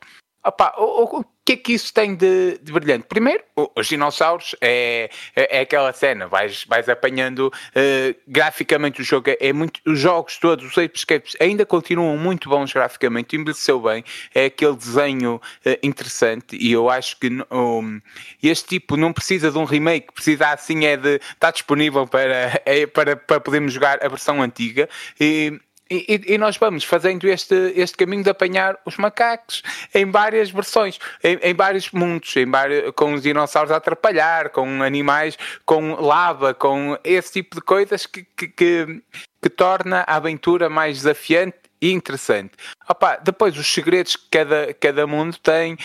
Opa, 0.49 0.73
o, 0.79 1.19
o, 1.19 1.25
que 1.45 1.53
é 1.53 1.57
que 1.57 1.73
isso 1.73 1.93
tem 1.93 2.15
de, 2.15 2.57
de 2.59 2.71
brilhante? 2.71 3.05
Primeiro, 3.07 3.43
os 3.75 3.87
dinossauros 3.87 4.55
é, 4.59 5.11
é, 5.35 5.57
é, 5.57 5.61
aquela 5.61 5.93
cena, 5.93 6.27
vais, 6.27 6.65
vais 6.67 6.89
apanhando 6.89 7.47
uh, 7.47 8.19
graficamente 8.27 8.99
o 8.99 9.03
jogo, 9.03 9.29
é, 9.29 9.37
é, 9.39 9.53
muito, 9.53 9.79
os 9.85 9.99
jogos 9.99 10.37
todos, 10.37 10.65
os 10.65 10.77
Escapes 10.77 11.35
ainda 11.39 11.67
continuam 11.67 12.17
muito 12.17 12.49
bons 12.49 12.73
graficamente, 12.73 13.35
envelheceu 13.35 13.79
bem, 13.79 14.03
é 14.33 14.45
aquele 14.45 14.75
desenho 14.75 15.35
uh, 15.35 15.69
interessante 15.83 16.57
e 16.59 16.71
eu 16.71 16.89
acho 16.89 17.19
que 17.19 17.29
um, 17.51 18.01
este 18.41 18.67
tipo 18.69 18.97
não 18.97 19.13
precisa 19.13 19.51
de 19.51 19.57
um 19.57 19.65
remake, 19.65 20.11
precisa 20.11 20.47
assim 20.47 20.85
é 20.85 20.97
de 20.97 21.15
estar 21.15 21.51
disponível 21.51 22.07
para, 22.07 22.59
é, 22.65 22.87
para, 22.87 23.15
para 23.15 23.39
podermos 23.39 23.73
jogar 23.73 24.03
a 24.03 24.07
versão 24.07 24.41
antiga 24.41 24.89
e 25.19 25.59
e, 25.89 26.33
e, 26.33 26.37
nós 26.37 26.57
vamos 26.57 26.83
fazendo 26.83 27.27
este, 27.27 27.55
este 27.75 27.97
caminho 27.97 28.23
de 28.23 28.29
apanhar 28.29 28.77
os 28.85 28.95
macacos 28.97 29.63
em 29.93 30.09
várias 30.09 30.51
versões, 30.51 30.99
em, 31.23 31.39
em 31.41 31.53
vários 31.53 31.91
mundos, 31.91 32.35
em 32.35 32.49
vários, 32.49 32.91
com 32.91 33.13
os 33.13 33.23
dinossauros 33.23 33.71
a 33.71 33.77
atrapalhar, 33.77 34.49
com 34.49 34.83
animais, 34.83 35.37
com 35.65 35.95
lava, 35.95 36.53
com 36.53 36.97
esse 37.03 37.33
tipo 37.33 37.55
de 37.55 37.61
coisas 37.61 38.05
que, 38.05 38.25
que, 38.37 38.47
que, 38.47 39.01
que 39.41 39.49
torna 39.49 40.03
a 40.07 40.17
aventura 40.17 40.69
mais 40.69 40.97
desafiante 40.97 41.57
e 41.81 41.91
interessante. 41.91 42.51
Opa, 42.87 43.17
depois, 43.17 43.57
os 43.57 43.67
segredos 43.67 44.15
que 44.15 44.27
cada, 44.29 44.73
cada 44.73 45.07
mundo 45.07 45.37
tem, 45.37 45.77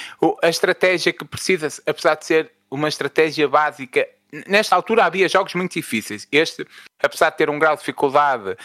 a 0.43 0.49
estratégia 0.49 1.12
que 1.12 1.25
precisa, 1.25 1.69
apesar 1.87 2.17
de 2.17 2.27
ser 2.27 2.51
uma 2.71 2.88
estratégia 2.88 3.49
básica 3.49 4.07
nesta 4.47 4.75
altura 4.75 5.05
havia 5.05 5.29
jogos 5.29 5.55
muito 5.55 5.73
difíceis. 5.73 6.27
Este, 6.31 6.66
apesar 7.03 7.31
de 7.31 7.37
ter 7.37 7.51
um 7.51 7.59
grau 7.59 7.75
de 7.75 7.81
dificuldade 7.81 8.57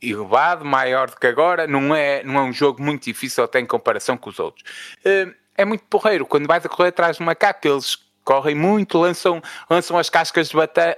elevado, 0.00 0.64
maior 0.64 1.10
do 1.10 1.16
que 1.16 1.26
agora, 1.26 1.66
não 1.66 1.94
é, 1.94 2.22
não 2.22 2.38
é 2.38 2.42
um 2.42 2.52
jogo 2.52 2.82
muito 2.82 3.04
difícil 3.04 3.44
até 3.44 3.60
em 3.60 3.66
comparação 3.66 4.16
com 4.16 4.30
os 4.30 4.38
outros. 4.38 4.64
Eh, 5.04 5.28
é 5.56 5.64
muito 5.64 5.84
porreiro. 5.84 6.26
Quando 6.26 6.46
vais 6.46 6.64
a 6.64 6.68
correr 6.68 6.88
atrás 6.88 7.18
do 7.18 7.24
macaco, 7.24 7.66
eles 7.66 7.98
correm 8.24 8.54
muito, 8.54 8.98
lançam, 8.98 9.42
lançam 9.68 9.98
as 9.98 10.08
cascas 10.08 10.48
de, 10.48 10.54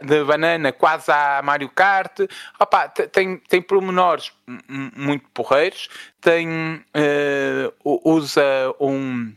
de 0.07 0.25
banana 0.25 0.73
quase 0.73 1.11
à 1.11 1.41
Mario 1.43 1.69
Kart. 1.71 2.21
Opa, 2.59 2.89
tem, 2.89 3.39
tem 3.39 3.63
pormenores 3.63 4.33
muito 4.69 5.25
porreiros. 5.33 5.89
Tem, 6.21 6.47
uh, 6.47 8.01
usa 8.05 8.43
um 8.81 9.33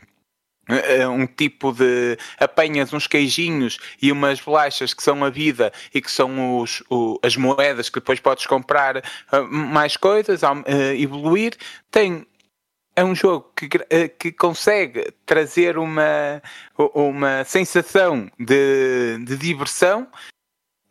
um 1.10 1.26
tipo 1.26 1.72
de 1.72 2.18
apanhas 2.38 2.92
uns 2.92 3.06
queijinhos 3.06 3.78
e 4.00 4.12
umas 4.12 4.40
bolachas 4.40 4.92
que 4.92 5.02
são 5.02 5.24
a 5.24 5.30
vida 5.30 5.72
e 5.94 6.00
que 6.00 6.10
são 6.10 6.60
os, 6.60 6.82
o, 6.90 7.18
as 7.22 7.36
moedas 7.36 7.88
que 7.88 8.00
depois 8.00 8.20
podes 8.20 8.46
comprar 8.46 8.98
uh, 8.98 9.44
mais 9.50 9.96
coisas, 9.96 10.42
uh, 10.42 10.46
evoluir. 10.96 11.54
Tem 11.90 12.26
é 12.96 13.04
um 13.04 13.14
jogo 13.14 13.52
que, 13.54 13.68
que 14.18 14.32
consegue 14.32 15.12
trazer 15.24 15.78
uma, 15.78 16.42
uma 16.92 17.44
sensação 17.44 18.28
de, 18.36 19.18
de 19.24 19.36
diversão 19.36 20.08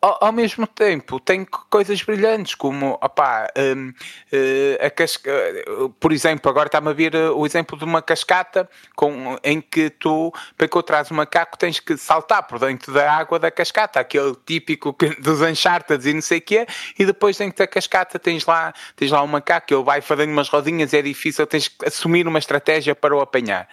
ao, 0.00 0.26
ao, 0.26 0.32
mesmo 0.32 0.66
tempo 0.66 1.18
tem 1.18 1.44
coisas 1.44 2.00
brilhantes 2.02 2.54
como 2.54 2.98
opá, 3.02 3.48
um, 3.56 3.88
uh, 3.88 4.86
a 4.86 4.90
casca, 4.90 5.30
uh, 5.66 5.88
por 5.90 6.12
exemplo, 6.12 6.48
agora 6.50 6.68
está-me 6.68 6.90
a 6.90 6.92
vir 6.92 7.14
uh, 7.14 7.36
o 7.36 7.44
exemplo 7.44 7.76
de 7.76 7.84
uma 7.84 8.00
cascata 8.00 8.68
com, 8.94 9.36
em 9.42 9.60
que 9.60 9.90
tu, 9.90 10.32
para 10.56 10.66
encontrar 10.66 11.04
um 11.10 11.16
macaco, 11.16 11.58
tens 11.58 11.80
que 11.80 11.96
saltar 11.96 12.46
por 12.46 12.60
dentro 12.60 12.92
da 12.92 13.12
água 13.12 13.38
da 13.38 13.50
cascata, 13.50 13.98
aquele 13.98 14.36
típico 14.46 14.96
dos 15.18 15.40
Uncharted 15.40 16.08
e 16.08 16.14
não 16.14 16.22
sei 16.22 16.38
o 16.38 16.42
quê, 16.42 16.66
e 16.98 17.04
depois 17.04 17.36
dentro 17.36 17.58
da 17.58 17.66
cascata 17.66 18.18
tens 18.18 18.46
lá, 18.46 18.72
tens 18.94 19.10
lá 19.10 19.22
um 19.22 19.26
macaco, 19.26 19.74
ele 19.74 19.82
vai 19.82 20.00
fazendo 20.00 20.30
umas 20.30 20.48
rodinhas, 20.48 20.94
é 20.94 21.02
difícil, 21.02 21.46
tens 21.46 21.68
que 21.68 21.86
assumir 21.86 22.26
uma 22.28 22.38
estratégia 22.38 22.94
para 22.94 23.16
o 23.16 23.20
apanhar. 23.20 23.68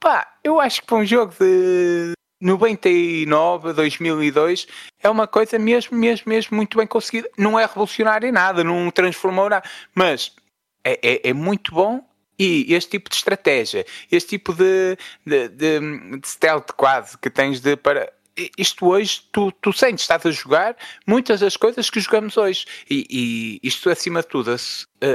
Pá, 0.00 0.26
eu 0.42 0.60
acho 0.60 0.80
que 0.80 0.86
para 0.86 0.96
um 0.96 1.04
jogo 1.04 1.32
de 1.38 2.17
99, 2.40 3.72
2002, 3.72 4.66
é 5.02 5.08
uma 5.10 5.26
coisa 5.26 5.58
mesmo, 5.58 5.96
mesmo, 5.96 6.24
mesmo 6.28 6.56
muito 6.56 6.78
bem 6.78 6.86
conseguida. 6.86 7.28
Não 7.36 7.58
é 7.58 7.66
revolucionário 7.66 8.28
em 8.28 8.32
nada, 8.32 8.62
não 8.62 8.90
transformou 8.90 9.48
nada, 9.48 9.68
mas 9.94 10.32
é, 10.84 10.98
é, 11.02 11.30
é 11.30 11.32
muito 11.32 11.72
bom 11.72 12.02
e 12.38 12.72
este 12.72 12.92
tipo 12.92 13.10
de 13.10 13.16
estratégia, 13.16 13.84
este 14.12 14.30
tipo 14.30 14.54
de, 14.54 14.96
de, 15.26 15.48
de, 15.48 16.18
de 16.20 16.28
stealth 16.28 16.70
quase 16.76 17.18
que 17.18 17.28
tens 17.28 17.60
de 17.60 17.76
para 17.76 18.12
isto 18.56 18.86
hoje, 18.86 19.22
tu, 19.32 19.52
tu 19.52 19.72
sentes, 19.72 20.02
estás 20.02 20.24
a 20.24 20.30
jogar 20.30 20.76
muitas 21.06 21.40
das 21.40 21.56
coisas 21.56 21.90
que 21.90 22.00
jogamos 22.00 22.36
hoje. 22.36 22.66
E, 22.88 23.06
e 23.62 23.66
isto, 23.66 23.90
acima 23.90 24.20
de 24.20 24.28
tudo, 24.28 24.54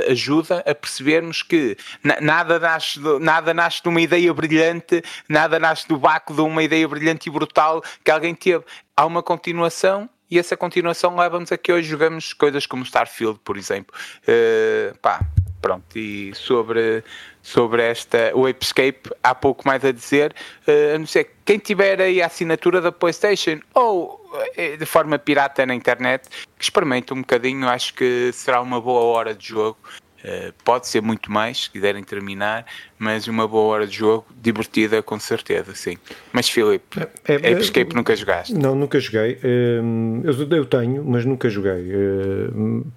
ajuda 0.09 0.63
a 0.65 0.75
percebermos 0.75 1.43
que 1.43 1.77
nada 2.21 2.59
nasce, 2.59 2.99
nada 3.19 3.53
nasce 3.53 3.81
de 3.81 3.89
uma 3.89 4.01
ideia 4.01 4.33
brilhante, 4.33 5.03
nada 5.27 5.59
nasce 5.59 5.87
do 5.87 5.97
vácuo 5.97 6.33
de 6.33 6.41
uma 6.41 6.63
ideia 6.63 6.87
brilhante 6.87 7.29
e 7.29 7.31
brutal 7.31 7.83
que 8.03 8.11
alguém 8.11 8.35
teve. 8.35 8.63
Há 8.95 9.05
uma 9.05 9.23
continuação 9.23 10.09
e 10.29 10.39
essa 10.39 10.57
continuação 10.57 11.15
leva-nos 11.15 11.51
a 11.51 11.57
que 11.57 11.71
hoje 11.71 11.87
jogamos 11.87 12.33
coisas 12.33 12.65
como 12.65 12.83
Starfield, 12.83 13.39
por 13.43 13.55
exemplo. 13.55 13.95
Uh, 14.23 14.97
pá, 14.97 15.19
pronto, 15.63 15.97
e 15.97 16.35
sobre, 16.35 17.01
sobre 17.41 17.81
esta, 17.81 18.33
o 18.35 18.49
Escape 18.49 19.09
há 19.23 19.33
pouco 19.33 19.65
mais 19.65 19.83
a 19.85 19.93
dizer, 19.93 20.35
uh, 20.67 20.95
a 20.95 20.99
não 20.99 21.07
ser 21.07 21.31
quem 21.45 21.57
tiver 21.57 22.01
aí 22.01 22.21
a 22.21 22.25
assinatura 22.25 22.81
da 22.81 22.91
PlayStation 22.91 23.61
ou 23.73 24.21
uh, 24.33 24.77
de 24.77 24.85
forma 24.85 25.17
pirata 25.17 25.65
na 25.65 25.73
internet, 25.73 26.27
que 26.57 26.65
experimente 26.65 27.13
um 27.13 27.21
bocadinho, 27.21 27.69
acho 27.69 27.93
que 27.93 28.29
será 28.33 28.61
uma 28.61 28.81
boa 28.81 29.03
hora 29.03 29.33
de 29.33 29.47
jogo. 29.47 29.77
Uh, 30.19 30.53
pode 30.63 30.87
ser 30.87 31.01
muito 31.01 31.29
mais, 31.29 31.63
se 31.63 31.69
quiserem 31.69 32.01
terminar, 32.01 32.65
mas 32.97 33.27
uma 33.27 33.45
boa 33.45 33.73
hora 33.73 33.87
de 33.87 33.97
jogo, 33.97 34.25
divertida 34.41 35.01
com 35.01 35.19
certeza, 35.19 35.75
sim. 35.75 35.97
Mas 36.31 36.49
Filipe, 36.49 36.97
é, 37.25 37.35
é, 37.35 37.51
Escape 37.51 37.93
nunca 37.93 38.15
jogaste? 38.15 38.53
Não, 38.53 38.73
nunca 38.73 39.01
joguei. 39.01 39.37
Ehm, 39.43 40.21
eu, 40.23 40.57
eu 40.57 40.65
tenho, 40.65 41.03
mas 41.03 41.25
nunca 41.25 41.49
joguei, 41.49 41.91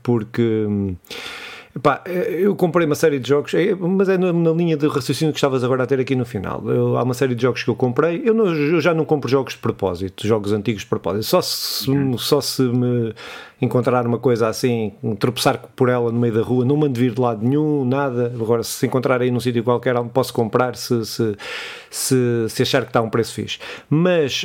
porque 0.04 0.40
hum, 0.40 0.96
Epá, 1.76 2.02
eu 2.06 2.56
comprei 2.56 2.86
uma 2.86 2.94
série 2.94 3.18
de 3.18 3.28
jogos, 3.28 3.52
é, 3.52 3.74
mas 3.74 4.08
é 4.08 4.16
na, 4.16 4.32
na, 4.32 4.50
linha 4.50 4.78
de 4.78 4.88
raciocínio 4.88 5.30
que 5.30 5.36
estavas 5.36 5.62
agora 5.62 5.82
a 5.82 5.86
ter 5.86 6.00
aqui 6.00 6.16
no 6.16 6.24
final. 6.24 6.62
Eu, 6.66 6.96
há 6.96 7.02
uma 7.02 7.12
série 7.12 7.34
de 7.34 7.42
jogos 7.42 7.62
que 7.62 7.68
eu 7.68 7.74
comprei. 7.74 8.22
Eu, 8.24 8.32
não, 8.32 8.46
eu, 8.46 8.80
já 8.80 8.94
não 8.94 9.04
compro 9.04 9.28
jogos 9.28 9.52
de 9.52 9.58
propósito, 9.58 10.26
jogos 10.26 10.54
antigos 10.54 10.80
de 10.84 10.88
propósito. 10.88 11.24
Só 11.24 11.42
se, 11.42 11.90
uhum. 11.90 12.16
só 12.16 12.40
se 12.40 12.62
me 12.62 13.14
encontrar 13.60 14.06
uma 14.06 14.18
coisa 14.18 14.48
assim, 14.48 14.92
tropeçar 15.18 15.58
por 15.74 15.88
ela 15.88 16.12
no 16.12 16.20
meio 16.20 16.34
da 16.34 16.42
rua, 16.42 16.64
não 16.64 16.76
mando 16.76 17.00
vir 17.00 17.12
de 17.12 17.20
lado 17.20 17.46
nenhum, 17.46 17.84
nada. 17.86 18.32
Agora, 18.34 18.62
se 18.62 18.86
encontrar 18.86 19.22
aí 19.22 19.30
num 19.30 19.40
sítio 19.40 19.64
qualquer, 19.64 19.94
posso 20.12 20.32
comprar 20.34 20.76
se, 20.76 21.06
se, 21.06 21.34
se, 21.90 22.46
se, 22.48 22.62
achar 22.62 22.82
que 22.82 22.90
está 22.90 23.00
um 23.00 23.08
preço 23.08 23.32
fixe. 23.32 23.58
Mas, 23.88 24.44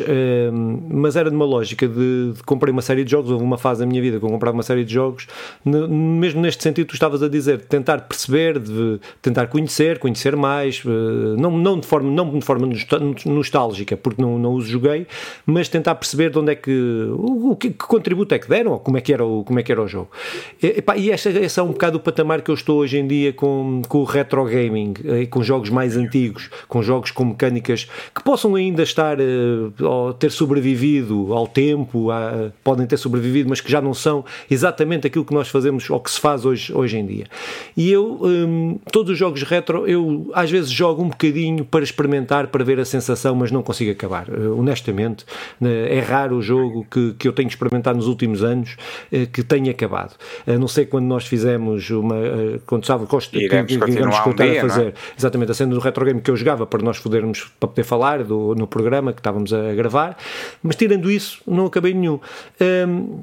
hum, 0.53 0.81
mas 0.89 1.17
era 1.17 1.29
numa 1.29 1.43
lógica 1.43 1.87
de, 1.87 2.31
de, 2.33 2.43
comprei 2.43 2.71
uma 2.71 2.81
série 2.81 3.03
de 3.03 3.11
jogos. 3.11 3.31
Houve 3.31 3.43
uma 3.43 3.57
fase 3.57 3.81
da 3.81 3.85
minha 3.85 4.01
vida 4.01 4.17
que 4.17 4.25
eu 4.25 4.29
comprava 4.29 4.55
uma 4.55 4.63
série 4.63 4.85
de 4.85 4.93
jogos, 4.93 5.27
mesmo 5.65 6.41
neste 6.41 6.63
sentido, 6.63 6.87
tu 6.87 6.93
estavas 6.93 7.21
a 7.21 7.27
dizer, 7.27 7.65
tentar 7.65 8.01
perceber, 8.01 8.59
de 8.59 8.99
tentar 9.21 9.47
conhecer, 9.47 9.99
conhecer 9.99 10.37
mais, 10.37 10.81
eh, 10.85 11.35
não, 11.37 11.57
não, 11.57 11.79
de, 11.79 11.85
forma, 11.85 12.09
não 12.09 12.39
de 12.39 12.45
forma 12.45 12.67
nostálgica, 13.25 13.97
porque 13.97 14.21
não, 14.21 14.39
não 14.39 14.53
os 14.53 14.65
joguei, 14.65 15.05
mas 15.45 15.67
tentar 15.67 15.95
perceber 15.95 16.29
de 16.29 16.39
onde 16.39 16.51
é 16.53 16.55
que, 16.55 17.07
o 17.11 17.55
que, 17.55 17.71
que 17.71 17.85
contributo 17.85 18.33
é 18.33 18.39
que 18.39 18.47
deram, 18.47 18.71
ou 18.71 18.79
como 18.79 18.97
é 18.97 19.00
é 19.01 19.03
que 19.03 19.11
era 19.11 19.25
o, 19.25 19.43
como 19.43 19.59
é 19.59 19.63
que 19.63 19.71
era 19.71 19.81
o 19.81 19.87
jogo. 19.87 20.09
E, 20.61 20.67
epá, 20.67 20.95
e 20.95 21.09
esse, 21.09 21.29
esse 21.29 21.59
é 21.59 21.63
um 21.63 21.71
bocado 21.71 21.97
o 21.97 21.99
patamar 21.99 22.41
que 22.41 22.51
eu 22.51 22.55
estou 22.55 22.79
hoje 22.79 22.97
em 22.97 23.07
dia 23.07 23.33
com, 23.33 23.81
com 23.87 23.99
o 23.99 24.03
retro 24.03 24.45
gaming, 24.45 24.93
eh, 25.03 25.25
com 25.25 25.43
jogos 25.43 25.69
mais 25.69 25.97
antigos, 25.97 26.49
com 26.67 26.81
jogos 26.81 27.11
com 27.11 27.25
mecânicas 27.25 27.89
que 28.15 28.23
possam 28.23 28.55
ainda 28.55 28.83
estar, 28.83 29.17
uh, 29.19 30.13
ter 30.13 30.31
sobrevivido 30.31 31.33
ao 31.33 31.47
tempo, 31.47 32.11
a, 32.11 32.51
podem 32.63 32.85
ter 32.85 32.97
sobrevivido, 32.97 33.49
mas 33.49 33.59
que 33.59 33.71
já 33.71 33.81
não 33.81 33.93
são 33.93 34.23
exatamente 34.49 35.07
aquilo 35.07 35.25
que 35.25 35.33
nós 35.33 35.47
fazemos 35.47 35.89
ou 35.89 35.99
que 35.99 36.11
se 36.11 36.19
faz 36.19 36.45
hoje, 36.45 36.73
hoje 36.73 36.97
em 36.97 37.05
dia. 37.05 37.25
E 37.75 37.91
eu, 37.91 38.19
um, 38.21 38.79
todos 38.91 39.11
os 39.11 39.17
jogos 39.17 39.41
retro, 39.43 39.87
eu 39.87 40.29
às 40.33 40.49
vezes 40.51 40.69
jogo 40.69 41.03
um 41.03 41.09
bocadinho 41.09 41.65
para 41.65 41.83
experimentar, 41.83 42.47
para 42.47 42.63
ver 42.63 42.79
a 42.79 42.85
sensação, 42.85 43.35
mas 43.35 43.51
não 43.51 43.63
consigo 43.63 43.91
acabar. 43.91 44.29
Uh, 44.29 44.57
honestamente, 44.59 45.25
é 45.61 45.99
raro 45.99 46.37
o 46.37 46.41
jogo 46.41 46.85
que, 46.89 47.13
que 47.17 47.27
eu 47.27 47.33
tenho 47.33 47.47
experimentado 47.47 47.97
nos 47.97 48.07
últimos 48.07 48.43
anos 48.43 48.51
eh, 48.61 48.75
que 49.31 49.43
tenha 49.43 49.71
acabado. 49.71 50.15
A 50.47 50.57
não 50.57 50.67
sei 50.67 50.85
quando 50.85 51.05
nós 51.05 51.25
fizemos 51.25 51.89
uma. 51.89 52.15
Eh, 52.15 52.59
quando 52.65 52.83
estava 52.83 53.05
Costa, 53.05 53.37
que, 53.37 53.47
que, 53.47 53.55
íamos 53.55 53.73
um 54.25 54.33
dia, 54.33 54.59
a 54.59 54.69
fazer. 54.69 54.87
É? 54.87 54.93
Exatamente, 55.17 55.51
a 55.51 55.53
cena 55.53 55.73
do 55.73 55.79
retro 55.79 56.05
game 56.05 56.21
que 56.21 56.31
eu 56.31 56.35
jogava 56.35 56.65
para 56.65 56.81
nós 56.81 56.99
podermos 56.99 57.51
para 57.59 57.69
poder 57.69 57.83
falar 57.83 58.23
do, 58.23 58.55
no 58.55 58.67
programa 58.67 59.13
que 59.13 59.19
estávamos 59.19 59.53
a 59.53 59.73
gravar, 59.73 60.17
mas 60.61 60.75
tirando 60.75 61.09
isso, 61.09 61.41
não 61.47 61.65
acabei 61.65 61.93
nenhum. 61.93 62.19
Um, 62.87 63.21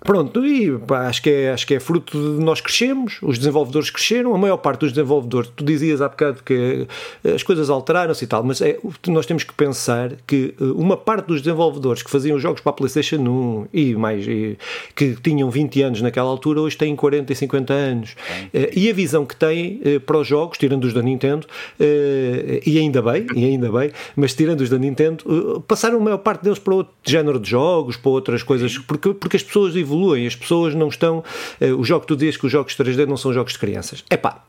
Pronto, 0.00 0.46
e 0.46 0.78
pá, 0.78 1.08
acho, 1.08 1.20
que 1.20 1.28
é, 1.28 1.50
acho 1.50 1.66
que 1.66 1.74
é 1.74 1.80
fruto 1.80 2.16
de 2.16 2.42
nós 2.42 2.60
crescemos, 2.60 3.18
os 3.20 3.36
desenvolvedores 3.36 3.90
cresceram, 3.90 4.34
a 4.34 4.38
maior 4.38 4.56
parte 4.56 4.80
dos 4.80 4.92
desenvolvedores, 4.92 5.50
tu 5.54 5.64
dizias 5.64 6.00
há 6.00 6.08
bocado 6.08 6.42
que 6.44 6.86
eh, 7.24 7.32
as 7.32 7.42
coisas 7.42 7.68
alteraram-se 7.68 8.24
e 8.24 8.26
tal, 8.28 8.44
mas 8.44 8.60
é, 8.60 8.78
nós 9.08 9.26
temos 9.26 9.42
que 9.42 9.52
pensar 9.52 10.12
que 10.24 10.54
eh, 10.58 10.64
uma 10.76 10.96
parte 10.96 11.26
dos 11.26 11.42
desenvolvedores 11.42 12.02
que 12.02 12.10
faziam 12.10 12.38
jogos 12.38 12.60
para 12.60 12.70
a 12.70 12.72
PlayStation 12.74 13.16
1 13.16 13.66
e 13.72 13.94
mais, 13.96 14.26
e, 14.26 14.56
que 14.94 15.16
tinham 15.16 15.50
20 15.50 15.82
anos 15.82 16.00
naquela 16.00 16.28
altura, 16.28 16.60
hoje 16.60 16.76
têm 16.76 16.94
40 16.94 17.32
e 17.32 17.36
50 17.36 17.72
anos. 17.72 18.14
É. 18.54 18.70
E 18.74 18.88
a 18.88 18.92
visão 18.92 19.26
que 19.26 19.34
têm 19.34 19.80
para 20.06 20.18
os 20.18 20.26
jogos, 20.26 20.58
tirando 20.58 20.84
os 20.84 20.94
da 20.94 21.02
Nintendo, 21.02 21.46
e 21.78 22.78
ainda 22.78 23.02
bem, 23.02 23.26
e 23.34 23.44
ainda 23.44 23.70
bem, 23.70 23.90
mas 24.14 24.34
tirando 24.34 24.60
os 24.60 24.70
da 24.70 24.78
Nintendo, 24.78 25.62
passaram 25.66 25.98
a 25.98 26.00
maior 26.00 26.18
parte 26.18 26.44
deles 26.44 26.58
para 26.58 26.74
outro 26.74 26.94
género 27.04 27.38
de 27.38 27.50
jogos, 27.50 27.96
para 27.96 28.10
outras 28.10 28.42
coisas, 28.42 28.78
porque, 28.78 29.12
porque 29.12 29.36
as 29.36 29.42
pessoas 29.42 29.74
evoluem, 29.76 29.97
as 30.26 30.36
pessoas 30.36 30.74
não 30.74 30.88
estão. 30.88 31.22
Uh, 31.60 31.74
o 31.78 31.84
jogo 31.84 32.06
tu 32.06 32.16
dizes 32.16 32.36
que 32.36 32.46
os 32.46 32.52
jogos 32.52 32.76
3D 32.76 33.06
não 33.06 33.16
são 33.16 33.32
jogos 33.32 33.52
de 33.52 33.58
crianças. 33.58 34.04
É 34.10 34.16
pá, 34.16 34.44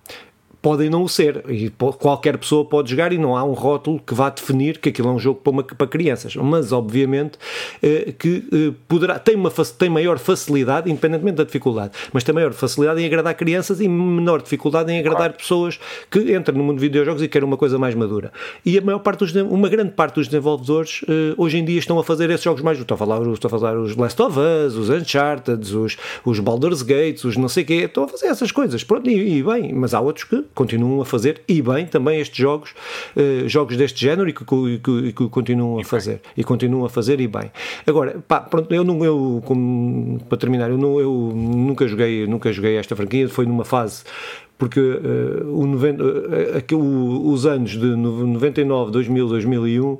podem 0.61 0.89
não 0.89 1.07
ser. 1.07 1.43
E 1.47 1.69
qualquer 1.69 2.37
pessoa 2.37 2.65
pode 2.65 2.89
jogar 2.91 3.11
e 3.13 3.17
não 3.17 3.35
há 3.35 3.43
um 3.43 3.53
rótulo 3.53 3.99
que 4.05 4.13
vá 4.13 4.29
definir 4.29 4.77
que 4.79 4.89
aquilo 4.89 5.09
é 5.09 5.11
um 5.11 5.19
jogo 5.19 5.39
para, 5.41 5.51
uma, 5.51 5.63
para 5.63 5.87
crianças. 5.87 6.35
Mas, 6.35 6.71
obviamente, 6.71 7.37
eh, 7.81 8.13
que 8.17 8.43
eh, 8.51 8.73
poderá, 8.87 9.19
tem, 9.19 9.35
uma, 9.35 9.51
tem 9.77 9.89
maior 9.89 10.17
facilidade, 10.19 10.89
independentemente 10.89 11.37
da 11.37 11.43
dificuldade, 11.43 11.93
mas 12.11 12.23
tem 12.23 12.33
maior 12.33 12.53
facilidade 12.53 13.01
em 13.01 13.05
agradar 13.05 13.33
crianças 13.35 13.79
e 13.81 13.87
menor 13.87 14.41
dificuldade 14.41 14.91
em 14.91 14.99
agradar 14.99 15.29
claro. 15.29 15.33
pessoas 15.33 15.79
que 16.09 16.35
entram 16.35 16.57
no 16.57 16.63
mundo 16.63 16.77
de 16.77 16.81
videojogos 16.81 17.21
e 17.21 17.27
querem 17.27 17.47
uma 17.47 17.57
coisa 17.57 17.77
mais 17.77 17.95
madura. 17.95 18.31
E 18.65 18.77
a 18.77 18.81
maior 18.81 18.99
parte 18.99 19.19
dos, 19.19 19.35
uma 19.35 19.69
grande 19.69 19.91
parte 19.91 20.15
dos 20.15 20.27
desenvolvedores 20.27 21.01
eh, 21.07 21.33
hoje 21.37 21.57
em 21.57 21.65
dia 21.65 21.79
estão 21.79 21.97
a 21.99 22.03
fazer 22.03 22.29
esses 22.29 22.43
jogos 22.43 22.61
mais. 22.61 22.79
Estou 22.79 22.95
a 22.95 22.97
falar, 22.97 23.21
estou 23.31 23.47
a 23.47 23.59
falar 23.59 23.77
os 23.77 23.95
Last 23.95 24.21
of 24.21 24.37
Us, 24.37 24.75
os 24.75 24.89
Uncharted, 24.89 25.75
os, 25.75 25.97
os 26.25 26.39
Baldur's 26.39 26.81
Gates, 26.81 27.23
os 27.23 27.37
não 27.37 27.47
sei 27.47 27.63
o 27.63 27.65
quê. 27.65 27.73
Estão 27.85 28.03
a 28.03 28.07
fazer 28.07 28.27
essas 28.27 28.51
coisas. 28.51 28.83
Pronto, 28.83 29.09
e, 29.09 29.37
e 29.37 29.43
bem, 29.43 29.73
mas 29.73 29.93
há 29.93 29.99
outros 29.99 30.25
que 30.25 30.48
continuam 30.53 31.01
a 31.01 31.05
fazer, 31.05 31.41
e 31.47 31.61
bem, 31.61 31.85
também 31.85 32.19
estes 32.19 32.37
jogos, 32.37 32.73
uh, 33.15 33.47
jogos 33.47 33.77
deste 33.77 33.99
género 33.99 34.29
e 34.29 34.33
que, 34.33 34.43
que, 34.45 35.13
que 35.13 35.29
continuam 35.29 35.79
a 35.79 35.83
fazer. 35.83 36.21
E 36.35 36.43
continuam 36.43 36.85
a 36.85 36.89
fazer 36.89 37.19
e 37.19 37.27
bem. 37.27 37.51
Agora, 37.85 38.23
pá, 38.27 38.41
pronto, 38.41 38.73
eu 38.73 38.83
não, 38.83 39.03
eu, 39.03 39.41
como, 39.45 40.19
para 40.27 40.37
terminar, 40.37 40.69
eu, 40.69 40.77
não, 40.77 40.99
eu 40.99 41.11
nunca 41.35 41.87
joguei, 41.87 42.27
nunca 42.27 42.51
joguei 42.51 42.77
esta 42.77 42.95
franquia, 42.95 43.27
foi 43.29 43.45
numa 43.45 43.65
fase 43.65 44.03
porque 44.59 44.77
uh, 44.77 45.57
o 45.57 45.65
90, 45.65 46.03
uh, 46.03 47.31
os 47.31 47.45
anos 47.45 47.71
de 47.71 47.95
99, 47.95 48.91
2000, 48.91 49.27
2001, 49.29 49.97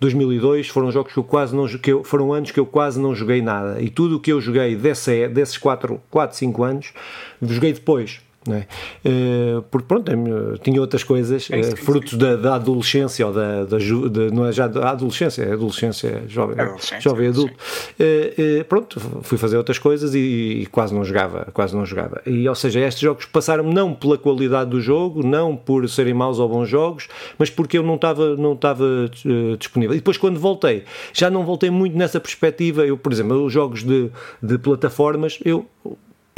2002 0.00 0.68
foram 0.68 0.90
jogos 0.90 1.12
que 1.12 1.18
eu 1.20 1.22
quase 1.22 1.54
não 1.54 1.68
que 1.68 1.92
eu, 1.92 2.02
foram 2.02 2.32
anos 2.32 2.50
que 2.50 2.58
eu 2.58 2.66
quase 2.66 3.00
não 3.00 3.14
joguei 3.14 3.40
nada 3.40 3.80
e 3.80 3.88
tudo 3.88 4.16
o 4.16 4.20
que 4.20 4.32
eu 4.32 4.40
joguei 4.40 4.74
desse, 4.74 5.28
desses 5.28 5.56
4, 5.56 6.02
4 6.10 6.36
5 6.36 6.62
anos 6.64 6.92
joguei 7.40 7.72
depois 7.72 8.20
não 8.46 8.56
é? 8.56 8.66
Uh, 9.04 9.62
porque 9.70 9.86
pronto, 9.86 10.10
tinha 10.62 10.80
outras 10.80 11.04
coisas, 11.04 11.48
é 11.50 11.60
uh, 11.60 11.76
frutos 11.76 12.14
da, 12.14 12.36
da, 12.36 12.54
adolescência 12.54 13.26
ou 13.26 13.32
da, 13.32 13.64
da, 13.64 13.76
da, 13.76 14.30
não 14.32 14.46
é 14.46 14.52
já 14.52 14.66
da 14.66 14.90
adolescência, 14.90 15.42
é 15.42 15.52
adolescência 15.52 16.24
jovem, 16.26 16.58
adolescência, 16.58 17.00
jovem 17.00 17.28
adulto. 17.28 17.54
Uh, 18.00 18.64
pronto, 18.64 18.98
fui 19.22 19.36
fazer 19.36 19.58
outras 19.58 19.78
coisas 19.78 20.14
e, 20.14 20.62
e, 20.62 20.66
quase 20.66 20.94
não 20.94 21.04
jogava, 21.04 21.48
quase 21.52 21.76
não 21.76 21.84
jogava. 21.84 22.22
E 22.24 22.48
ou 22.48 22.54
seja, 22.54 22.80
estes 22.80 23.02
jogos 23.02 23.26
passaram 23.26 23.64
não 23.64 23.92
pela 23.94 24.16
qualidade 24.16 24.70
do 24.70 24.80
jogo, 24.80 25.22
não 25.22 25.54
por 25.54 25.86
serem 25.88 26.14
maus 26.14 26.38
ou 26.38 26.48
bons 26.48 26.66
jogos, 26.66 27.08
mas 27.38 27.50
porque 27.50 27.76
eu 27.76 27.82
não 27.82 27.96
estava 27.96 28.36
não 28.36 28.54
estava 28.54 28.86
disponível. 29.58 29.94
E 29.94 29.98
depois 29.98 30.16
quando 30.16 30.40
voltei, 30.40 30.84
já 31.12 31.28
não 31.28 31.44
voltei 31.44 31.68
muito 31.68 31.96
nessa 31.96 32.18
perspectiva. 32.18 32.86
Eu, 32.86 32.96
por 32.96 33.12
exemplo, 33.12 33.44
os 33.44 33.52
jogos 33.52 33.82
de, 33.82 34.10
de 34.42 34.56
plataformas, 34.56 35.38
eu 35.44 35.66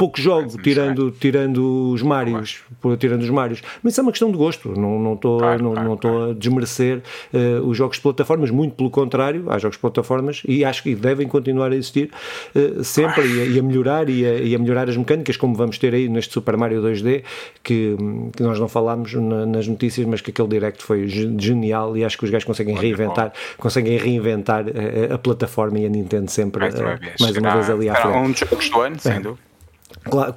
pouco 0.03 0.19
jogo, 0.19 0.61
tirando, 0.61 1.11
tirando 1.11 1.91
os 1.91 2.01
Marios, 2.01 2.61
tirando 2.99 3.21
os 3.21 3.29
Marios. 3.29 3.61
Mas 3.81 3.93
isso 3.93 4.01
é 4.01 4.03
uma 4.03 4.11
questão 4.11 4.29
de 4.29 4.37
gosto, 4.37 4.77
não 4.77 5.13
estou 5.13 5.39
claro, 5.39 5.63
não, 5.63 5.71
claro, 5.71 5.89
não 5.89 5.97
claro. 5.97 6.31
a 6.31 6.33
desmerecer 6.33 7.01
uh, 7.33 7.65
os 7.65 7.77
jogos 7.77 7.95
de 7.97 8.03
plataformas, 8.03 8.51
muito 8.51 8.75
pelo 8.75 8.89
contrário, 8.89 9.49
há 9.49 9.57
jogos 9.57 9.77
de 9.77 9.81
plataformas 9.81 10.41
e 10.45 10.65
acho 10.65 10.83
que 10.83 10.93
devem 10.93 11.25
continuar 11.25 11.71
a 11.71 11.75
existir 11.75 12.11
uh, 12.53 12.83
sempre 12.83 13.25
e 13.25 13.41
a, 13.41 13.45
e, 13.45 13.59
a, 13.59 13.63
melhorar 13.63 14.09
e 14.09 14.25
a, 14.25 14.33
e 14.35 14.53
a, 14.53 14.59
melhorar 14.59 14.89
as 14.89 14.97
mecânicas, 14.97 15.37
como 15.37 15.55
vamos 15.55 15.77
ter 15.77 15.93
aí 15.93 16.09
neste 16.09 16.33
Super 16.33 16.57
Mario 16.57 16.81
2D, 16.81 17.23
que, 17.63 17.95
que 18.35 18.43
nós 18.43 18.59
não 18.59 18.67
falámos 18.67 19.13
na, 19.13 19.45
nas 19.45 19.67
notícias, 19.67 20.05
mas 20.05 20.19
que 20.19 20.31
aquele 20.31 20.49
direct 20.49 20.83
foi 20.83 21.07
genial 21.07 21.95
e 21.95 22.03
acho 22.03 22.17
que 22.17 22.25
os 22.25 22.29
gajos 22.29 22.45
conseguem 22.45 22.75
reinventar, 22.75 23.31
conseguem 23.57 23.97
reinventar 23.97 24.65
a, 24.67 25.13
a, 25.15 25.17
plataforma 25.17 25.79
e 25.79 25.85
a 25.85 25.89
Nintendo 25.89 26.29
sempre 26.29 26.65
uh, 26.65 26.99
mais 27.21 27.37
uma 27.37 27.53
vez 27.53 27.69
ali 27.69 27.87
à 27.87 27.95
frente. 27.95 28.17
Um 28.17 28.31
dos 28.31 28.39
jogos 28.39 28.69
do 28.69 28.81
ano, 28.81 28.99
sem 28.99 29.21
dúvida. 29.21 29.52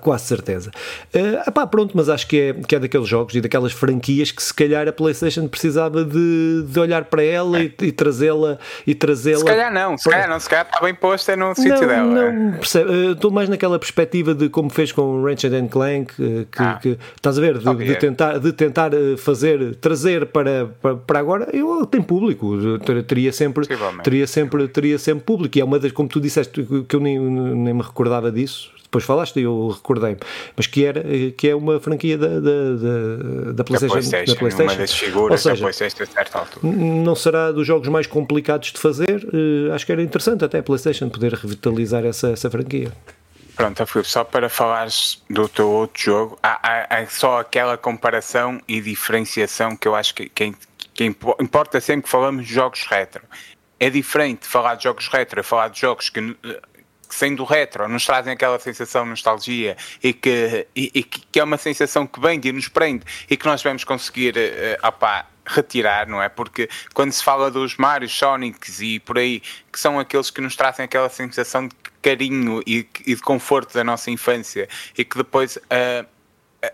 Quase 0.00 0.24
certeza. 0.24 0.70
Uh, 1.14 1.48
epá, 1.48 1.66
pronto, 1.66 1.92
mas 1.96 2.08
acho 2.08 2.26
que 2.26 2.40
é, 2.40 2.52
que 2.54 2.76
é 2.76 2.78
daqueles 2.78 3.08
jogos 3.08 3.34
e 3.34 3.40
daquelas 3.40 3.72
franquias 3.72 4.30
que 4.30 4.42
se 4.42 4.54
calhar 4.54 4.86
a 4.86 4.92
PlayStation 4.92 5.48
precisava 5.48 6.04
de, 6.04 6.62
de 6.62 6.80
olhar 6.80 7.04
para 7.06 7.22
ela 7.22 7.60
e, 7.60 7.74
e 7.82 7.92
trazê-la 7.92 8.58
e 8.86 8.94
trazê-la. 8.94 9.38
Se 9.38 9.44
calhar 9.44 9.72
não, 9.72 9.98
se 9.98 10.08
calhar 10.08 10.28
não, 10.28 10.38
se 10.38 10.48
calhar 10.48 10.66
está 10.66 10.80
bem 10.80 10.94
posta 10.94 11.36
no 11.36 11.54
sítio 11.54 11.86
dela. 11.86 12.32
Não, 12.32 12.52
percebe, 12.58 12.90
uh, 12.90 13.12
estou 13.12 13.30
mais 13.30 13.48
naquela 13.48 13.78
perspectiva 13.78 14.34
de 14.34 14.48
como 14.48 14.70
fez 14.70 14.92
com 14.92 15.22
Ratchet 15.24 15.52
and 15.52 15.68
Clank, 15.68 16.12
uh, 16.12 16.46
que, 16.46 16.62
ah. 16.62 16.78
que, 16.80 16.98
estás 17.16 17.36
a 17.36 17.40
ver, 17.40 17.58
de, 17.58 17.74
de 17.74 17.96
tentar, 17.96 18.38
de 18.38 18.52
tentar 18.52 18.90
fazer, 19.18 19.74
trazer 19.76 20.26
para, 20.26 20.66
para, 20.80 20.94
para 20.96 21.18
agora, 21.18 21.48
eu 21.52 21.84
tem 21.86 22.00
público, 22.00 22.56
teria 23.06 23.32
sempre, 23.32 23.66
teria 24.02 24.26
sempre, 24.26 24.68
teria 24.68 24.98
sempre 24.98 25.24
público, 25.24 25.58
e 25.58 25.60
é 25.60 25.64
uma 25.64 25.78
das, 25.78 25.90
como 25.90 26.08
tu 26.08 26.20
disseste, 26.20 26.66
que 26.88 26.94
eu 26.94 27.00
nem, 27.00 27.18
nem 27.18 27.74
me 27.74 27.82
recordava 27.82 28.30
disso 28.30 28.76
depois 28.97 29.05
falaste 29.05 29.38
e 29.38 29.42
eu 29.42 29.68
recordei-me, 29.68 30.18
mas 30.57 30.66
que, 30.66 30.84
era, 30.84 31.03
que 31.36 31.49
é 31.49 31.55
uma 31.55 31.78
franquia 31.78 32.16
da, 32.16 32.28
da, 32.28 32.40
da, 32.40 33.53
da 33.53 33.64
PlayStation. 33.64 33.94
Da 33.94 34.01
PlayStation, 34.01 34.32
da 34.32 34.38
PlayStation. 34.38 34.72
Uma 34.72 34.80
das 34.80 34.94
figuras 34.94 35.32
Ou 35.32 35.38
seja, 35.38 35.55
da 35.55 35.61
PlayStation 35.61 36.03
a 36.03 36.07
certa 36.07 36.38
altura. 36.38 36.74
Não 36.74 37.14
será 37.14 37.53
dos 37.53 37.66
jogos 37.66 37.88
mais 37.88 38.07
complicados 38.07 38.72
de 38.72 38.78
fazer, 38.78 39.24
uh, 39.24 39.74
acho 39.74 39.84
que 39.84 39.92
era 39.92 40.03
interessante 40.03 40.44
até 40.44 40.59
a 40.59 40.62
PlayStation 40.62 41.09
poder 41.09 41.34
revitalizar 41.34 42.05
essa, 42.05 42.30
essa 42.30 42.51
franquia. 42.51 42.92
Pronto, 43.55 43.86
Filipe, 43.86 44.09
só 44.09 44.22
para 44.22 44.49
falares 44.49 45.22
do 45.30 45.49
teu 45.49 45.70
outro 45.70 46.03
jogo, 46.03 46.38
há, 46.42 46.59
há, 46.62 46.99
há, 46.99 47.07
só 47.07 47.40
aquela 47.40 47.76
comparação 47.78 48.61
e 48.68 48.80
diferenciação 48.80 49.74
que 49.74 49.88
eu 49.88 49.94
acho 49.94 50.14
que, 50.14 50.28
que, 50.28 50.55
que 50.92 51.05
importa 51.05 51.80
sempre 51.80 52.03
que 52.03 52.09
falamos 52.11 52.47
de 52.47 52.53
jogos 52.53 52.84
retro. 52.86 53.22
É 53.80 53.88
diferente 53.90 54.47
falar 54.47 54.74
de 54.74 54.84
jogos 54.84 55.09
retro, 55.09 55.40
é 55.40 55.42
falar 55.42 55.68
de 55.68 55.80
jogos 55.80 56.11
que 56.11 56.36
sendo 57.16 57.44
retro, 57.44 57.88
nos 57.88 58.04
trazem 58.04 58.32
aquela 58.34 58.58
sensação 58.58 59.04
de 59.04 59.10
nostalgia 59.10 59.76
e 60.02 60.12
que, 60.12 60.66
e, 60.76 60.90
e 60.94 61.02
que 61.02 61.40
é 61.40 61.44
uma 61.44 61.56
sensação 61.56 62.06
que 62.06 62.20
vem 62.20 62.38
e 62.44 62.52
nos 62.52 62.68
prende 62.68 63.04
e 63.28 63.36
que 63.36 63.46
nós 63.46 63.62
vamos 63.62 63.84
conseguir 63.84 64.34
uh, 64.36 65.24
retirar, 65.46 66.06
não 66.06 66.22
é? 66.22 66.28
Porque 66.28 66.68
quando 66.92 67.12
se 67.12 67.24
fala 67.24 67.50
dos 67.50 67.76
Mario, 67.76 68.08
Sonics 68.08 68.80
e 68.80 69.00
por 69.00 69.16
aí, 69.16 69.40
que 69.72 69.80
são 69.80 69.98
aqueles 69.98 70.30
que 70.30 70.42
nos 70.42 70.56
trazem 70.56 70.84
aquela 70.84 71.08
sensação 71.08 71.68
de 71.68 71.74
carinho 72.02 72.62
e, 72.66 72.86
e 73.06 73.14
de 73.14 73.22
conforto 73.22 73.72
da 73.72 73.82
nossa 73.82 74.10
infância 74.10 74.68
e 74.96 75.04
que 75.04 75.16
depois. 75.16 75.56
Uh, 75.56 76.15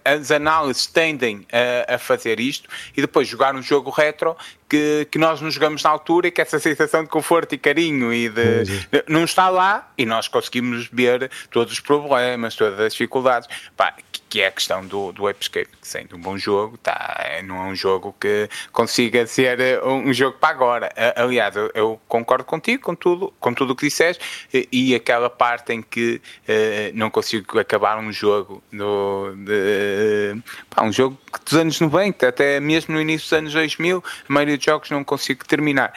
as 0.05 0.31
análises 0.31 0.87
tendem 0.87 1.47
a, 1.53 1.95
a, 1.95 1.99
fazer 1.99 2.41
isto 2.41 2.69
e 2.97 3.01
depois 3.01 3.27
jogar 3.29 3.55
um 3.55 3.63
jogo 3.63 3.91
retro 3.91 4.37
que, 4.69 5.07
que 5.11 5.19
nós 5.19 5.41
nos 5.41 5.55
jogamos 5.55 5.83
na 5.83 5.91
altura 5.91 6.29
e 6.29 6.31
que 6.31 6.41
essa 6.41 6.59
sensação 6.59 7.03
de 7.03 7.11
conforto 7.11 7.55
e 7.55 7.59
carinho 7.59 8.13
e 8.13 8.29
de, 8.29 8.65
de 8.65 9.05
não 9.09 9.25
está 9.25 9.49
lá 9.49 9.93
e 9.99 10.07
nós 10.07 10.29
conseguimos 10.29 10.89
ver 10.93 11.31
todos 11.51 11.73
os 11.73 11.81
problemas, 11.81 12.55
todas 12.55 12.81
as 12.81 12.93
dificuldades. 12.93 13.49
Pá, 13.77 13.95
que 14.33 14.41
é 14.41 14.47
a 14.47 14.51
questão 14.51 14.87
do, 14.87 15.13
do 15.13 15.29
Escape, 15.29 15.69
que 15.79 15.87
sendo 15.87 16.17
um 16.17 16.19
bom 16.19 16.39
jogo, 16.39 16.79
tá, 16.79 17.23
é, 17.23 17.43
não 17.43 17.57
é 17.57 17.67
um 17.67 17.75
jogo 17.75 18.17
que 18.19 18.49
consiga 18.73 19.27
ser 19.27 19.61
eh, 19.61 19.85
um, 19.85 20.11
jogo 20.11 20.39
para 20.39 20.49
agora. 20.49 20.91
Aliás, 21.17 21.55
eu, 21.55 21.71
eu, 21.75 22.01
concordo 22.09 22.43
contigo 22.43 22.83
com 22.83 22.95
tudo, 22.95 23.31
com 23.39 23.53
tudo 23.53 23.75
o 23.75 23.77
que 23.77 23.85
disseste 23.85 24.25
e, 24.55 24.67
e 24.73 24.95
aquela 24.95 25.29
parte 25.29 25.75
em 25.75 25.83
que 25.83 26.15
uh, 26.49 26.93
não 26.95 27.11
consigo 27.11 27.59
acabar 27.59 27.99
um 27.99 28.11
jogo 28.11 28.63
no, 28.73 29.35
de, 29.37 30.35
pá, 30.71 30.83
um 30.83 30.91
jogo 30.91 31.19
dos 31.45 31.53
anos 31.53 31.79
90, 31.79 32.27
até 32.27 32.59
mesmo 32.59 32.95
no 32.95 33.03
início 33.03 33.27
dos 33.27 33.33
anos 33.35 33.53
2000, 33.53 34.03
a 34.31 34.33
maioria 34.33 34.57
dos 34.57 34.65
jogos 34.65 34.89
não 34.89 35.05
consigo 35.05 35.45
terminar. 35.45 35.93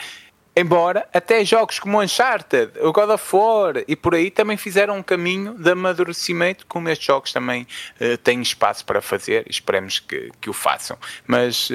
Embora 0.57 1.05
até 1.13 1.43
jogos 1.43 1.79
como 1.79 2.01
Uncharted, 2.01 2.71
o 2.81 2.93
God 2.93 3.09
of 3.09 3.35
War 3.35 3.83
e 3.85 3.93
por 3.93 4.15
aí 4.15 4.31
também 4.31 4.55
fizeram 4.55 4.97
um 4.97 5.03
caminho 5.03 5.53
de 5.53 5.69
amadurecimento, 5.69 6.65
como 6.65 6.87
estes 6.87 7.05
jogos 7.05 7.33
também 7.33 7.67
uh, 7.99 8.17
têm 8.19 8.41
espaço 8.41 8.85
para 8.85 9.01
fazer, 9.01 9.45
esperemos 9.49 9.99
que, 9.99 10.31
que 10.39 10.49
o 10.49 10.53
façam. 10.53 10.97
Mas 11.27 11.69
uh, 11.69 11.73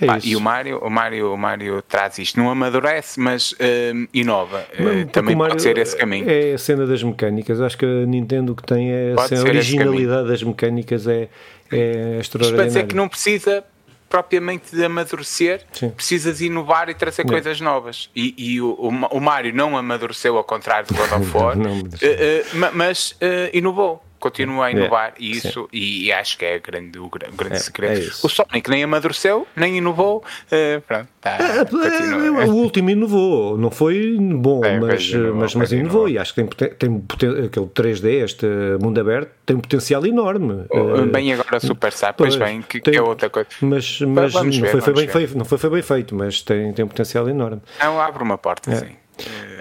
é 0.00 0.06
pá, 0.06 0.18
e 0.24 0.34
o 0.34 0.40
Mario, 0.40 0.78
o 0.78 0.88
Mario, 0.88 1.34
o 1.34 1.36
Mario 1.36 1.82
traz 1.82 2.18
isto, 2.18 2.40
não 2.40 2.50
amadurece, 2.50 3.20
mas 3.20 3.52
uh, 3.52 4.08
inova. 4.14 4.66
Uh, 4.78 5.06
também 5.10 5.36
pode 5.36 5.60
ser 5.60 5.76
esse 5.76 5.94
caminho. 5.94 6.24
É 6.26 6.54
a 6.54 6.58
cena 6.58 6.86
das 6.86 7.02
mecânicas, 7.02 7.60
acho 7.60 7.76
que 7.76 7.84
a 7.84 8.06
Nintendo 8.06 8.54
que 8.54 8.62
tem 8.62 8.90
é 8.90 9.14
a 9.14 9.40
originalidade 9.42 10.26
das 10.26 10.42
mecânicas 10.42 11.06
é, 11.06 11.28
é 11.70 12.16
extraordinária. 12.18 12.20
Isto 12.22 12.54
para 12.54 12.64
dizer 12.64 12.86
que 12.86 12.96
não 12.96 13.10
precisa 13.10 13.62
propriamente 14.10 14.74
de 14.74 14.84
amadurecer, 14.84 15.64
Sim. 15.72 15.90
precisas 15.90 16.40
inovar 16.40 16.88
e 16.88 16.94
trazer 16.94 17.24
não. 17.24 17.30
coisas 17.30 17.60
novas. 17.60 18.10
E, 18.14 18.34
e 18.36 18.60
o, 18.60 18.72
o, 18.72 19.20
Mário 19.20 19.54
não 19.54 19.78
amadureceu 19.78 20.36
ao 20.36 20.42
contrário 20.42 20.88
do 20.88 20.94
God 20.94 21.12
of 21.12 21.30
War, 21.38 21.56
não, 21.56 21.76
não, 21.76 21.80
uh, 21.80 21.82
uh, 21.82 22.70
mas 22.74 23.12
uh, 23.12 23.56
inovou 23.56 24.02
continua 24.20 24.66
a 24.66 24.70
inovar 24.70 25.08
é, 25.08 25.12
e 25.18 25.30
isso 25.32 25.68
e, 25.72 26.06
e, 26.06 26.12
acho 26.12 26.38
que 26.38 26.44
é 26.44 26.58
grande, 26.58 26.98
o, 26.98 27.08
grande, 27.08 27.34
o 27.34 27.36
grande 27.36 27.56
é, 27.56 27.58
segredo. 27.58 28.00
É 28.00 28.10
o 28.22 28.28
Sonic 28.28 28.70
nem 28.70 28.84
amadureceu, 28.84 29.46
nem 29.56 29.78
inovou. 29.78 30.22
Uh, 30.46 30.80
pronto, 30.82 31.08
tá, 31.20 31.38
é, 31.40 32.44
o 32.44 32.54
último 32.54 32.90
inovou, 32.90 33.56
não 33.56 33.70
foi 33.70 34.16
bom, 34.20 34.64
é, 34.64 34.78
mas, 34.78 35.08
inovou, 35.08 35.34
mas, 35.34 35.54
mas 35.54 35.72
inovou, 35.72 36.08
e 36.08 36.18
acho 36.18 36.34
que 36.34 36.44
tem, 36.44 36.70
tem, 36.70 37.00
tem 37.00 37.44
aquele 37.46 37.66
3D, 37.66 38.24
este 38.24 38.46
mundo 38.80 39.00
aberto, 39.00 39.30
tem 39.46 39.56
um 39.56 39.60
potencial 39.60 40.04
enorme. 40.06 40.66
Uh, 40.70 41.06
bem 41.06 41.32
agora 41.32 41.58
Super 41.58 41.92
Sap, 41.92 42.16
pois 42.16 42.36
bem, 42.36 42.62
que, 42.62 42.80
tem, 42.80 42.92
que, 42.92 42.98
é 42.98 43.02
outra 43.02 43.30
coisa. 43.30 43.48
Mas, 43.62 44.00
mas 44.02 44.34
não, 44.34 44.52
foi, 44.52 44.80
foi 44.80 44.94
bem 44.94 45.08
feito, 45.08 45.38
não 45.38 45.44
foi, 45.44 45.58
foi 45.58 45.70
bem 45.70 45.82
feito, 45.82 46.14
mas 46.14 46.42
tem, 46.42 46.72
tem 46.72 46.84
um 46.84 46.88
potencial 46.88 47.28
enorme. 47.28 47.62
Não, 47.80 48.00
abre 48.00 48.22
uma 48.22 48.36
porta, 48.36 48.74
sim. 48.76 49.00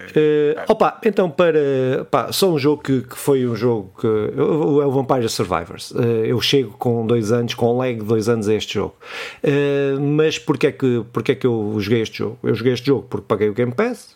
Uh, 0.10 0.56
opa, 0.68 1.00
então 1.06 1.30
para 1.30 2.06
pá, 2.10 2.32
só 2.32 2.52
um 2.52 2.58
jogo 2.58 2.82
que, 2.82 3.02
que, 3.02 3.18
foi 3.18 3.48
um 3.48 3.56
jogo 3.56 3.92
que 4.00 4.08
é 4.08 4.42
o 4.42 4.92
Vampire 4.92 5.28
Survivors. 5.30 5.92
Uh, 5.92 6.26
eu 6.26 6.42
chego 6.42 6.72
com 6.78 7.06
dois 7.06 7.32
anos, 7.32 7.54
com 7.54 7.78
lag 7.78 7.96
de 7.96 8.06
dois 8.06 8.28
anos 8.28 8.48
a 8.48 8.54
este 8.54 8.74
jogo. 8.74 8.96
Uh, 9.44 10.00
mas 10.00 10.40
porquê 10.40 10.68
é, 10.68 10.72
que, 10.72 11.04
porquê 11.14 11.34
é 11.34 11.36
que 11.36 11.46
eu 11.46 11.76
joguei 11.80 12.02
este 12.02 12.20
jogo? 12.20 12.40
Eu 12.44 12.56
joguei 12.56 12.74
este 12.74 12.88
jogo 12.88 13.06
porque 13.10 13.26
paguei 13.28 13.50
o 13.50 13.54
Game 13.54 13.74
Pass, 13.74 14.16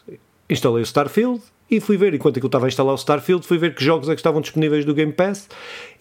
instalei 0.50 0.82
o 0.82 0.86
Starfield 0.86 1.42
e 1.70 1.80
fui 1.80 1.98
ver, 1.98 2.14
enquanto 2.14 2.38
eu 2.38 2.46
estava 2.46 2.66
a 2.66 2.68
instalar 2.68 2.94
o 2.94 2.98
Starfield, 2.98 3.46
fui 3.46 3.58
ver 3.58 3.74
que 3.76 3.84
jogos 3.84 4.10
é 4.10 4.14
que 4.14 4.20
estavam 4.20 4.42
disponíveis 4.42 4.86
do 4.86 4.94
Game 4.94 5.14
Pass 5.14 5.48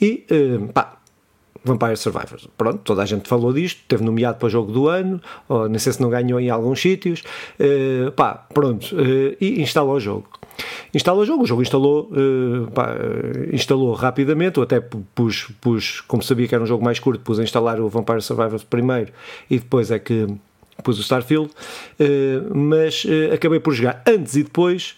e 0.01 0.24
pá, 0.74 1.01
Vampire 1.64 1.96
Survivors. 1.96 2.48
Pronto, 2.57 2.78
toda 2.78 3.03
a 3.03 3.07
gente 3.07 3.28
falou 3.28 3.53
disto, 3.53 3.82
teve 3.86 4.03
nomeado 4.03 4.38
para 4.38 4.46
o 4.46 4.50
jogo 4.50 4.72
do 4.72 4.88
ano, 4.88 5.20
ou 5.48 5.68
nem 5.68 5.78
sei 5.78 5.92
se 5.92 6.00
não 6.00 6.11
ganhou 6.11 6.40
em 6.40 6.50
alguns 6.50 6.80
sítios. 6.80 7.22
Uh, 7.59 8.11
pá, 8.12 8.34
pronto, 8.34 8.94
uh, 8.94 9.36
e 9.40 9.62
instala 9.62 9.92
o 9.92 10.00
jogo. 10.00 10.28
Instala 10.92 11.20
o 11.20 11.24
jogo, 11.24 11.44
o 11.44 11.46
jogo 11.46 11.62
instalou, 11.62 12.11
uh, 12.12 12.70
pá, 12.72 12.94
instalou 13.53 13.92
rapidamente, 13.94 14.59
eu 14.59 14.64
até 14.64 14.80
pus, 14.80 15.48
pus, 15.61 16.00
como 16.03 16.22
sabia 16.22 16.48
que 16.48 16.55
era 16.55 16.62
um 16.62 16.66
jogo 16.66 16.84
mais 16.84 16.98
curto, 16.98 17.22
pus 17.22 17.38
a 17.38 17.42
instalar 17.42 17.80
o 17.80 17.88
Vampire 17.88 18.20
Survivors 18.20 18.64
primeiro 18.64 19.12
e 19.48 19.59
depois 19.59 19.90
é 19.90 19.98
que 19.98 20.26
pus 20.82 20.98
o 20.98 21.03
Starfield, 21.03 21.50
mas 22.53 23.07
acabei 23.32 23.61
por 23.61 23.72
jogar 23.72 24.03
antes 24.07 24.36
e 24.36 24.42
depois, 24.42 24.96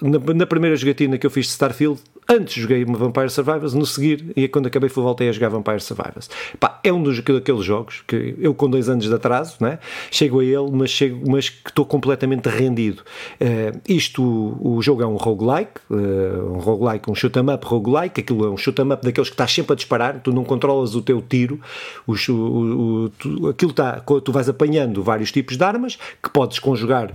na, 0.00 0.18
na 0.34 0.46
primeira 0.46 0.74
jogatina 0.76 1.18
que 1.18 1.26
eu 1.26 1.30
fiz 1.30 1.46
de 1.46 1.52
Starfield, 1.52 2.00
Antes 2.28 2.54
joguei 2.54 2.84
Vampire 2.84 3.30
Survivors, 3.30 3.72
no 3.72 3.86
seguir, 3.86 4.32
e 4.34 4.48
quando 4.48 4.66
acabei 4.66 4.88
fui 4.88 5.00
voltei 5.00 5.28
a 5.28 5.32
jogar 5.32 5.48
Vampire 5.48 5.80
Survivors. 5.80 6.28
Pá, 6.58 6.80
é 6.82 6.92
um 6.92 7.00
dos 7.00 7.20
daqueles 7.20 7.64
jogos 7.64 8.02
que 8.04 8.34
eu 8.40 8.52
com 8.52 8.68
dois 8.68 8.88
anos 8.88 9.04
de 9.04 9.14
atraso, 9.14 9.56
né, 9.60 9.78
chego 10.10 10.40
a 10.40 10.44
ele, 10.44 10.68
mas, 10.72 10.90
chego, 10.90 11.22
mas 11.30 11.48
que 11.48 11.68
estou 11.68 11.84
completamente 11.84 12.48
rendido. 12.48 13.02
Uh, 13.40 13.80
isto, 13.88 14.22
o, 14.60 14.82
jogo 14.82 15.02
é 15.02 15.06
um 15.06 15.14
roguelike, 15.14 15.80
uh, 15.88 16.54
um 16.54 16.58
roguelike, 16.58 17.08
um 17.08 17.14
shoot 17.14 17.38
'em 17.38 17.48
up 17.48 17.64
roguelike, 17.64 18.20
aquilo 18.20 18.44
é 18.44 18.50
um 18.50 18.56
shoot 18.56 18.80
'em 18.80 18.92
up 18.92 19.04
daqueles 19.04 19.28
que 19.28 19.34
estás 19.34 19.52
sempre 19.52 19.74
a 19.74 19.76
disparar, 19.76 20.20
tu 20.20 20.32
não 20.32 20.42
controlas 20.42 20.96
o 20.96 21.02
teu 21.02 21.22
tiro, 21.22 21.60
o, 22.08 22.12
o, 22.12 23.04
o 23.04 23.08
tu, 23.10 23.48
aquilo 23.48 23.70
está, 23.70 24.00
tu 24.00 24.32
vais 24.32 24.48
apanhando 24.48 25.00
vários 25.00 25.30
tipos 25.30 25.56
de 25.56 25.62
armas, 25.62 25.96
que 26.20 26.28
podes 26.30 26.58
conjugar 26.58 27.12
uh, 27.12 27.14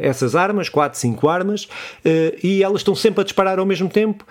essas 0.00 0.34
armas, 0.34 0.70
4, 0.70 0.98
5 0.98 1.28
armas, 1.28 1.68
e 2.42 2.62
elas 2.62 2.80
estão 2.80 2.94
sempre 2.94 3.20
a 3.20 3.24
disparar 3.24 3.58
ao 3.58 3.66
mesmo 3.66 3.88
tempo, 3.88 4.24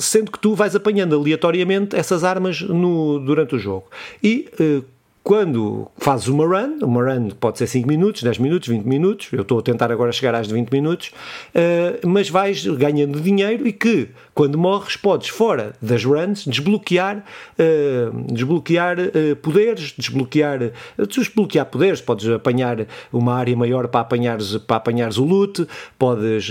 sendo 0.00 0.30
que 0.30 0.38
tu 0.38 0.54
vais 0.54 0.74
apanhando 0.74 1.18
aleatoriamente 1.18 1.96
essas 1.96 2.24
armas 2.24 2.60
no, 2.60 3.18
durante 3.18 3.54
o 3.54 3.58
jogo. 3.58 3.86
E 4.22 4.48
uh, 4.60 4.84
quando 5.22 5.88
fazes 5.98 6.26
uma 6.26 6.44
run, 6.44 6.78
uma 6.82 7.02
run 7.02 7.30
pode 7.30 7.58
ser 7.58 7.68
5 7.68 7.86
minutos, 7.86 8.22
10 8.22 8.38
minutos, 8.38 8.68
20 8.68 8.84
minutos, 8.84 9.28
eu 9.32 9.42
estou 9.42 9.60
a 9.60 9.62
tentar 9.62 9.92
agora 9.92 10.10
chegar 10.10 10.34
às 10.34 10.48
de 10.48 10.54
20 10.54 10.70
minutos, 10.70 11.12
uh, 11.54 12.06
mas 12.08 12.28
vais 12.28 12.66
ganhando 12.66 13.20
dinheiro 13.20 13.66
e 13.66 13.72
que 13.72 14.08
quando 14.34 14.58
morres 14.58 14.96
podes, 14.96 15.28
fora 15.28 15.74
das 15.80 16.04
runs, 16.04 16.44
desbloquear, 16.44 17.18
uh, 17.18 18.32
desbloquear 18.32 18.98
uh, 18.98 19.36
poderes, 19.36 19.94
desbloquear, 19.96 20.72
desbloquear 21.08 21.66
poderes, 21.66 22.00
podes 22.00 22.28
apanhar 22.28 22.86
uma 23.12 23.34
área 23.34 23.56
maior 23.56 23.86
para 23.86 24.00
apanhares, 24.00 24.56
para 24.56 24.78
apanhares 24.78 25.18
o 25.18 25.24
loot, 25.24 25.66
podes 25.98 26.50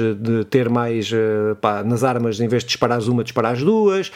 ter 0.50 0.70
mais 0.70 1.12
pá, 1.60 1.84
nas 1.84 2.04
armas, 2.04 2.40
em 2.40 2.48
vez 2.48 2.64
de 2.64 2.68
disparares 2.68 3.08
uma, 3.08 3.24
disparares 3.24 3.62
duas, 3.64 4.12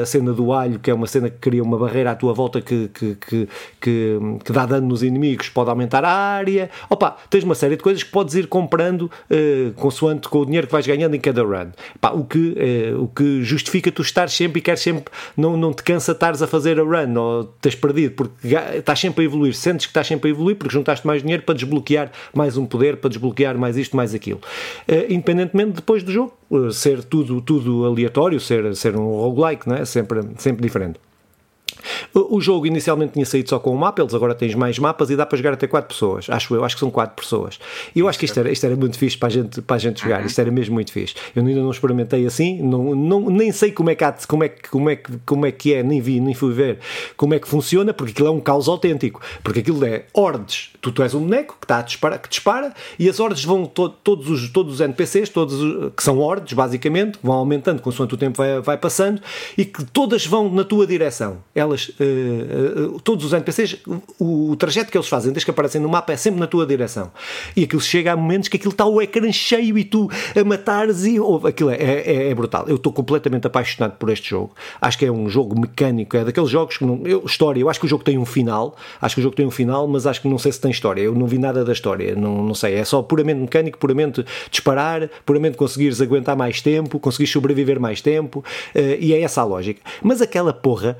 a 0.00 0.06
cena 0.06 0.32
do 0.32 0.52
alho, 0.52 0.78
que 0.78 0.90
é 0.90 0.94
uma 0.94 1.06
cena 1.06 1.28
que 1.28 1.38
cria 1.38 1.62
uma 1.62 1.78
barreira 1.78 2.12
à 2.12 2.14
tua 2.14 2.32
volta 2.32 2.60
que, 2.60 2.88
que, 2.88 3.16
que 3.16 3.48
que, 3.88 4.18
que 4.44 4.52
dá 4.52 4.66
dano 4.66 4.86
nos 4.86 5.02
inimigos 5.02 5.48
pode 5.48 5.70
aumentar 5.70 6.04
a 6.04 6.10
área. 6.10 6.70
Opa, 6.90 7.16
tens 7.30 7.44
uma 7.44 7.54
série 7.54 7.76
de 7.76 7.82
coisas 7.82 8.02
que 8.02 8.10
podes 8.10 8.34
ir 8.34 8.46
comprando 8.46 9.02
uh, 9.02 9.72
consoante 9.74 10.28
com 10.28 10.40
o 10.40 10.44
dinheiro 10.44 10.66
que 10.66 10.72
vais 10.72 10.86
ganhando 10.86 11.14
em 11.14 11.20
cada 11.20 11.42
run. 11.42 11.70
O, 12.12 12.24
que, 12.24 12.38
uh, 12.38 13.02
o 13.02 13.08
que 13.08 13.42
justifica 13.42 13.90
tu 13.90 14.02
estar 14.02 14.28
sempre 14.28 14.58
e 14.58 14.62
queres 14.62 14.80
sempre, 14.80 15.12
não, 15.36 15.56
não 15.56 15.72
te 15.72 15.82
cansa 15.82 16.12
estares 16.12 16.42
a 16.42 16.46
fazer 16.46 16.78
a 16.78 16.82
run 16.82 17.16
ou 17.16 17.44
tens 17.60 17.74
perdido, 17.74 18.14
porque 18.14 18.54
estás 18.76 18.98
sempre 18.98 19.22
a 19.22 19.24
evoluir, 19.24 19.54
sentes 19.54 19.86
que 19.86 19.90
estás 19.90 20.06
sempre 20.06 20.28
a 20.28 20.32
evoluir 20.32 20.56
porque 20.56 20.72
juntaste 20.72 21.06
mais 21.06 21.22
dinheiro 21.22 21.42
para 21.42 21.54
desbloquear 21.54 22.10
mais 22.34 22.56
um 22.56 22.66
poder, 22.66 22.98
para 22.98 23.08
desbloquear 23.08 23.56
mais 23.56 23.76
isto, 23.76 23.96
mais 23.96 24.14
aquilo. 24.14 24.40
Uh, 24.88 25.12
independentemente 25.12 25.72
depois 25.72 26.02
do 26.02 26.12
jogo, 26.12 26.32
ser 26.72 27.04
tudo, 27.04 27.40
tudo 27.40 27.84
aleatório, 27.84 28.40
ser, 28.40 28.74
ser 28.74 28.96
um 28.96 29.06
roguelike, 29.06 29.68
não 29.68 29.76
é? 29.76 29.84
sempre, 29.84 30.20
sempre 30.36 30.62
diferente. 30.62 30.98
O 32.14 32.40
jogo 32.40 32.66
inicialmente 32.66 33.12
tinha 33.14 33.26
saído 33.26 33.48
só 33.48 33.58
com 33.58 33.74
um 33.74 33.76
mapa, 33.76 34.02
eles 34.02 34.14
agora 34.14 34.34
tens 34.34 34.54
mais 34.54 34.78
mapas 34.78 35.10
e 35.10 35.16
dá 35.16 35.24
para 35.26 35.36
jogar 35.36 35.54
até 35.54 35.66
4 35.66 35.88
pessoas. 35.88 36.26
Acho 36.28 36.54
eu, 36.54 36.64
acho 36.64 36.76
que 36.76 36.80
são 36.80 36.90
4 36.90 37.14
pessoas. 37.14 37.58
E 37.94 38.00
eu 38.00 38.08
acho 38.08 38.18
que 38.18 38.24
isto 38.24 38.38
era, 38.38 38.50
isto 38.50 38.64
era 38.64 38.76
muito 38.76 38.98
fixe 38.98 39.16
para 39.16 39.28
a 39.28 39.30
gente, 39.30 39.62
para 39.62 39.76
a 39.76 39.78
gente 39.78 40.02
jogar, 40.02 40.24
isto 40.24 40.40
era 40.40 40.50
mesmo 40.50 40.74
muito 40.74 40.92
fixe. 40.92 41.14
Eu 41.34 41.44
ainda 41.44 41.60
não 41.60 41.70
experimentei 41.70 42.26
assim, 42.26 42.60
não, 42.62 42.94
não, 42.94 43.30
nem 43.30 43.52
sei 43.52 43.72
como 43.72 43.90
é, 43.90 43.94
que 43.94 44.04
há, 44.04 44.12
como, 44.26 44.44
é, 44.44 44.48
como, 44.48 44.90
é, 44.90 44.98
como 45.24 45.46
é 45.46 45.52
que 45.52 45.74
é, 45.74 45.82
nem 45.82 46.00
vi, 46.00 46.20
nem 46.20 46.34
fui 46.34 46.52
ver 46.52 46.78
como 47.16 47.34
é 47.34 47.38
que 47.38 47.48
funciona, 47.48 47.92
porque 47.92 48.12
aquilo 48.12 48.28
é 48.28 48.30
um 48.30 48.40
caos 48.40 48.68
autêntico. 48.68 49.20
Porque 49.42 49.60
aquilo 49.60 49.84
é 49.84 50.04
hordes, 50.12 50.70
tu, 50.80 50.92
tu 50.92 51.02
és 51.02 51.14
um 51.14 51.20
boneco 51.20 51.56
que, 51.60 51.64
está 51.64 51.78
a 51.78 51.82
dispara, 51.82 52.18
que 52.18 52.28
dispara 52.28 52.72
e 52.98 53.08
as 53.08 53.20
hordes 53.20 53.44
vão, 53.44 53.66
to, 53.66 53.88
todos, 53.88 54.28
os, 54.28 54.48
todos 54.50 54.74
os 54.74 54.80
NPCs, 54.80 55.28
todos 55.28 55.60
os, 55.60 55.92
que 55.94 56.02
são 56.02 56.18
hordes 56.18 56.52
basicamente, 56.52 57.18
vão 57.22 57.34
aumentando 57.34 57.82
consoante 57.82 58.14
o 58.14 58.16
tempo 58.16 58.36
vai, 58.38 58.60
vai 58.60 58.78
passando 58.78 59.20
e 59.56 59.64
que 59.64 59.84
todas 59.84 60.26
vão 60.26 60.50
na 60.50 60.64
tua 60.64 60.86
direção. 60.86 61.38
Elas 61.54 61.87
uh, 61.90 63.00
todos 63.00 63.24
os 63.24 63.32
NPCs, 63.32 63.78
o, 64.18 64.50
o, 64.52 64.56
trajeto 64.56 64.90
que 64.90 64.98
eles 64.98 65.08
fazem, 65.08 65.32
desde 65.32 65.44
que 65.44 65.50
aparecem 65.50 65.80
no 65.80 65.88
mapa, 65.88 66.12
é 66.12 66.16
sempre 66.16 66.40
na 66.40 66.46
tua 66.46 66.66
direção. 66.66 67.10
E 67.56 67.64
aquilo 67.64 67.80
chega 67.80 68.12
a 68.12 68.16
momentos 68.16 68.48
que 68.48 68.56
aquilo 68.56 68.72
está 68.72 68.84
o 68.84 69.00
ecrã 69.00 69.30
cheio 69.32 69.78
e 69.78 69.84
tu 69.84 70.08
a 70.38 70.44
matares 70.44 71.04
e 71.04 71.18
oh, 71.20 71.46
aquilo 71.46 71.70
é, 71.70 71.76
é, 71.76 72.30
é 72.30 72.34
brutal. 72.34 72.64
Eu 72.68 72.76
estou 72.76 72.92
completamente 72.92 73.46
apaixonado 73.46 73.96
por 73.98 74.10
este 74.10 74.30
jogo. 74.30 74.52
Acho 74.80 74.98
que 74.98 75.06
é 75.06 75.12
um 75.12 75.28
jogo 75.28 75.58
mecânico, 75.58 76.16
é 76.16 76.24
daqueles 76.24 76.50
jogos 76.50 76.76
que 76.76 76.84
não. 76.84 77.02
Eu, 77.04 77.24
história, 77.24 77.60
eu 77.60 77.68
acho 77.68 77.80
que 77.80 77.86
o 77.86 77.88
jogo 77.88 78.04
tem 78.04 78.18
um 78.18 78.24
final, 78.24 78.76
acho 79.00 79.14
que 79.14 79.20
o 79.20 79.22
jogo 79.22 79.36
tem 79.36 79.46
um 79.46 79.50
final, 79.50 79.86
mas 79.86 80.06
acho 80.06 80.20
que 80.20 80.28
não 80.28 80.38
sei 80.38 80.52
se 80.52 80.60
tem 80.60 80.70
história. 80.70 81.00
Eu 81.00 81.14
não 81.14 81.26
vi 81.26 81.38
nada 81.38 81.64
da 81.64 81.72
história, 81.72 82.14
não, 82.14 82.42
não 82.42 82.54
sei. 82.54 82.74
É 82.74 82.84
só 82.84 83.02
puramente 83.02 83.40
mecânico, 83.40 83.78
puramente 83.78 84.24
disparar, 84.50 85.08
puramente 85.24 85.56
conseguires 85.56 86.00
aguentar 86.00 86.36
mais 86.36 86.60
tempo, 86.60 86.98
conseguires 86.98 87.32
sobreviver 87.32 87.80
mais 87.80 88.00
tempo, 88.00 88.40
uh, 88.74 88.78
e 88.98 89.12
é 89.12 89.20
essa 89.20 89.40
a 89.40 89.44
lógica. 89.44 89.80
Mas 90.02 90.20
aquela 90.20 90.52
porra 90.52 90.96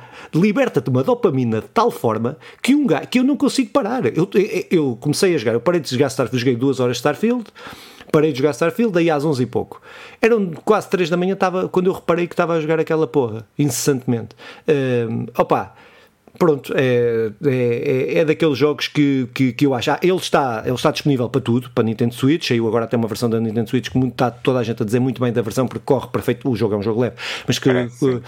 liberta-te 0.78 0.90
uma 0.90 1.02
dopamina 1.02 1.60
de 1.60 1.68
tal 1.68 1.90
forma 1.90 2.36
que, 2.62 2.74
um 2.74 2.86
que 3.10 3.18
eu 3.18 3.24
não 3.24 3.36
consigo 3.36 3.70
parar. 3.70 4.04
Eu, 4.06 4.28
eu 4.70 4.96
comecei 5.00 5.34
a 5.34 5.38
jogar, 5.38 5.52
eu 5.52 5.60
parei 5.60 5.80
de 5.80 5.90
jogar 5.90 6.08
Starfield, 6.08 6.38
joguei 6.38 6.56
duas 6.56 6.80
horas 6.80 6.96
de 6.96 6.98
Starfield, 6.98 7.44
parei 8.10 8.32
de 8.32 8.38
jogar 8.38 8.52
Starfield, 8.52 8.92
daí 8.92 9.10
às 9.10 9.24
11 9.24 9.42
e 9.42 9.46
pouco. 9.46 9.80
Eram 10.20 10.52
quase 10.64 10.88
3 10.88 11.10
da 11.10 11.16
manhã 11.16 11.34
estava, 11.34 11.68
quando 11.68 11.86
eu 11.86 11.92
reparei 11.92 12.26
que 12.26 12.34
estava 12.34 12.54
a 12.54 12.60
jogar 12.60 12.80
aquela 12.80 13.06
porra, 13.06 13.46
incessantemente. 13.58 14.34
Uh, 14.66 15.26
opa, 15.36 15.74
pronto, 16.38 16.72
é, 16.76 17.30
é, 17.44 17.50
é, 17.50 18.18
é, 18.18 18.24
daqueles 18.24 18.58
jogos 18.58 18.88
que, 18.88 19.28
que, 19.34 19.52
que 19.52 19.66
eu 19.66 19.74
acho. 19.74 19.90
Ah, 19.90 19.98
ele, 20.02 20.16
está, 20.16 20.62
ele 20.64 20.74
está 20.74 20.90
disponível 20.90 21.28
para 21.28 21.40
tudo, 21.40 21.70
para 21.70 21.84
Nintendo 21.84 22.14
Switch. 22.14 22.48
Saiu 22.48 22.66
agora 22.66 22.84
até 22.84 22.96
uma 22.96 23.08
versão 23.08 23.30
da 23.30 23.40
Nintendo 23.40 23.68
Switch 23.70 23.90
que 23.90 23.98
muito, 23.98 24.12
está 24.12 24.30
toda 24.30 24.58
a 24.58 24.62
gente 24.62 24.82
a 24.82 24.86
dizer 24.86 25.00
muito 25.00 25.20
bem 25.20 25.32
da 25.32 25.42
versão, 25.42 25.66
porque 25.66 25.84
corre 25.84 26.08
perfeito. 26.08 26.48
O 26.48 26.56
jogo 26.56 26.74
é 26.74 26.78
um 26.78 26.82
jogo 26.82 27.00
leve, 27.00 27.16
mas 27.46 27.58
que 27.58 27.68
uh, 27.70 28.22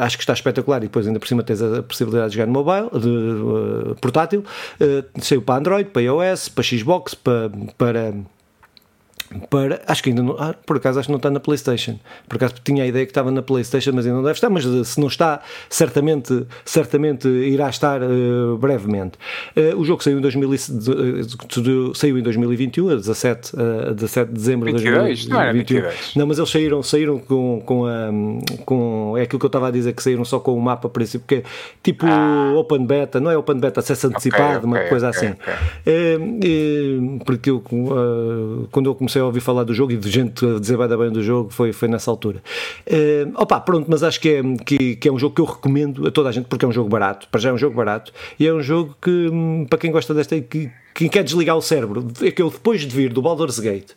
acho 0.00 0.16
que 0.16 0.22
está 0.22 0.32
espetacular. 0.32 0.78
E 0.78 0.82
depois, 0.82 1.06
ainda 1.06 1.18
por 1.18 1.26
cima, 1.26 1.42
tens 1.42 1.62
a 1.62 1.82
possibilidade 1.82 2.30
de 2.30 2.36
jogar 2.36 2.46
no 2.46 2.52
mobile, 2.52 2.88
de, 3.00 3.08
uh, 3.08 3.96
portátil. 4.00 4.44
Uh, 4.80 5.04
saiu 5.20 5.42
para 5.42 5.58
Android, 5.58 5.90
para 5.90 6.02
iOS, 6.02 6.48
para 6.48 6.64
Xbox, 6.64 7.14
para. 7.14 7.50
para 7.76 8.14
para. 9.50 9.82
Acho 9.86 10.02
que 10.02 10.10
ainda 10.10 10.22
não. 10.22 10.36
Ah, 10.38 10.54
por 10.64 10.76
acaso 10.76 10.98
acho 10.98 11.08
que 11.08 11.12
não 11.12 11.18
está 11.18 11.30
na 11.30 11.40
PlayStation. 11.40 11.98
Por 12.28 12.36
acaso 12.36 12.54
tinha 12.64 12.84
a 12.84 12.86
ideia 12.86 13.04
que 13.04 13.10
estava 13.10 13.30
na 13.30 13.42
PlayStation, 13.42 13.92
mas 13.94 14.06
ainda 14.06 14.16
não 14.16 14.22
deve 14.22 14.36
estar. 14.36 14.48
Mas 14.48 14.64
eh, 14.64 14.84
se 14.84 14.98
não 14.98 15.08
está, 15.08 15.42
certamente, 15.68 16.46
certamente 16.64 17.28
irá 17.28 17.68
estar 17.68 18.00
uh, 18.02 18.56
brevemente. 18.58 19.18
Uh, 19.56 19.78
o 19.78 19.84
jogo 19.84 20.02
saiu 20.02 20.18
em, 20.18 20.22
2000, 20.22 20.48
uh, 20.48 21.94
saiu 21.94 22.18
em 22.18 22.22
2021, 22.22 22.90
a 22.90 22.94
17, 22.94 23.52
a 23.88 23.92
17 23.92 24.28
de 24.28 24.34
dezembro 24.34 24.72
de 24.72 24.84
2021. 24.84 25.30
Não, 25.30 25.40
era 25.40 25.52
22. 25.52 26.12
não, 26.16 26.26
mas 26.26 26.38
eles 26.38 26.50
saíram, 26.50 26.82
saíram 26.82 27.18
com, 27.18 27.62
com 27.64 27.86
a. 27.86 28.08
Com, 28.64 29.14
é 29.18 29.22
aquilo 29.22 29.38
que 29.38 29.46
eu 29.46 29.48
estava 29.48 29.68
a 29.68 29.70
dizer, 29.70 29.92
que 29.92 30.02
saíram 30.02 30.24
só 30.24 30.40
com 30.40 30.56
o 30.56 30.60
mapa 30.60 30.88
princípio, 30.88 31.20
porque 31.26 31.44
tipo 31.82 32.06
ah. 32.06 32.52
Open 32.56 32.86
Beta, 32.86 33.20
não 33.20 33.30
é 33.30 33.36
Open 33.36 33.58
Beta, 33.58 33.80
acesso 33.80 34.06
antecipado, 34.06 34.42
okay, 34.44 34.56
okay, 34.56 34.66
uma 34.66 34.88
coisa 34.88 35.10
okay, 35.10 35.28
assim. 35.28 37.18
porque 37.24 37.50
eu, 37.50 37.62
quando 38.70 38.86
eu 38.86 38.94
comecei 38.94 39.17
comecei 39.18 39.20
a 39.20 39.24
ouvir 39.24 39.40
falar 39.40 39.64
do 39.64 39.74
jogo 39.74 39.92
e 39.92 39.96
de 39.96 40.10
gente 40.10 40.44
a 40.44 40.58
dizer 40.58 40.76
bem, 40.76 40.88
bem 40.96 41.10
do 41.10 41.22
jogo 41.22 41.50
foi, 41.50 41.72
foi 41.72 41.88
nessa 41.88 42.10
altura. 42.10 42.42
Uh, 42.86 43.32
opa, 43.34 43.60
pronto, 43.60 43.86
mas 43.88 44.02
acho 44.02 44.20
que 44.20 44.28
é, 44.28 44.42
que, 44.64 44.96
que, 44.96 45.08
é 45.08 45.12
um 45.12 45.18
jogo 45.18 45.34
que 45.34 45.40
eu 45.40 45.44
recomendo 45.44 46.06
a 46.06 46.10
toda 46.10 46.28
a 46.28 46.32
gente 46.32 46.46
porque 46.46 46.64
é 46.64 46.68
um 46.68 46.72
jogo 46.72 46.88
barato, 46.88 47.28
para 47.30 47.40
já 47.40 47.50
é 47.50 47.52
um 47.52 47.58
jogo 47.58 47.76
barato 47.76 48.12
e 48.38 48.46
é 48.46 48.52
um 48.52 48.62
jogo 48.62 48.96
que, 49.02 49.10
hum, 49.10 49.66
para 49.68 49.78
quem 49.78 49.90
gosta 49.90 50.14
desta, 50.14 50.40
que, 50.40 50.70
quem 50.94 51.08
quer 51.08 51.22
desligar 51.22 51.56
o 51.56 51.62
cérebro, 51.62 52.08
é 52.22 52.30
que 52.30 52.42
eu 52.42 52.50
depois 52.50 52.80
de 52.80 52.88
vir 52.88 53.12
do 53.12 53.22
Baldur's 53.22 53.58
Gate 53.58 53.92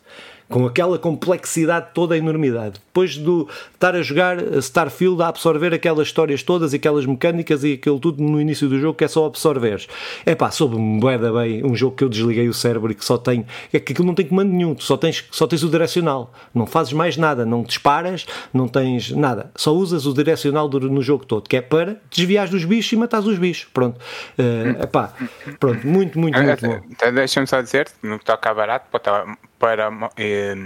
com 0.52 0.66
aquela 0.66 0.98
complexidade 0.98 1.88
toda, 1.94 2.14
a 2.14 2.18
enormidade. 2.18 2.74
Depois 2.74 3.12
de 3.12 3.46
estar 3.72 3.94
a 3.94 4.02
jogar 4.02 4.36
Starfield, 4.58 5.22
a 5.22 5.28
absorver 5.28 5.72
aquelas 5.72 6.08
histórias 6.08 6.42
todas 6.42 6.74
aquelas 6.74 7.06
mecânicas 7.06 7.64
e 7.64 7.72
aquilo 7.72 7.98
tudo 7.98 8.22
no 8.22 8.38
início 8.38 8.68
do 8.68 8.78
jogo 8.78 8.96
que 8.96 9.04
é 9.04 9.08
só 9.08 9.24
absorveres. 9.24 9.88
É 10.26 10.34
pá, 10.34 10.50
soube-me 10.50 11.00
bem 11.00 11.64
um 11.64 11.74
jogo 11.74 11.96
que 11.96 12.04
eu 12.04 12.08
desliguei 12.08 12.48
o 12.48 12.54
cérebro 12.54 12.92
e 12.92 12.94
que 12.94 13.04
só 13.04 13.16
tem. 13.16 13.46
É 13.72 13.80
que 13.80 13.92
aquilo 13.92 14.06
não 14.06 14.14
tem 14.14 14.26
comando 14.26 14.52
nenhum, 14.52 14.74
tu 14.74 14.84
só 14.84 14.96
tens, 14.96 15.24
só 15.30 15.46
tens 15.46 15.62
o 15.62 15.70
direcional. 15.70 16.32
Não 16.54 16.66
fazes 16.66 16.92
mais 16.92 17.16
nada, 17.16 17.46
não 17.46 17.62
disparas, 17.62 18.26
não 18.52 18.68
tens 18.68 19.10
nada. 19.10 19.50
Só 19.56 19.72
usas 19.72 20.04
o 20.04 20.12
direcional 20.12 20.68
do, 20.68 20.80
no 20.80 21.00
jogo 21.00 21.24
todo, 21.24 21.48
que 21.48 21.56
é 21.56 21.62
para 21.62 21.96
desviar 22.10 22.46
dos 22.48 22.64
bichos 22.64 22.92
e 22.92 22.96
matares 22.96 23.26
os 23.26 23.38
bichos. 23.38 23.68
Pronto. 23.72 23.98
Uh, 24.38 24.82
epá, 24.82 25.14
pronto, 25.58 25.86
muito, 25.86 26.18
muito, 26.18 26.38
muito 26.38 26.66
bom. 26.66 26.80
Então, 26.90 27.14
deixa-me 27.14 27.46
só 27.46 27.62
dizer, 27.62 27.88
no 28.02 28.18
que 28.18 28.24
toca 28.26 28.50
a 28.50 28.54
barato, 28.54 28.86
para 28.90 29.24
para, 29.62 29.88
eh, 30.16 30.56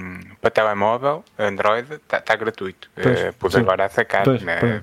para 0.41 0.51
telemóvel, 0.51 1.23
Android, 1.39 1.87
está 1.93 2.19
tá 2.19 2.35
gratuito. 2.35 2.89
Pois, 2.95 3.25
uh, 3.25 3.33
por 3.35 3.55
agora 3.55 3.85
a 3.85 3.89
sacar. 3.91 4.25
Pois, 4.25 4.41
né? 4.41 4.81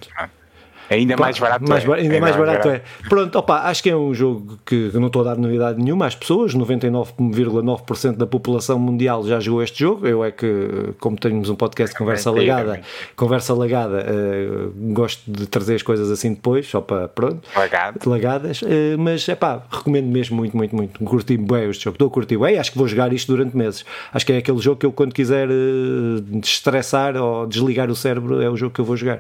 Ainda 0.90 1.18
mais 1.18 1.40
barato 1.40 1.68
mais, 1.68 1.86
é. 1.86 1.94
Ainda, 1.94 2.20
mais 2.20 2.36
barato, 2.36 2.68
barato, 2.68 2.70
é. 2.70 3.08
Pronto, 3.10 3.38
opa, 3.38 3.62
acho 3.64 3.82
que 3.82 3.90
é 3.90 3.96
um 3.96 4.14
jogo 4.14 4.60
que 4.66 4.92
não 4.94 5.08
estou 5.08 5.22
a 5.22 5.26
dar 5.26 5.38
novidade 5.38 5.82
nenhuma 5.82 6.06
às 6.06 6.16
pessoas. 6.16 6.54
99,9% 6.54 8.18
da 8.18 8.28
população 8.28 8.78
mundial 8.78 9.26
já 9.26 9.40
jogou 9.40 9.64
este 9.64 9.80
jogo. 9.80 10.08
Eu 10.08 10.24
é 10.24 10.32
que, 10.32 10.94
como 11.00 11.18
temos 11.18 11.50
um 11.50 11.56
podcast 11.56 11.94
de 11.94 11.98
conversa 11.98 12.32
legada, 12.32 12.82
conversa 13.16 13.54
legada, 13.54 14.06
uh, 14.06 14.94
gosto 14.94 15.22
de 15.30 15.48
trazer 15.48 15.76
as 15.76 15.82
coisas 15.82 16.12
assim 16.12 16.34
depois, 16.34 16.68
só 16.68 16.82
para, 16.82 17.08
pronto, 17.08 17.42
Lagado. 17.56 18.10
lagadas. 18.10 18.62
Uh, 18.62 18.98
mas, 18.98 19.28
é 19.28 19.36
pá, 19.36 19.64
recomendo 19.70 20.08
mesmo 20.08 20.36
muito, 20.36 20.56
muito, 20.56 20.76
muito. 20.76 21.04
Curti 21.04 21.38
bem 21.38 21.70
este 21.70 21.86
jogo. 21.86 21.96
Estou 21.96 22.08
a 22.08 22.12
curtir 22.12 22.38
bem. 22.38 22.58
Acho 22.58 22.72
que 22.72 22.78
vou 22.78 22.88
jogar 22.88 23.14
isto 23.14 23.32
durante 23.34 23.56
meses. 23.56 23.86
Acho 24.14 24.26
que 24.26 24.34
é 24.34 24.38
aquele 24.38 24.60
jogo 24.60 24.78
que 24.78 24.86
eu, 24.86 24.92
quando 24.92 25.14
quiser 25.14 25.48
uh, 25.50 26.22
destressar 26.22 27.16
ou 27.16 27.46
desligar 27.46 27.90
o 27.90 27.96
cérebro, 27.96 28.42
é 28.42 28.50
o 28.50 28.56
jogo 28.56 28.74
que 28.74 28.82
eu 28.82 28.86
vou 28.86 28.96
jogar. 28.96 29.20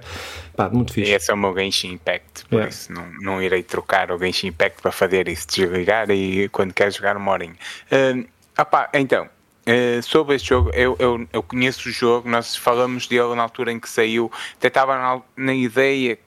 Pá, 0.55 0.70
muito 0.70 0.93
fixe. 0.93 1.11
Esse 1.11 1.32
é 1.32 1.34
o 1.53 1.59
Genshin 1.59 1.93
Impact, 1.93 2.45
por 2.45 2.55
yeah. 2.55 2.69
isso 2.69 2.91
não, 2.91 3.05
não 3.21 3.41
irei 3.41 3.63
trocar 3.63 4.11
o 4.11 4.17
Genshin 4.17 4.47
Impact 4.47 4.81
para 4.81 4.91
fazer 4.91 5.27
isso, 5.27 5.47
desligar 5.47 6.09
e 6.09 6.49
quando 6.49 6.73
quer 6.73 6.91
jogar 6.91 7.15
uma 7.15 7.31
horinha. 7.31 7.55
Uh, 7.91 8.27
opá, 8.59 8.89
então, 8.93 9.25
uh, 9.25 10.03
sobre 10.03 10.35
este 10.35 10.49
jogo, 10.49 10.71
eu, 10.73 10.95
eu, 10.99 11.27
eu 11.31 11.43
conheço 11.43 11.87
o 11.87 11.91
jogo, 11.91 12.29
nós 12.29 12.55
falamos 12.55 13.07
dele 13.07 13.35
na 13.35 13.43
altura 13.43 13.71
em 13.71 13.79
que 13.79 13.89
saiu, 13.89 14.31
até 14.57 14.67
estava 14.67 14.97
na, 14.97 15.21
na 15.37 15.53
ideia 15.53 16.17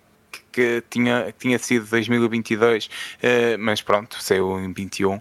que 0.53 0.83
tinha, 0.89 1.35
tinha 1.39 1.59
sido 1.59 1.87
2022, 1.87 2.87
uh, 2.87 2.89
mas 3.59 3.83
pronto, 3.83 4.23
saiu 4.23 4.59
em 4.59 4.73
21. 4.73 5.17
Uh, 5.17 5.21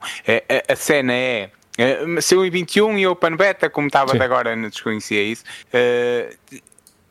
a, 0.69 0.73
a, 0.73 0.75
cena 0.75 1.13
é. 1.13 1.51
Uh, 1.77 2.21
saiu 2.21 2.45
em 2.45 2.49
21 2.49 2.97
e 2.97 3.07
Open 3.07 3.35
Beta, 3.35 3.69
como 3.69 3.87
estava 3.87 4.11
agora, 4.23 4.55
não 4.55 4.69
desconhecia 4.69 5.21
isso. 5.21 5.43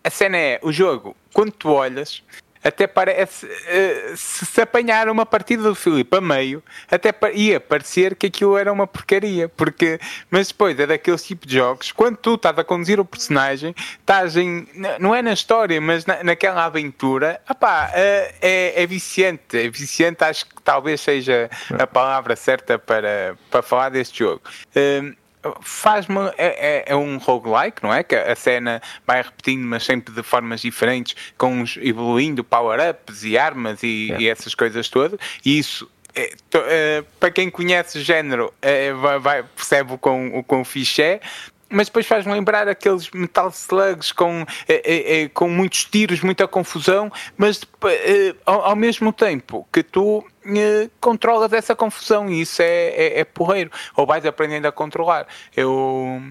A 0.03 0.11
cena 0.11 0.36
é, 0.36 0.61
o 0.62 0.70
jogo, 0.70 1.16
quando 1.32 1.51
tu 1.53 1.70
olhas, 1.70 2.22
até 2.65 2.87
parece 2.87 3.45
uh, 3.47 4.17
se, 4.17 4.47
se 4.47 4.61
apanhar 4.61 5.09
uma 5.11 5.27
partida 5.27 5.62
do 5.62 5.75
Filipe 5.75 6.17
a 6.17 6.21
meio, 6.21 6.62
até 6.91 7.12
ia 7.35 7.61
parecer 7.61 8.17
que 8.17 8.27
aquilo 8.27 8.57
era 8.57 8.73
uma 8.73 8.87
porcaria, 8.87 9.49
porque 9.51 10.01
mas 10.31 10.49
depois 10.49 10.79
é 10.81 10.87
daqueles 10.87 11.23
tipo 11.23 11.47
de 11.47 11.57
jogos, 11.57 11.93
quando 11.93 12.17
tu 12.17 12.35
estás 12.35 12.59
a 12.59 12.65
conduzir 12.65 12.99
o 12.99 13.05
personagem, 13.05 13.75
estás 14.01 14.37
em, 14.37 14.67
não 14.99 15.15
é 15.15 15.21
na 15.21 15.35
história, 15.35 15.79
mas 15.81 16.07
na, 16.07 16.25
naquela 16.25 16.65
aventura, 16.65 17.41
opá, 17.49 17.91
uh, 17.91 18.35
é, 18.41 18.83
é 18.83 18.87
viciante, 18.87 19.59
é 19.59 19.69
viciante, 19.69 20.25
acho 20.25 20.47
que 20.47 20.62
talvez 20.62 21.01
seja 21.03 21.51
a 21.79 21.87
palavra 21.87 22.35
certa 22.35 22.79
para, 22.79 23.37
para 23.51 23.62
falar 23.62 23.91
deste 23.91 24.21
jogo. 24.21 24.43
Uh, 24.75 25.24
faz-me. 25.61 26.18
É, 26.36 26.47
é, 26.47 26.84
é, 26.88 26.97
um 26.97 27.18
roguelike, 27.18 27.82
não 27.82 27.92
é? 27.92 28.03
Que 28.03 28.14
a 28.14 28.34
cena 28.34 28.80
vai 29.07 29.22
repetindo, 29.22 29.64
mas 29.64 29.84
sempre 29.84 30.14
de 30.14 30.22
formas 30.22 30.61
diferentes, 30.61 31.14
com 31.36 31.64
evoluindo 31.80 32.42
power-ups 32.45 33.24
e 33.24 33.36
armas 33.38 33.82
e, 33.82 34.07
yeah. 34.07 34.22
e, 34.22 34.28
essas 34.28 34.55
coisas 34.55 34.88
todas. 34.88 35.18
E 35.45 35.59
isso 35.59 35.90
para 37.18 37.28
quem 37.32 37.51
conhece 37.51 37.99
o 37.99 38.01
género, 38.01 38.55
vai, 39.01 39.18
vai, 39.18 39.42
percebe 39.42 39.95
o 39.95 39.99
quão, 39.99 40.28
o 40.36 40.45
quão 40.45 40.64
fixe 40.64 41.03
é 41.03 41.20
mas 41.75 41.89
depois 41.89 42.07
faz-me 42.07 42.33
lembrar 42.33 42.68
aqueles 42.68 43.11
Metal 43.11 43.49
Slugs 43.49 44.12
com, 44.12 44.47
é, 44.68 45.22
é, 45.22 45.29
com 45.29 45.49
muitos 45.49 45.85
tiros, 45.85 46.20
muita 46.20 46.47
confusão, 46.47 47.11
mas 47.37 47.61
ao, 48.47 48.62
ao, 48.62 48.77
mesmo 48.77 49.12
tempo 49.12 49.66
que 49.72 49.83
tu 49.83 50.25
controlas 51.01 51.53
essa 51.53 51.75
confusão 51.75 52.29
e 52.29 52.43
isso 52.43 52.62
é, 52.62 52.89
é, 52.89 53.20
é 53.20 53.25
porreiro, 53.25 53.70
ou 53.97 54.07
vais 54.07 54.25
aprendendo 54.25 54.66
a 54.66 54.72
controlar. 54.72 55.27
Eu 55.57 56.22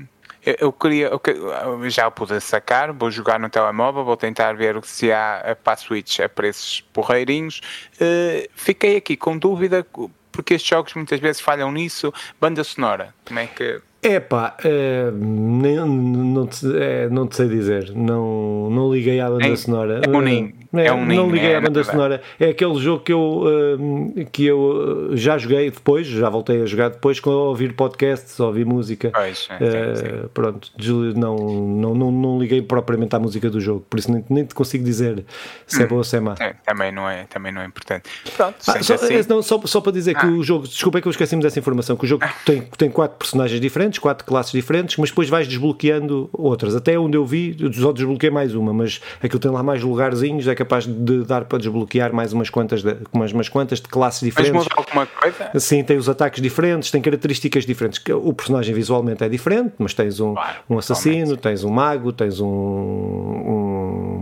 eu 0.46 0.74
queria, 0.74 1.10
eu 1.10 1.90
já 1.90 2.12
pude 2.12 2.40
sacar, 2.42 2.92
vou 2.92 3.10
jogar 3.10 3.40
no 3.40 3.50
telemóvel, 3.50 4.04
vou 4.04 4.18
tentar 4.18 4.54
ver 4.54 4.78
se 4.84 5.10
há 5.10 5.56
para 5.64 5.74
a 5.74 5.78
Switch 5.78 6.20
a 6.20 6.28
preços 6.28 6.82
porreirinhos. 6.92 7.62
Uh, 7.96 8.50
fiquei 8.54 8.98
aqui 8.98 9.16
com 9.16 9.38
dúvida, 9.38 9.88
porque 10.34 10.56
estes 10.56 10.70
jogos 10.70 10.94
muitas 10.96 11.22
vezes 11.22 11.42
falham 11.42 11.72
nisso. 11.72 12.14
Banda 12.42 12.62
sonora, 12.62 13.16
como 13.26 13.40
é 13.40 13.48
que 13.48 13.82
é 14.04 14.20
pá, 14.20 14.56
é, 14.64 15.10
nem, 15.12 15.78
não, 15.78 16.46
te, 16.46 16.66
é, 16.76 17.08
não 17.10 17.26
te 17.26 17.38
sei 17.38 17.48
dizer, 17.48 17.92
não, 17.96 18.70
não 18.70 18.94
liguei 18.94 19.20
à 19.22 19.30
banda 19.30 19.56
sonora. 19.56 20.02
É 20.06 20.10
um 20.10 20.22
ninho. 20.22 20.54
É, 20.74 20.88
é 20.88 20.94
um 20.94 21.06
não 21.06 21.30
liguei 21.30 21.56
à 21.56 21.62
banda 21.62 21.84
sonora. 21.84 22.22
É 22.40 22.50
aquele 22.50 22.76
jogo 22.80 23.04
que 23.04 23.14
eu, 23.14 23.44
uh, 23.44 24.26
que 24.32 24.46
eu 24.46 25.12
já 25.14 25.38
joguei 25.38 25.70
depois, 25.72 26.08
já 26.08 26.30
voltei 26.30 26.62
a 26.62 26.66
jogar 26.66 26.90
depois, 26.90 27.20
com 27.20 27.30
ouvir 27.30 27.74
podcasts, 27.74 28.40
ouvir 28.40 28.66
música. 28.66 29.12
Pois, 29.14 29.48
uh, 29.48 30.28
pronto, 30.30 30.72
não, 31.16 31.36
não, 31.38 31.96
não, 31.96 32.12
não 32.12 32.40
liguei 32.40 32.62
propriamente 32.62 33.16
à 33.16 33.20
música 33.20 33.50
do 33.50 33.62
jogo, 33.62 33.86
por 33.90 34.00
isso 34.00 34.12
nem, 34.12 34.26
nem 34.30 34.46
te 34.46 34.54
consigo 34.54 34.84
dizer 34.84 35.24
se 35.66 35.82
é 35.82 35.86
hum, 35.86 35.88
boa 35.88 36.00
ou 36.00 36.04
se 36.04 36.18
é 36.18 36.20
má. 36.20 36.36
também, 36.66 36.92
não 36.92 37.10
é, 37.10 37.26
também 37.26 37.52
não 37.52 37.62
é 37.62 37.66
importante. 37.66 38.10
Pronto, 38.36 38.56
ah, 38.68 38.84
só, 38.84 38.96
assim. 38.96 39.14
não, 39.30 39.42
só, 39.42 39.62
só 39.66 39.80
para 39.80 39.92
dizer 39.92 40.16
ah. 40.18 40.22
que 40.22 40.26
o 40.26 40.44
jogo, 40.44 40.68
desculpa 40.68 40.98
é 40.98 41.02
que 41.02 41.08
eu 41.08 41.12
esqueci-me 41.12 41.42
dessa 41.42 41.60
informação, 41.60 41.96
que 41.96 42.06
o 42.06 42.08
jogo 42.08 42.26
tem, 42.46 42.62
tem 42.78 42.90
quatro 42.90 43.18
personagens 43.18 43.62
diferentes 43.62 43.93
diferentes, 43.94 44.00
quatro 44.00 44.26
classes 44.26 44.52
diferentes, 44.52 44.98
mas 44.98 45.10
depois 45.10 45.30
vais 45.30 45.48
desbloqueando 45.48 46.30
outras. 46.34 46.76
Até 46.76 46.98
onde 46.98 47.18
eu 47.18 47.26
vi, 47.26 47.56
eu 47.60 47.72
só 47.74 47.92
desbloqueei 47.92 48.32
mais 48.32 48.56
uma, 48.56 48.74
mas 48.74 49.00
aquilo 49.22 49.40
tem 49.40 49.52
lá 49.52 49.62
mais 49.62 49.84
lugarzinhos, 49.84 50.48
é 50.48 50.56
capaz 50.56 50.86
de 50.86 51.24
dar 51.24 51.46
para 51.46 51.60
desbloquear 51.60 52.14
mais 52.14 52.34
umas 52.34 52.50
quantas 52.50 52.82
de, 52.82 52.96
umas, 53.12 53.32
umas 53.32 53.50
quantas 53.50 53.80
de 53.80 53.88
classes 53.88 54.22
diferentes. 54.22 54.56
Mas 54.56 54.64
muda 54.64 54.76
alguma 54.76 55.06
coisa? 55.06 55.60
Sim, 55.60 55.84
tem 55.84 55.98
os 55.98 56.10
ataques 56.10 56.42
diferentes, 56.42 56.92
tem 56.92 57.02
características 57.02 57.66
diferentes. 57.66 58.02
O 58.10 58.34
personagem 58.34 58.74
visualmente 58.74 59.24
é 59.24 59.30
diferente, 59.30 59.74
mas 59.78 59.94
tens 59.94 60.20
um, 60.20 60.34
claro, 60.34 60.58
um 60.70 60.78
assassino, 60.78 61.38
tens 61.38 61.64
um 61.64 61.70
mago, 61.70 62.12
tens 62.12 62.40
um, 62.40 62.48
um 62.48 63.63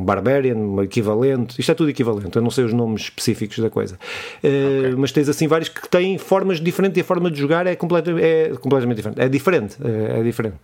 barbarian, 0.03 0.55
um 0.55 0.81
equivalente. 0.81 1.59
Isto 1.59 1.71
é 1.71 1.75
tudo 1.75 1.89
equivalente, 1.89 2.35
eu 2.35 2.41
não 2.41 2.51
sei 2.51 2.65
os 2.65 2.73
nomes 2.73 3.03
específicos 3.03 3.59
da 3.59 3.69
coisa. 3.69 3.97
Eh, 4.43 4.47
okay. 4.47 4.93
Uh, 4.93 4.99
mas 4.99 5.11
tens 5.11 5.29
assim 5.29 5.47
vários 5.47 5.69
que 5.69 5.87
têm 5.87 6.17
formas 6.17 6.59
diferentes 6.59 6.97
e 6.97 7.01
a 7.01 7.03
forma 7.03 7.29
de 7.29 7.39
jogar 7.39 7.67
é, 7.67 7.75
completa, 7.75 8.11
é 8.19 8.49
completamente 8.59 8.97
diferente. 8.97 9.21
É 9.21 9.29
diferente. 9.29 9.77
É, 9.83 10.19
é 10.19 10.23
diferente. 10.23 10.57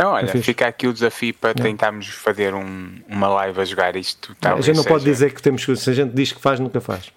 Então, 0.00 0.12
olha, 0.12 0.28
fica 0.28 0.66
aqui 0.66 0.86
o 0.86 0.94
desafio 0.94 1.34
para 1.34 1.52
tentarmos 1.52 2.08
fazer 2.08 2.54
um, 2.54 2.90
uma 3.06 3.28
live 3.28 3.60
a 3.60 3.64
jogar 3.66 3.96
isto. 3.96 4.34
A 4.40 4.56
gente 4.56 4.68
não 4.68 4.76
seja... 4.76 4.88
pode 4.88 5.04
dizer 5.04 5.34
que 5.34 5.42
temos 5.42 5.62
que. 5.62 5.76
Se 5.76 5.90
a 5.90 5.92
gente 5.92 6.14
diz 6.14 6.32
que 6.32 6.40
faz, 6.40 6.58
nunca 6.58 6.80
faz. 6.80 7.12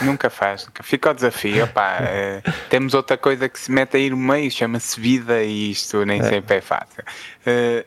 Nunca 0.00 0.30
faz, 0.30 0.64
nunca. 0.64 0.82
Fica 0.82 1.10
o 1.10 1.14
desafio. 1.14 1.64
Opá, 1.68 1.98
é, 2.00 2.42
temos 2.70 2.94
outra 2.94 3.18
coisa 3.18 3.50
que 3.50 3.58
se 3.58 3.70
mete 3.70 3.98
aí 3.98 4.08
no 4.08 4.16
meio, 4.16 4.50
chama-se 4.50 4.98
vida, 4.98 5.42
e 5.42 5.72
isto 5.72 6.06
nem 6.06 6.20
é. 6.20 6.24
sempre 6.24 6.56
é 6.56 6.60
fácil. 6.62 7.04
Uh, 7.46 7.84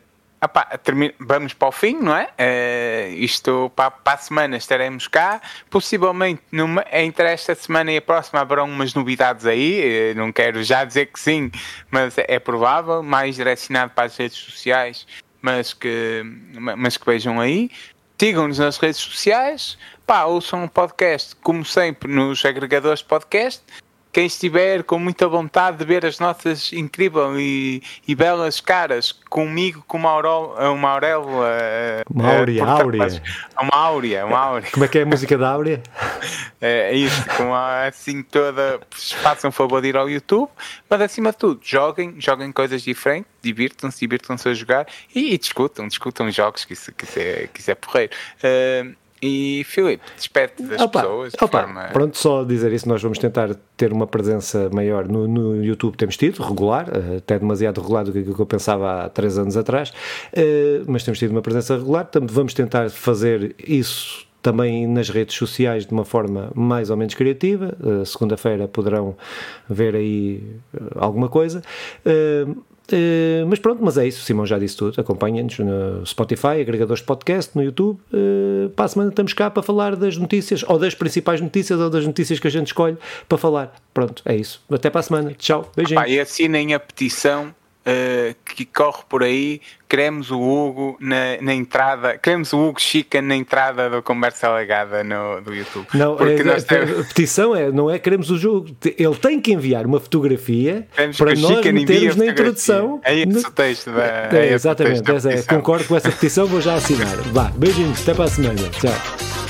termino, 0.82 1.14
vamos 1.18 1.54
para 1.54 1.68
o 1.68 1.72
fim, 1.72 1.96
não 1.96 2.14
é? 2.14 2.28
Uh, 2.38 3.14
isto 3.14 3.70
para, 3.74 3.90
para, 3.90 4.14
a 4.14 4.16
semana 4.18 4.56
estaremos 4.56 5.08
cá. 5.08 5.40
Possivelmente 5.70 6.42
numa, 6.52 6.84
entre 6.92 7.26
esta 7.28 7.54
semana 7.54 7.92
e 7.92 7.96
a 7.96 8.02
próxima 8.02 8.40
haverão 8.40 8.66
umas 8.66 8.94
novidades 8.94 9.46
aí. 9.46 10.12
Uh, 10.12 10.18
não 10.18 10.30
quero 10.32 10.62
já 10.62 10.84
dizer 10.84 11.06
que 11.06 11.18
sim, 11.18 11.50
mas 11.90 12.14
é, 12.18 12.38
provável. 12.38 13.02
Mais 13.02 13.36
direcionado 13.36 13.92
para 13.92 14.04
as 14.04 14.16
redes 14.16 14.36
sociais, 14.36 15.06
mas 15.40 15.72
que, 15.72 16.22
mas 16.76 16.96
que 16.96 17.06
vejam 17.06 17.40
aí. 17.40 17.70
Sigam-nos 18.20 18.58
nas 18.58 18.78
redes 18.78 18.98
sociais. 18.98 19.78
Pá, 20.06 20.24
ouçam 20.24 20.64
um 20.64 20.68
podcast, 20.68 21.34
como 21.36 21.64
sempre, 21.64 22.10
nos 22.10 22.44
agregadores 22.44 23.00
de 23.00 23.06
podcast 23.06 23.62
quem 24.16 24.24
estiver 24.24 24.82
com 24.82 24.98
muita 24.98 25.28
vontade 25.28 25.76
de 25.76 25.84
ver 25.84 26.06
as 26.06 26.18
nossas 26.18 26.72
incríveis 26.72 27.38
e, 27.38 27.82
e 28.08 28.14
belas 28.14 28.62
caras 28.62 29.12
comigo, 29.12 29.84
com 29.86 29.98
uma, 29.98 30.08
Aurel, 30.08 30.54
uma 30.74 30.88
Aurélia. 30.92 32.02
Uma 32.08 32.34
Áurea, 32.34 32.64
uh, 32.64 32.66
Áurea. 32.66 33.22
Uma 33.60 33.76
Áurea, 33.76 34.24
uma 34.24 34.38
Áurea. 34.38 34.70
Como 34.70 34.86
é 34.86 34.88
que 34.88 34.98
é 35.00 35.02
a 35.02 35.06
música 35.06 35.36
da 35.36 35.50
Áurea? 35.50 35.82
É, 36.58 36.92
é 36.92 36.94
isso, 36.94 37.22
com 37.36 37.52
a, 37.52 37.88
assim 37.88 38.22
toda. 38.22 38.80
Façam 38.90 39.52
favor 39.52 39.82
de 39.82 39.88
ir 39.88 39.96
ao 39.98 40.08
YouTube, 40.08 40.48
mas 40.88 41.02
acima 41.02 41.30
de 41.30 41.36
tudo, 41.36 41.60
joguem, 41.62 42.14
joguem 42.18 42.50
coisas 42.50 42.80
diferentes, 42.80 43.30
divirtam-se, 43.42 44.00
divirtam-se 44.00 44.48
a 44.48 44.54
jogar 44.54 44.86
e, 45.14 45.34
e, 45.34 45.38
discutam, 45.38 45.86
discutam 45.86 46.30
jogos, 46.30 46.64
que 46.64 46.72
isso, 46.72 46.90
que 46.94 47.04
isso, 47.04 47.18
é, 47.18 47.48
que 47.52 47.60
isso 47.60 47.70
é 47.70 47.74
porreiro. 47.74 48.12
Uh, 48.38 48.96
e 49.22 49.64
Filipe, 49.64 50.02
despede 50.16 50.62
das 50.62 50.80
opa, 50.80 51.00
pessoas. 51.00 51.32
De 51.32 51.44
opa, 51.44 51.62
forma... 51.62 51.84
Pronto, 51.92 52.16
só 52.16 52.44
dizer 52.44 52.72
isso, 52.72 52.88
nós 52.88 53.02
vamos 53.02 53.18
tentar 53.18 53.54
ter 53.76 53.92
uma 53.92 54.06
presença 54.06 54.68
maior 54.72 55.08
no, 55.08 55.26
no 55.26 55.64
YouTube, 55.64 55.96
temos 55.96 56.16
tido, 56.16 56.42
regular, 56.42 56.88
eh, 56.88 57.16
até 57.18 57.38
demasiado 57.38 57.80
regular 57.80 58.04
do 58.04 58.12
que 58.12 58.40
eu 58.40 58.46
pensava 58.46 59.04
há 59.04 59.08
três 59.08 59.38
anos 59.38 59.56
atrás, 59.56 59.92
eh, 60.32 60.82
mas 60.86 61.02
temos 61.04 61.18
tido 61.18 61.30
uma 61.30 61.42
presença 61.42 61.76
regular, 61.76 62.08
vamos 62.28 62.54
tentar 62.54 62.90
fazer 62.90 63.54
isso 63.66 64.26
também 64.42 64.86
nas 64.86 65.08
redes 65.08 65.34
sociais 65.34 65.86
de 65.86 65.92
uma 65.92 66.04
forma 66.04 66.52
mais 66.54 66.88
ou 66.88 66.96
menos 66.96 67.14
criativa. 67.14 67.76
Uh, 67.80 68.06
Segunda-feira 68.06 68.68
poderão 68.68 69.16
ver 69.68 69.96
aí 69.96 70.40
alguma 70.94 71.28
coisa. 71.28 71.62
Uh, 72.92 73.36
Uh, 73.36 73.46
mas 73.46 73.58
pronto, 73.58 73.82
mas 73.82 73.98
é 73.98 74.06
isso, 74.06 74.22
o 74.22 74.24
Simão 74.24 74.46
já 74.46 74.58
disse 74.58 74.76
tudo. 74.76 75.00
Acompanhem-nos 75.00 75.58
no 75.58 76.04
Spotify, 76.06 76.60
agregadores 76.60 77.00
de 77.00 77.06
podcast, 77.06 77.52
no 77.54 77.62
YouTube. 77.62 77.98
Uh, 78.12 78.70
para 78.70 78.84
a 78.84 78.88
semana 78.88 79.10
estamos 79.10 79.32
cá 79.32 79.50
para 79.50 79.62
falar 79.62 79.96
das 79.96 80.16
notícias, 80.16 80.64
ou 80.66 80.78
das 80.78 80.94
principais 80.94 81.40
notícias, 81.40 81.78
ou 81.78 81.90
das 81.90 82.06
notícias 82.06 82.38
que 82.38 82.46
a 82.46 82.50
gente 82.50 82.68
escolhe 82.68 82.96
para 83.28 83.38
falar. 83.38 83.74
Pronto, 83.92 84.22
é 84.24 84.36
isso. 84.36 84.62
Até 84.70 84.90
para 84.90 85.00
a 85.00 85.02
semana. 85.02 85.32
Tchau. 85.36 85.70
Beijinho. 85.74 86.06
e 86.06 86.20
assinem 86.20 86.74
a 86.74 86.80
petição 86.80 87.54
uh, 87.86 88.34
que 88.44 88.64
corre 88.64 89.02
por 89.08 89.22
aí, 89.22 89.60
queremos 89.88 90.30
o 90.30 90.40
Hugo 90.40 90.96
na, 91.00 91.40
na, 91.40 91.54
entrada, 91.54 92.18
queremos 92.18 92.52
o 92.52 92.58
Hugo 92.58 92.80
Chica 92.80 93.22
na 93.22 93.36
entrada 93.36 93.88
da 93.88 94.02
conversa 94.02 94.52
legada 94.52 95.04
no, 95.04 95.40
do 95.40 95.54
YouTube. 95.54 95.86
Não, 95.94 96.18
é, 96.18 96.42
nós 96.42 96.64
é, 96.64 96.66
temos... 96.66 97.00
a 97.00 97.04
petição 97.04 97.54
é, 97.54 97.70
não 97.70 97.90
é 97.90 97.98
queremos 97.98 98.30
o 98.30 98.36
jogo, 98.36 98.68
ele 98.84 99.14
tem 99.14 99.40
que 99.40 99.52
enviar 99.52 99.86
uma 99.86 100.00
fotografia 100.00 100.86
queremos 100.94 101.16
para 101.16 101.34
nós 101.34 101.56
Chica 101.56 101.72
metermos 101.72 102.16
na 102.16 102.26
introdução. 102.26 103.00
É 103.04 103.16
esse 103.18 103.46
o 103.46 103.50
texto 103.50 103.92
da, 103.92 104.04
é, 104.04 104.48
é 104.48 104.52
Exatamente, 104.52 105.02
texto 105.02 105.28
é, 105.28 105.42
concordo 105.42 105.84
com 105.86 105.96
essa 105.96 106.10
petição, 106.10 106.46
vou 106.46 106.60
já 106.60 106.74
assinar. 106.74 107.16
Vá, 107.32 107.52
beijinhos, 107.56 108.02
até 108.02 108.14
para 108.14 108.24
a 108.24 108.28
semana. 108.28 108.56
Tchau. 108.70 109.45